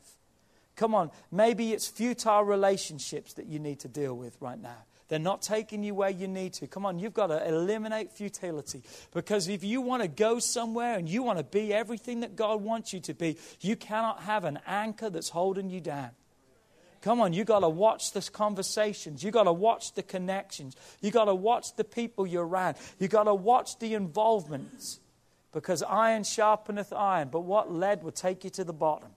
Come 0.76 0.94
on, 0.94 1.10
maybe 1.32 1.72
it's 1.72 1.88
futile 1.88 2.44
relationships 2.44 3.32
that 3.32 3.46
you 3.46 3.58
need 3.58 3.80
to 3.80 3.88
deal 3.88 4.14
with 4.14 4.36
right 4.40 4.60
now. 4.60 4.84
They're 5.08 5.18
not 5.18 5.42
taking 5.42 5.84
you 5.84 5.94
where 5.94 6.10
you 6.10 6.26
need 6.26 6.54
to. 6.54 6.66
Come 6.66 6.84
on, 6.84 6.98
you've 6.98 7.14
got 7.14 7.28
to 7.28 7.46
eliminate 7.46 8.12
futility. 8.12 8.82
Because 9.12 9.48
if 9.48 9.62
you 9.62 9.80
want 9.80 10.02
to 10.02 10.08
go 10.08 10.38
somewhere 10.40 10.94
and 10.94 11.08
you 11.08 11.22
want 11.22 11.38
to 11.38 11.44
be 11.44 11.72
everything 11.72 12.20
that 12.20 12.34
God 12.34 12.60
wants 12.62 12.92
you 12.92 13.00
to 13.00 13.14
be, 13.14 13.38
you 13.60 13.76
cannot 13.76 14.22
have 14.22 14.44
an 14.44 14.58
anchor 14.66 15.08
that's 15.08 15.28
holding 15.28 15.70
you 15.70 15.80
down. 15.80 16.10
Come 17.02 17.20
on, 17.20 17.32
you've 17.32 17.46
got 17.46 17.60
to 17.60 17.68
watch 17.68 18.12
the 18.12 18.22
conversations. 18.32 19.22
You've 19.22 19.34
got 19.34 19.44
to 19.44 19.52
watch 19.52 19.94
the 19.94 20.02
connections. 20.02 20.74
You've 21.00 21.14
got 21.14 21.26
to 21.26 21.34
watch 21.34 21.76
the 21.76 21.84
people 21.84 22.26
you're 22.26 22.46
around. 22.46 22.76
You've 22.98 23.12
got 23.12 23.24
to 23.24 23.34
watch 23.34 23.78
the 23.78 23.94
involvements. 23.94 24.98
Because 25.52 25.82
iron 25.84 26.22
sharpeneth 26.22 26.94
iron, 26.94 27.28
but 27.30 27.40
what 27.40 27.72
lead 27.72 28.02
will 28.02 28.12
take 28.12 28.44
you 28.44 28.50
to 28.50 28.64
the 28.64 28.72
bottom. 28.72 29.10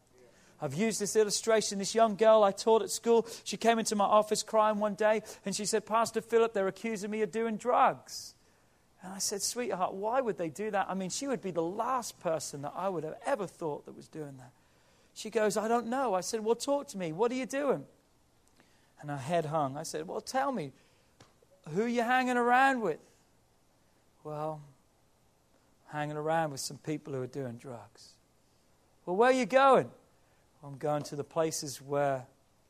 I've 0.62 0.74
used 0.74 1.00
this 1.00 1.16
illustration. 1.16 1.80
This 1.80 1.96
young 1.96 2.16
girl 2.16 2.44
I 2.44 2.52
taught 2.52 2.82
at 2.82 2.90
school, 2.90 3.26
she 3.44 3.58
came 3.58 3.80
into 3.80 3.96
my 3.96 4.06
office 4.06 4.44
crying 4.44 4.80
one 4.80 4.96
day 4.96 5.24
and 5.46 5.56
she 5.56 5.66
said, 5.66 5.86
Pastor 5.86 6.22
Philip, 6.22 6.54
they're 6.54 6.68
accusing 6.68 7.12
me 7.12 7.22
of 7.22 7.32
doing 7.32 7.58
drugs. 7.58 8.34
And 9.02 9.14
I 9.14 9.20
said, 9.20 9.42
Sweetheart, 9.42 9.94
why 9.94 10.20
would 10.20 10.38
they 10.38 10.50
do 10.50 10.72
that? 10.72 10.88
I 10.90 10.94
mean, 10.94 11.10
she 11.10 11.28
would 11.28 11.42
be 11.42 11.52
the 11.52 11.62
last 11.62 12.20
person 12.20 12.64
that 12.64 12.74
I 12.76 12.90
would 12.90 13.06
have 13.06 13.16
ever 13.26 13.48
thought 13.48 13.86
that 13.86 13.96
was 13.96 14.08
doing 14.08 14.36
that. 14.38 14.52
She 15.14 15.30
goes, 15.30 15.56
I 15.56 15.68
don't 15.68 15.88
know. 15.88 16.14
I 16.14 16.22
said, 16.22 16.44
Well, 16.44 16.56
talk 16.56 16.88
to 16.90 16.98
me. 16.98 17.12
What 17.14 17.32
are 17.32 17.36
you 17.36 17.46
doing? 17.46 17.86
And 19.02 19.10
her 19.10 19.18
head 19.18 19.46
hung. 19.46 19.78
I 19.78 19.84
said, 19.84 20.08
Well, 20.08 20.22
tell 20.22 20.52
me, 20.52 20.74
who 21.74 21.84
are 21.84 21.88
you 21.88 22.04
hanging 22.04 22.38
around 22.38 22.82
with? 22.82 23.00
Well, 24.24 24.62
hanging 25.88 26.18
around 26.18 26.52
with 26.52 26.60
some 26.60 26.78
people 26.78 27.14
who 27.14 27.22
are 27.22 27.28
doing 27.28 27.58
drugs. 27.58 28.10
Well, 29.06 29.16
where 29.16 29.30
are 29.30 29.34
you 29.34 29.46
going? 29.46 29.90
I'm 30.64 30.78
going 30.78 31.04
to 31.04 31.16
the 31.16 31.24
places 31.24 31.82
where 31.82 32.26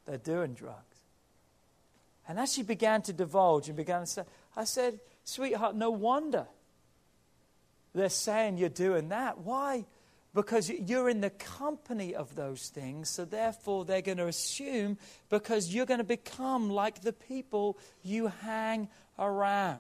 they're 0.06 0.18
doing 0.18 0.54
drugs. 0.54 0.84
And 2.28 2.40
as 2.40 2.54
she 2.54 2.62
began 2.62 3.02
to 3.04 3.14
divulge 3.14 3.68
and 3.68 3.76
began 3.76 4.02
to 4.02 4.06
say, 4.06 4.24
I 4.56 4.64
said, 4.64 5.00
Sweetheart, 5.24 5.76
no 5.76 5.90
wonder 5.90 6.46
they're 7.94 8.10
saying 8.10 8.58
you're 8.58 8.70
doing 8.70 9.10
that. 9.10 9.40
Why? 9.40 9.86
Because 10.36 10.70
you're 10.70 11.10
in 11.10 11.22
the 11.22 11.32
company 11.32 12.14
of 12.14 12.36
those 12.36 12.68
things, 12.68 13.10
so 13.10 13.26
therefore 13.26 13.84
they're 13.84 14.04
going 14.04 14.20
to 14.20 14.28
assume 14.28 14.98
because 15.30 15.74
you're 15.74 15.88
going 15.88 16.00
to 16.00 16.04
become 16.04 16.70
like 16.70 17.02
the 17.02 17.14
people 17.14 17.80
you 18.04 18.28
hang 18.44 18.90
around. 19.18 19.80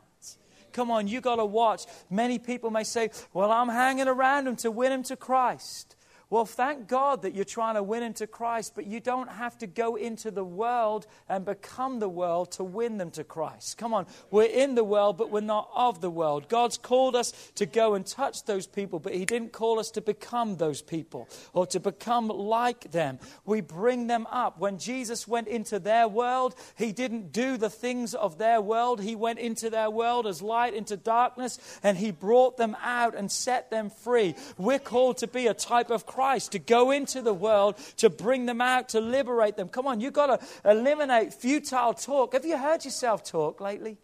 Come 0.71 0.91
on, 0.91 1.07
you 1.07 1.21
got 1.21 1.37
to 1.37 1.45
watch. 1.45 1.85
Many 2.09 2.39
people 2.39 2.71
may 2.71 2.83
say, 2.83 3.09
Well, 3.33 3.51
I'm 3.51 3.69
hanging 3.69 4.07
around 4.07 4.45
them 4.45 4.55
to 4.57 4.71
win 4.71 4.89
them 4.89 5.03
to 5.03 5.15
Christ. 5.15 5.95
Well, 6.31 6.45
thank 6.45 6.87
God 6.87 7.23
that 7.23 7.33
you're 7.33 7.43
trying 7.43 7.73
to 7.73 7.81
win 7.81 8.03
into 8.03 8.27
Christ, 8.27 8.73
but 8.75 8.85
you 8.85 8.99
don't 8.99 9.29
have 9.31 9.57
to 9.59 9.67
go 9.67 9.95
into 9.95 10.29
the 10.29 10.43
world 10.43 11.07
and 11.27 11.43
become 11.43 11.97
the 11.97 12.07
world 12.07 12.51
to 12.53 12.63
win 12.63 12.99
them 12.99 13.09
to 13.11 13.23
Christ. 13.23 13.79
Come 13.79 13.95
on, 13.95 14.05
we're 14.29 14.43
in 14.43 14.75
the 14.75 14.83
world, 14.83 15.17
but 15.17 15.31
we're 15.31 15.39
not 15.39 15.71
of 15.73 16.01
the 16.01 16.09
world. 16.11 16.47
God's 16.47 16.77
called 16.77 17.15
us 17.15 17.31
to 17.55 17.65
go 17.65 17.95
and 17.95 18.05
touch 18.05 18.43
those 18.43 18.67
people, 18.67 18.99
but 18.99 19.15
He 19.15 19.25
didn't 19.25 19.53
call 19.53 19.79
us 19.79 19.89
to 19.91 20.01
become 20.01 20.57
those 20.57 20.83
people 20.83 21.27
or 21.53 21.65
to 21.65 21.79
become 21.79 22.27
like 22.27 22.91
them. 22.91 23.17
We 23.43 23.61
bring 23.61 24.05
them 24.05 24.27
up. 24.29 24.59
When 24.59 24.77
Jesus 24.77 25.27
went 25.27 25.47
into 25.47 25.79
their 25.79 26.07
world, 26.07 26.53
He 26.77 26.91
didn't 26.91 27.31
do 27.31 27.57
the 27.57 27.71
things 27.71 28.13
of 28.13 28.37
their 28.37 28.61
world. 28.61 29.01
He 29.01 29.15
went 29.15 29.39
into 29.39 29.71
their 29.71 29.89
world 29.89 30.27
as 30.27 30.43
light 30.43 30.75
into 30.75 30.95
darkness, 30.95 31.57
and 31.81 31.97
He 31.97 32.11
brought 32.11 32.57
them 32.57 32.77
out 32.83 33.15
and 33.15 33.31
set 33.31 33.71
them 33.71 33.89
free. 33.89 34.35
We're 34.59 34.77
called 34.77 35.17
to 35.19 35.27
be 35.27 35.47
a 35.47 35.55
type 35.55 35.89
of 35.89 36.05
Christ 36.05 36.18
Christ, 36.19 36.51
to 36.51 36.59
go 36.59 36.91
into 36.91 37.21
the 37.21 37.33
world, 37.33 37.77
to 37.95 38.09
bring 38.09 38.45
them 38.45 38.59
out, 38.59 38.89
to 38.89 38.99
liberate 38.99 39.55
them. 39.55 39.69
Come 39.69 39.87
on, 39.87 40.01
you've 40.01 40.11
got 40.11 40.27
to 40.41 40.69
eliminate 40.69 41.33
futile 41.33 41.93
talk. 41.93 42.33
Have 42.33 42.43
you 42.43 42.57
heard 42.57 42.83
yourself 42.83 43.23
talk 43.23 43.61
lately? 43.61 43.97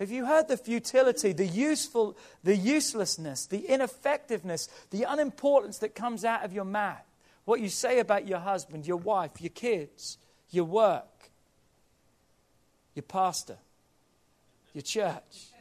Have 0.00 0.10
you 0.10 0.26
heard 0.26 0.48
the 0.48 0.56
futility, 0.56 1.32
the 1.32 1.46
useful, 1.46 2.18
the 2.42 2.56
uselessness, 2.56 3.46
the 3.46 3.60
ineffectiveness, 3.60 4.68
the 4.90 5.04
unimportance 5.04 5.78
that 5.78 5.94
comes 5.94 6.24
out 6.24 6.44
of 6.44 6.52
your 6.52 6.64
mouth? 6.64 6.98
What 7.44 7.60
you 7.60 7.68
say 7.68 8.00
about 8.00 8.26
your 8.26 8.40
husband, 8.40 8.88
your 8.88 8.96
wife, 8.96 9.40
your 9.40 9.50
kids, 9.50 10.18
your 10.50 10.64
work, 10.64 11.30
your 12.96 13.04
pastor, 13.04 13.58
your 14.74 14.82
church, 14.82 15.52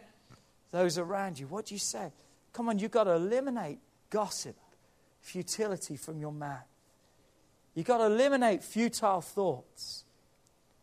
those 0.71 0.97
around 0.97 1.37
you. 1.37 1.45
What 1.45 1.67
do 1.67 1.75
you 1.75 1.79
say? 1.79 2.11
Come 2.53 2.69
on, 2.69 2.79
you've 2.79 2.89
got 2.89 3.03
to 3.03 3.11
eliminate 3.11 3.77
gossip 4.09 4.55
futility 5.29 5.95
from 5.95 6.19
your 6.19 6.31
mouth. 6.31 6.67
You've 7.75 7.85
got 7.85 7.99
to 7.99 8.05
eliminate 8.05 8.63
futile 8.63 9.21
thoughts. 9.21 10.03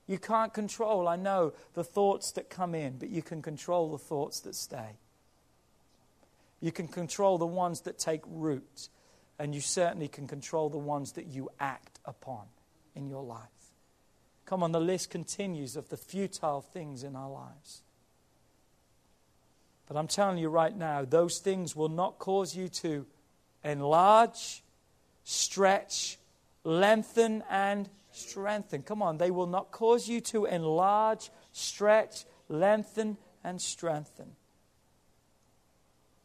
You 0.06 0.18
can't 0.18 0.54
control, 0.54 1.08
I 1.08 1.16
know, 1.16 1.52
the 1.74 1.82
thoughts 1.82 2.32
that 2.32 2.48
come 2.48 2.74
in, 2.74 2.98
but 2.98 3.10
you 3.10 3.22
can 3.22 3.42
control 3.42 3.90
the 3.90 3.98
thoughts 3.98 4.40
that 4.40 4.54
stay. 4.54 4.98
You 6.60 6.70
can 6.70 6.86
control 6.86 7.38
the 7.38 7.46
ones 7.46 7.80
that 7.82 7.98
take 7.98 8.22
root, 8.26 8.88
and 9.38 9.54
you 9.54 9.60
certainly 9.60 10.08
can 10.08 10.28
control 10.28 10.70
the 10.70 10.78
ones 10.78 11.12
that 11.12 11.26
you 11.26 11.50
act 11.58 11.98
upon 12.04 12.46
in 12.94 13.08
your 13.08 13.24
life. 13.24 13.40
Come 14.46 14.62
on, 14.62 14.70
the 14.70 14.80
list 14.80 15.10
continues 15.10 15.76
of 15.76 15.88
the 15.88 15.96
futile 15.96 16.60
things 16.60 17.02
in 17.02 17.16
our 17.16 17.30
lives. 17.30 17.82
But 19.88 19.96
I'm 19.96 20.06
telling 20.06 20.38
you 20.38 20.48
right 20.48 20.76
now, 20.76 21.04
those 21.04 21.38
things 21.38 21.74
will 21.74 21.88
not 21.88 22.18
cause 22.18 22.56
you 22.56 22.68
to 22.68 23.06
enlarge, 23.66 24.62
stretch, 25.24 26.18
lengthen, 26.64 27.42
and 27.50 27.88
strengthen. 28.12 28.82
Come 28.82 29.02
on, 29.02 29.18
they 29.18 29.30
will 29.30 29.46
not 29.46 29.70
cause 29.70 30.08
you 30.08 30.20
to 30.22 30.46
enlarge, 30.46 31.30
stretch, 31.52 32.24
lengthen, 32.48 33.18
and 33.44 33.60
strengthen. 33.60 34.36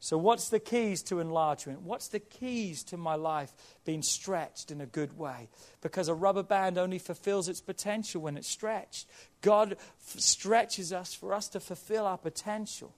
So, 0.04 0.18
what's 0.18 0.50
the 0.50 0.60
keys 0.60 1.04
to 1.04 1.20
enlargement? 1.20 1.84
What's 1.84 2.08
the 2.08 2.20
keys 2.20 2.84
to 2.86 2.98
my 2.98 3.14
life 3.14 3.54
being 3.86 4.02
stretched 4.02 4.72
in 4.72 4.82
a 4.82 4.88
good 4.88 5.16
way? 5.16 5.48
Because 5.82 6.08
a 6.08 6.16
rubber 6.16 6.42
band 6.42 6.80
only 6.80 6.98
fulfills 6.98 7.48
its 7.48 7.62
potential 7.62 8.20
when 8.20 8.36
it's 8.36 8.48
stretched. 8.48 9.08
God 9.42 9.74
f- 9.74 10.20
stretches 10.20 10.92
us 10.92 11.14
for 11.14 11.36
us 11.36 11.48
to 11.50 11.60
fulfill 11.60 12.08
our 12.08 12.18
potential. 12.18 12.96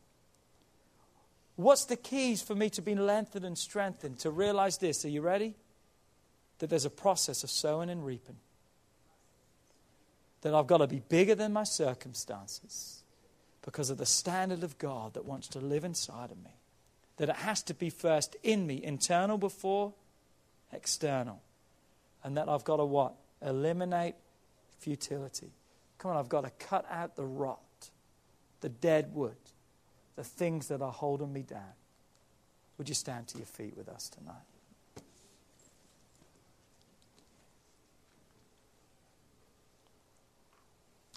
What's 1.56 1.86
the 1.86 1.96
keys 1.96 2.42
for 2.42 2.56
me 2.56 2.70
to 2.72 2.82
be 2.82 2.96
lengthened 2.96 3.46
and 3.46 3.58
strengthened? 3.58 4.20
To 4.20 4.32
realize 4.32 4.78
this. 4.78 5.06
Are 5.06 5.10
you 5.10 5.22
ready? 5.22 5.56
That 6.60 6.70
there's 6.70 6.86
a 6.86 6.90
process 6.90 7.44
of 7.44 7.50
sowing 7.50 7.90
and 7.90 8.06
reaping. 8.06 8.38
That 10.42 10.56
I've 10.56 10.68
got 10.68 10.78
to 10.78 10.88
be 10.88 11.00
bigger 11.00 11.36
than 11.36 11.54
my 11.54 11.64
circumstances 11.64 13.04
because 13.62 13.90
of 13.90 13.98
the 13.98 14.06
standard 14.06 14.64
of 14.64 14.78
God 14.78 15.14
that 15.14 15.26
wants 15.26 15.48
to 15.50 15.60
live 15.60 15.86
inside 15.86 16.32
of 16.32 16.44
me. 16.44 16.58
That 17.18 17.30
it 17.30 17.36
has 17.38 17.62
to 17.64 17.74
be 17.74 17.90
first 17.90 18.36
in 18.44 18.66
me, 18.66 18.84
internal 18.84 19.38
before 19.38 19.94
external. 20.74 21.42
And 22.24 22.36
that 22.38 22.50
I've 22.50 22.64
got 22.64 22.78
to 22.78 22.86
what? 22.86 23.14
Eliminate 23.42 24.16
futility. 24.80 25.52
Come 26.00 26.12
on, 26.12 26.18
I've 26.18 26.30
got 26.30 26.46
to 26.46 26.50
cut 26.66 26.86
out 26.90 27.16
the 27.16 27.26
rot, 27.26 27.60
the 28.62 28.70
dead 28.70 29.14
wood 29.14 29.36
the 30.16 30.24
things 30.24 30.68
that 30.68 30.82
are 30.82 30.92
holding 30.92 31.32
me 31.32 31.42
down. 31.42 31.74
Would 32.78 32.90
you 32.90 32.96
stand 32.96 33.28
to 33.30 33.38
your 33.38 33.46
feet 33.46 33.78
with 33.78 33.90
us 33.90 34.10
tonight? 34.10 34.36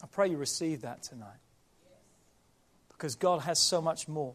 I 0.03 0.07
pray 0.07 0.29
you 0.29 0.37
receive 0.37 0.83
that 0.83 1.03
tonight. 1.03 1.41
Because 2.89 3.15
God 3.15 3.43
has 3.43 3.59
so 3.59 3.81
much 3.81 4.09
more. 4.09 4.35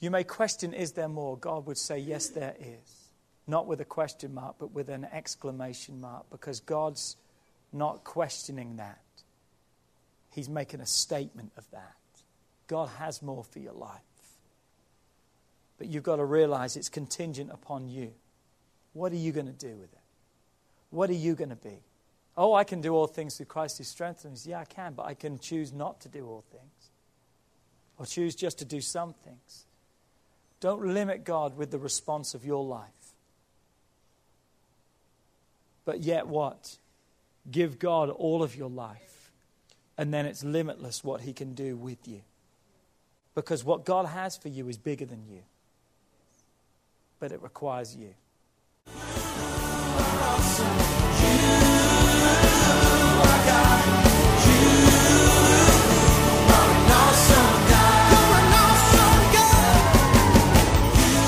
You 0.00 0.10
may 0.10 0.24
question, 0.24 0.72
is 0.72 0.92
there 0.92 1.08
more? 1.08 1.36
God 1.36 1.66
would 1.66 1.78
say, 1.78 1.98
yes, 1.98 2.28
there 2.28 2.54
is. 2.58 3.08
Not 3.46 3.66
with 3.66 3.80
a 3.80 3.84
question 3.84 4.34
mark, 4.34 4.56
but 4.58 4.72
with 4.72 4.88
an 4.88 5.06
exclamation 5.12 6.00
mark, 6.00 6.26
because 6.30 6.60
God's 6.60 7.16
not 7.72 8.04
questioning 8.04 8.76
that. 8.76 9.00
He's 10.30 10.48
making 10.48 10.80
a 10.80 10.86
statement 10.86 11.52
of 11.56 11.68
that. 11.70 11.94
God 12.68 12.88
has 12.98 13.20
more 13.22 13.42
for 13.42 13.58
your 13.58 13.72
life. 13.72 14.00
But 15.78 15.88
you've 15.88 16.02
got 16.02 16.16
to 16.16 16.24
realize 16.24 16.76
it's 16.76 16.88
contingent 16.88 17.50
upon 17.50 17.88
you. 17.88 18.12
What 18.92 19.12
are 19.12 19.16
you 19.16 19.32
going 19.32 19.46
to 19.46 19.52
do 19.52 19.74
with 19.76 19.92
it? 19.92 19.98
What 20.90 21.10
are 21.10 21.14
you 21.14 21.34
going 21.34 21.50
to 21.50 21.56
be? 21.56 21.80
Oh, 22.36 22.54
I 22.54 22.64
can 22.64 22.80
do 22.80 22.94
all 22.94 23.06
things 23.06 23.36
through 23.36 23.46
Christ 23.46 23.78
who 23.78 23.84
strengthens. 23.84 24.46
Yeah, 24.46 24.60
I 24.60 24.64
can, 24.64 24.92
but 24.94 25.06
I 25.06 25.14
can 25.14 25.38
choose 25.38 25.72
not 25.72 26.00
to 26.02 26.08
do 26.08 26.26
all 26.26 26.44
things. 26.52 26.90
Or 27.98 28.06
choose 28.06 28.34
just 28.34 28.58
to 28.60 28.64
do 28.64 28.80
some 28.80 29.12
things. 29.12 29.64
Don't 30.60 30.94
limit 30.94 31.24
God 31.24 31.56
with 31.56 31.70
the 31.70 31.78
response 31.78 32.34
of 32.34 32.44
your 32.44 32.64
life. 32.64 32.88
But 35.84 36.00
yet, 36.00 36.26
what? 36.26 36.76
Give 37.50 37.78
God 37.78 38.10
all 38.10 38.42
of 38.42 38.54
your 38.54 38.70
life. 38.70 39.32
And 39.96 40.12
then 40.12 40.26
it's 40.26 40.44
limitless 40.44 41.02
what 41.02 41.22
He 41.22 41.32
can 41.32 41.54
do 41.54 41.76
with 41.76 42.06
you. 42.06 42.20
Because 43.38 43.62
what 43.64 43.84
God 43.84 44.06
has 44.06 44.36
for 44.36 44.48
you 44.48 44.68
is 44.68 44.76
bigger 44.76 45.04
than 45.04 45.22
you, 45.30 45.42
but 47.20 47.30
it 47.30 47.40
requires 47.40 47.94
you. 47.94 48.14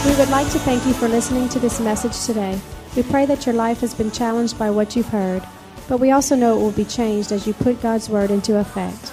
We 0.05 0.17
would 0.17 0.31
like 0.31 0.51
to 0.51 0.59
thank 0.59 0.85
you 0.85 0.93
for 0.95 1.07
listening 1.07 1.49
to 1.51 1.61
this 1.61 1.79
message 1.79 2.27
today. 2.27 2.61
We 2.97 3.05
pray 3.05 3.25
that 3.27 3.47
your 3.47 3.55
life 3.55 3.79
has 3.83 3.95
been 3.95 4.11
challenged 4.11 4.59
by 4.59 4.71
what 4.71 4.97
you've 4.97 5.07
heard, 5.07 5.47
but 5.89 6.01
we 6.01 6.11
also 6.11 6.35
know 6.35 6.59
it 6.59 6.61
will 6.61 6.73
be 6.73 6.85
changed 6.85 7.31
as 7.31 7.47
you 7.47 7.55
put 7.55 7.81
God's 7.81 8.09
Word 8.09 8.33
into 8.33 8.59
effect. 8.59 9.13